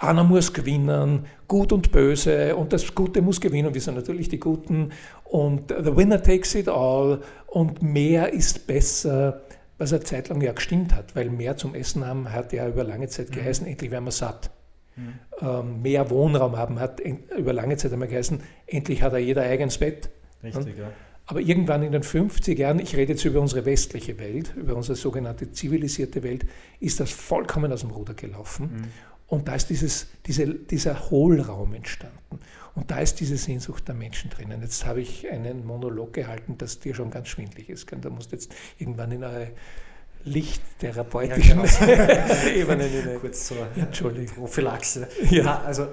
einer 0.00 0.24
muss 0.24 0.52
gewinnen, 0.52 1.26
gut 1.46 1.72
und 1.72 1.92
böse 1.92 2.56
und 2.56 2.72
das 2.72 2.94
Gute 2.94 3.20
muss 3.20 3.40
gewinnen. 3.40 3.74
Wir 3.74 3.80
sind 3.80 3.94
natürlich 3.94 4.28
die 4.28 4.40
Guten 4.40 4.90
und 5.24 5.68
the 5.68 5.94
winner 5.94 6.22
takes 6.22 6.54
it 6.54 6.68
all 6.68 7.20
und 7.46 7.82
mehr 7.82 8.32
ist 8.32 8.66
besser, 8.66 9.42
was 9.76 9.92
eine 9.92 10.02
Zeit 10.02 10.28
lang 10.28 10.40
ja 10.40 10.52
gestimmt 10.52 10.94
hat, 10.94 11.14
weil 11.14 11.28
mehr 11.28 11.56
zum 11.56 11.74
Essen 11.74 12.06
haben 12.06 12.32
hat 12.32 12.52
ja 12.52 12.66
über 12.66 12.82
lange 12.82 13.08
Zeit 13.08 13.30
mhm. 13.30 13.34
geheißen, 13.34 13.66
mhm. 13.66 13.72
endlich 13.72 13.90
werden 13.90 14.04
wir 14.04 14.10
satt. 14.10 14.50
Mhm. 14.96 15.12
Ähm, 15.40 15.82
mehr 15.82 16.08
Wohnraum 16.10 16.56
haben 16.56 16.80
hat 16.80 17.00
über 17.36 17.52
lange 17.52 17.76
Zeit 17.76 17.92
einmal 17.92 18.08
geheißen, 18.08 18.40
endlich 18.66 19.02
hat 19.02 19.12
er 19.12 19.18
jeder 19.18 19.42
eigenes 19.42 19.78
Bett. 19.78 20.08
Richtig, 20.42 20.78
ja. 20.78 20.90
Aber 21.26 21.40
irgendwann 21.40 21.82
in 21.82 21.92
den 21.92 22.02
50er 22.02 22.56
Jahren, 22.56 22.80
ich 22.80 22.96
rede 22.96 23.12
jetzt 23.12 23.24
über 23.24 23.40
unsere 23.40 23.64
westliche 23.64 24.18
Welt, 24.18 24.52
über 24.56 24.74
unsere 24.74 24.96
sogenannte 24.96 25.52
zivilisierte 25.52 26.24
Welt, 26.24 26.44
ist 26.80 26.98
das 26.98 27.10
vollkommen 27.10 27.72
aus 27.72 27.82
dem 27.82 27.90
Ruder 27.90 28.14
gelaufen. 28.14 28.64
Mhm. 28.64 28.84
Und 29.30 29.46
da 29.46 29.54
ist 29.54 29.70
dieses, 29.70 30.08
diese, 30.26 30.44
dieser 30.46 31.08
Hohlraum 31.08 31.72
entstanden. 31.72 32.40
Und 32.74 32.90
da 32.90 32.98
ist 32.98 33.20
diese 33.20 33.36
Sehnsucht 33.36 33.86
der 33.86 33.94
Menschen 33.94 34.28
drinnen. 34.28 34.60
Jetzt 34.60 34.84
habe 34.84 35.00
ich 35.00 35.30
einen 35.30 35.64
Monolog 35.64 36.12
gehalten, 36.12 36.58
das 36.58 36.80
dir 36.80 36.96
schon 36.96 37.10
ganz 37.10 37.28
schwindlig 37.28 37.70
ist. 37.70 37.86
Da 38.00 38.10
musst 38.10 38.32
jetzt 38.32 38.52
irgendwann 38.78 39.12
in 39.12 39.22
eure 39.22 39.52
lichttherapeutischen 40.24 41.60
ja, 41.60 41.86
genau. 41.86 42.82
Hinein. 42.84 43.20
Kurz 43.20 43.46
zur 43.46 43.68
Entschuldigung. 43.76 44.34
Prophylaxe. 44.34 45.08
Ja. 45.30 45.62
also 45.62 45.86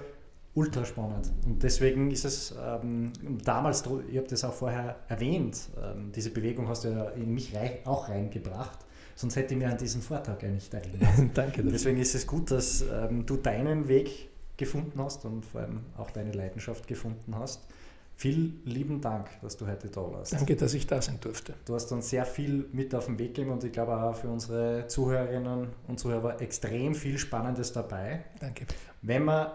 ultra 0.55 0.83
spannend. 0.83 1.31
Und 1.45 1.61
deswegen 1.61 2.09
ist 2.09 2.25
es 2.25 2.55
ähm, 2.59 3.13
damals, 3.43 3.83
ich 4.09 4.17
habe 4.17 4.27
das 4.27 4.43
auch 4.43 4.53
vorher 4.53 4.95
erwähnt, 5.09 5.69
ähm, 5.79 6.11
diese 6.11 6.31
Bewegung 6.31 6.67
hast 6.67 6.85
du 6.85 6.89
ja 6.89 7.09
in 7.11 7.35
mich 7.35 7.55
rein, 7.55 7.73
auch 7.85 8.09
reingebracht 8.09 8.86
sonst 9.17 9.35
hätte 9.35 9.53
ich 9.53 9.59
mir 9.59 9.69
an 9.69 9.77
diesen 9.77 10.01
Vortrag 10.01 10.41
ja 10.43 10.49
nicht 10.49 10.73
erinnert. 10.73 11.01
Danke. 11.33 11.57
Dafür. 11.57 11.71
Deswegen 11.71 11.97
ist 11.97 12.15
es 12.15 12.25
gut, 12.25 12.51
dass 12.51 12.81
ähm, 12.81 13.25
du 13.25 13.35
deinen 13.35 13.87
Weg 13.87 14.29
gefunden 14.55 15.01
hast 15.01 15.25
und 15.25 15.45
vor 15.45 15.61
allem 15.61 15.81
auch 15.97 16.11
deine 16.11 16.31
Leidenschaft 16.31 16.87
gefunden 16.87 17.35
hast. 17.35 17.67
Vielen 18.15 18.61
lieben 18.65 18.99
Dank, 19.01 19.27
dass 19.41 19.57
du 19.57 19.67
heute 19.67 19.89
da 19.89 20.01
warst. 20.01 20.33
Danke, 20.33 20.55
dass 20.55 20.73
ich 20.73 20.87
da 20.87 20.99
sein 21.01 21.19
durfte. 21.21 21.53
Du 21.65 21.75
hast 21.75 21.91
uns 21.91 22.09
sehr 22.09 22.25
viel 22.25 22.65
mit 22.71 22.95
auf 22.95 23.05
den 23.05 23.19
Weg 23.19 23.35
gegeben 23.35 23.51
und 23.51 23.63
ich 23.63 23.71
glaube 23.71 23.95
auch 23.95 24.15
für 24.15 24.27
unsere 24.27 24.87
Zuhörerinnen 24.87 25.67
und 25.87 25.99
Zuhörer 25.99 26.41
extrem 26.41 26.95
viel 26.95 27.19
Spannendes 27.19 27.73
dabei. 27.73 28.23
Danke. 28.39 28.65
Wenn 29.03 29.23
man 29.23 29.51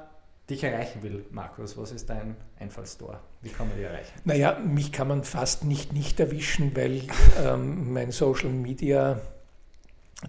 dich 0.48 0.62
erreichen 0.62 1.02
will, 1.02 1.24
Markus, 1.30 1.76
was 1.76 1.90
ist 1.90 2.08
dein 2.08 2.36
Einfallstor? 2.58 3.20
Wie 3.42 3.48
kann 3.48 3.66
man 3.66 3.76
dich 3.76 3.86
erreichen? 3.86 4.12
Naja, 4.24 4.58
mich 4.60 4.92
kann 4.92 5.08
man 5.08 5.24
fast 5.24 5.64
nicht 5.64 5.92
nicht 5.92 6.20
erwischen, 6.20 6.76
weil 6.76 7.02
ähm, 7.44 7.92
mein 7.92 8.12
Social 8.12 8.50
Media 8.50 9.20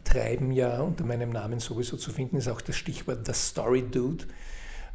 Treiben 0.04 0.52
ja 0.52 0.82
unter 0.82 1.04
meinem 1.04 1.30
Namen 1.30 1.60
sowieso 1.60 1.98
zu 1.98 2.12
finden 2.12 2.38
ist 2.38 2.48
auch 2.48 2.62
das 2.62 2.76
Stichwort 2.76 3.28
der 3.28 3.34
Story 3.34 3.84
Dude. 3.89 4.26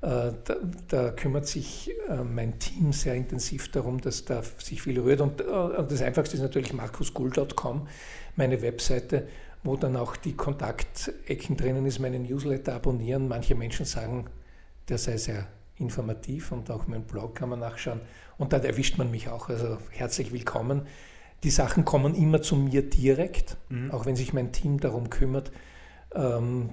Äh, 0.01 0.32
da, 0.44 0.57
da, 0.86 1.11
kümmert 1.11 1.46
sich 1.46 1.90
äh, 2.09 2.22
mein 2.22 2.59
Team 2.61 2.92
sehr 2.92 3.14
intensiv 3.14 3.70
darum, 3.72 4.01
dass 4.01 4.24
da 4.24 4.42
sich 4.59 4.82
viel 4.82 5.01
rührt. 5.01 5.20
Und, 5.20 5.40
äh, 5.40 5.44
das 5.44 6.03
Einfachste 6.03 6.36
ist 6.36 6.42
natürlich 6.42 6.72
markusgull.com, 6.72 7.88
meine 8.36 8.62
Webseite, 8.62 9.26
wo 9.64 9.76
dann 9.76 9.96
auch 9.96 10.16
die 10.16 10.34
Kontaktecken 10.34 11.57
drinnen 11.57 11.84
ist, 11.84 11.99
meinen 11.99 12.22
Newsletter 12.22 12.74
abonnieren. 12.74 13.26
Manche 13.26 13.57
Menschen 13.57 13.86
sagen, 13.86 14.26
der 14.88 14.99
sei 14.99 15.16
sehr 15.16 15.49
informativ 15.78 16.53
und 16.53 16.70
auch 16.70 16.86
mein 16.86 17.03
Blog 17.03 17.34
kann 17.34 17.49
man 17.49 17.61
nachschauen. 17.61 18.01
Und 18.36 18.53
da 18.53 18.59
erwischt 18.59 18.99
man 18.99 19.11
mich 19.11 19.28
auch. 19.28 19.49
Also 19.49 19.78
herzlich 19.90 20.32
willkommen. 20.32 20.82
Die 21.45 21.51
Sachen 21.51 21.84
kommen 21.84 22.14
immer 22.14 22.43
zu 22.43 22.57
mir 22.57 22.82
direkt, 22.82 23.57
mhm. 23.68 23.91
auch 23.93 24.07
wenn 24.07 24.16
sich 24.16 24.32
mein 24.32 24.53
Team 24.53 24.80
darum 24.80 25.09
kümmert, 25.09 25.53
ähm, 26.14 26.70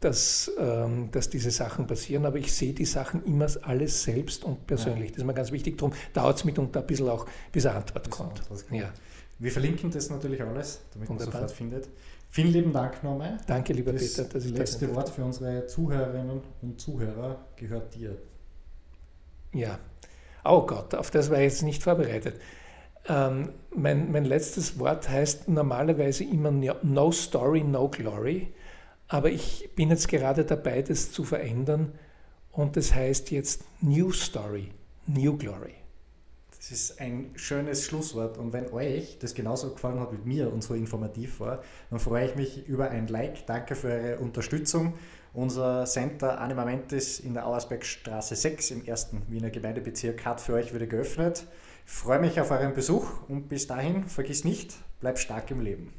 dass, 0.00 0.50
ähm, 0.58 1.10
dass 1.10 1.30
diese 1.30 1.50
Sachen 1.50 1.86
passieren. 1.86 2.26
Aber 2.26 2.38
ich 2.38 2.52
sehe 2.52 2.72
die 2.72 2.84
Sachen 2.84 3.24
immer 3.24 3.46
alles 3.62 4.02
selbst 4.02 4.44
und 4.44 4.66
persönlich. 4.66 5.10
Ja. 5.10 5.14
Das 5.14 5.18
ist 5.18 5.26
mir 5.26 5.34
ganz 5.34 5.52
wichtig. 5.52 5.78
Darum 5.78 5.94
dauert 6.12 6.36
es 6.36 6.44
mitunter 6.44 6.80
ein 6.80 6.86
bisschen 6.86 7.08
auch, 7.08 7.26
bis 7.50 7.66
eine 7.66 7.78
Antwort 7.78 8.10
kommt. 8.10 8.42
Ja. 8.70 8.92
Wir 9.38 9.50
verlinken 9.50 9.90
das 9.90 10.08
natürlich 10.10 10.40
alles, 10.42 10.80
damit 10.92 11.08
man 11.08 11.18
sofort 11.18 11.50
findet. 11.50 11.88
Vielen 12.30 12.52
lieben 12.52 12.72
Dank 12.72 13.02
nochmal. 13.02 13.38
Danke, 13.46 13.72
lieber 13.72 13.92
das 13.92 14.14
Peter. 14.14 14.24
Das 14.24 14.44
letzte 14.46 14.94
Wort 14.94 15.10
für 15.10 15.24
unsere 15.24 15.66
Zuhörerinnen 15.66 16.40
und 16.62 16.80
Zuhörer 16.80 17.44
gehört 17.56 17.94
dir. 17.94 18.16
Ja. 19.52 19.78
Oh 20.44 20.64
Gott, 20.64 20.94
auf 20.94 21.10
das 21.10 21.30
war 21.30 21.38
ich 21.38 21.44
jetzt 21.44 21.62
nicht 21.62 21.82
vorbereitet. 21.82 22.40
Ähm, 23.08 23.50
mein, 23.74 24.12
mein 24.12 24.24
letztes 24.24 24.78
Wort 24.78 25.08
heißt 25.08 25.48
normalerweise 25.48 26.24
immer 26.24 26.50
No 26.50 27.10
Story, 27.10 27.62
No 27.62 27.88
Glory, 27.88 28.52
aber 29.08 29.30
ich 29.30 29.70
bin 29.74 29.90
jetzt 29.90 30.08
gerade 30.08 30.44
dabei, 30.44 30.82
das 30.82 31.10
zu 31.10 31.24
verändern 31.24 31.92
und 32.52 32.76
das 32.76 32.94
heißt 32.94 33.30
jetzt 33.30 33.64
New 33.80 34.12
Story, 34.12 34.70
New 35.06 35.36
Glory. 35.36 35.74
Das 36.62 36.70
ist 36.70 37.00
ein 37.00 37.32
schönes 37.34 37.84
Schlusswort. 37.86 38.38
Und 38.38 38.52
wenn 38.52 38.72
euch 38.72 39.18
das 39.18 39.34
genauso 39.34 39.72
gefallen 39.72 39.98
hat 39.98 40.12
wie 40.12 40.28
mir 40.28 40.52
und 40.52 40.62
so 40.62 40.74
informativ 40.74 41.40
war, 41.40 41.60
dann 41.90 41.98
freue 41.98 42.26
ich 42.26 42.36
mich 42.36 42.68
über 42.68 42.88
ein 42.88 43.08
Like. 43.08 43.46
Danke 43.46 43.74
für 43.74 43.88
eure 43.88 44.18
Unterstützung. 44.18 44.94
Unser 45.34 45.86
Center 45.86 46.40
Anima 46.40 46.64
Mentis 46.64 47.18
in 47.18 47.34
der 47.34 47.48
Auersbergstraße 47.48 48.36
6 48.36 48.70
im 48.70 48.84
ersten 48.84 49.22
Wiener 49.28 49.50
Gemeindebezirk 49.50 50.24
hat 50.24 50.40
für 50.40 50.52
euch 50.52 50.72
wieder 50.72 50.86
geöffnet. 50.86 51.48
Ich 51.84 51.92
freue 51.92 52.18
mich 52.18 52.40
auf 52.40 52.50
euren 52.50 52.74
Besuch 52.74 53.28
und 53.28 53.48
bis 53.48 53.66
dahin, 53.66 54.08
vergiss 54.08 54.44
nicht, 54.44 54.74
bleib 55.00 55.18
stark 55.18 55.50
im 55.50 55.60
Leben. 55.60 55.92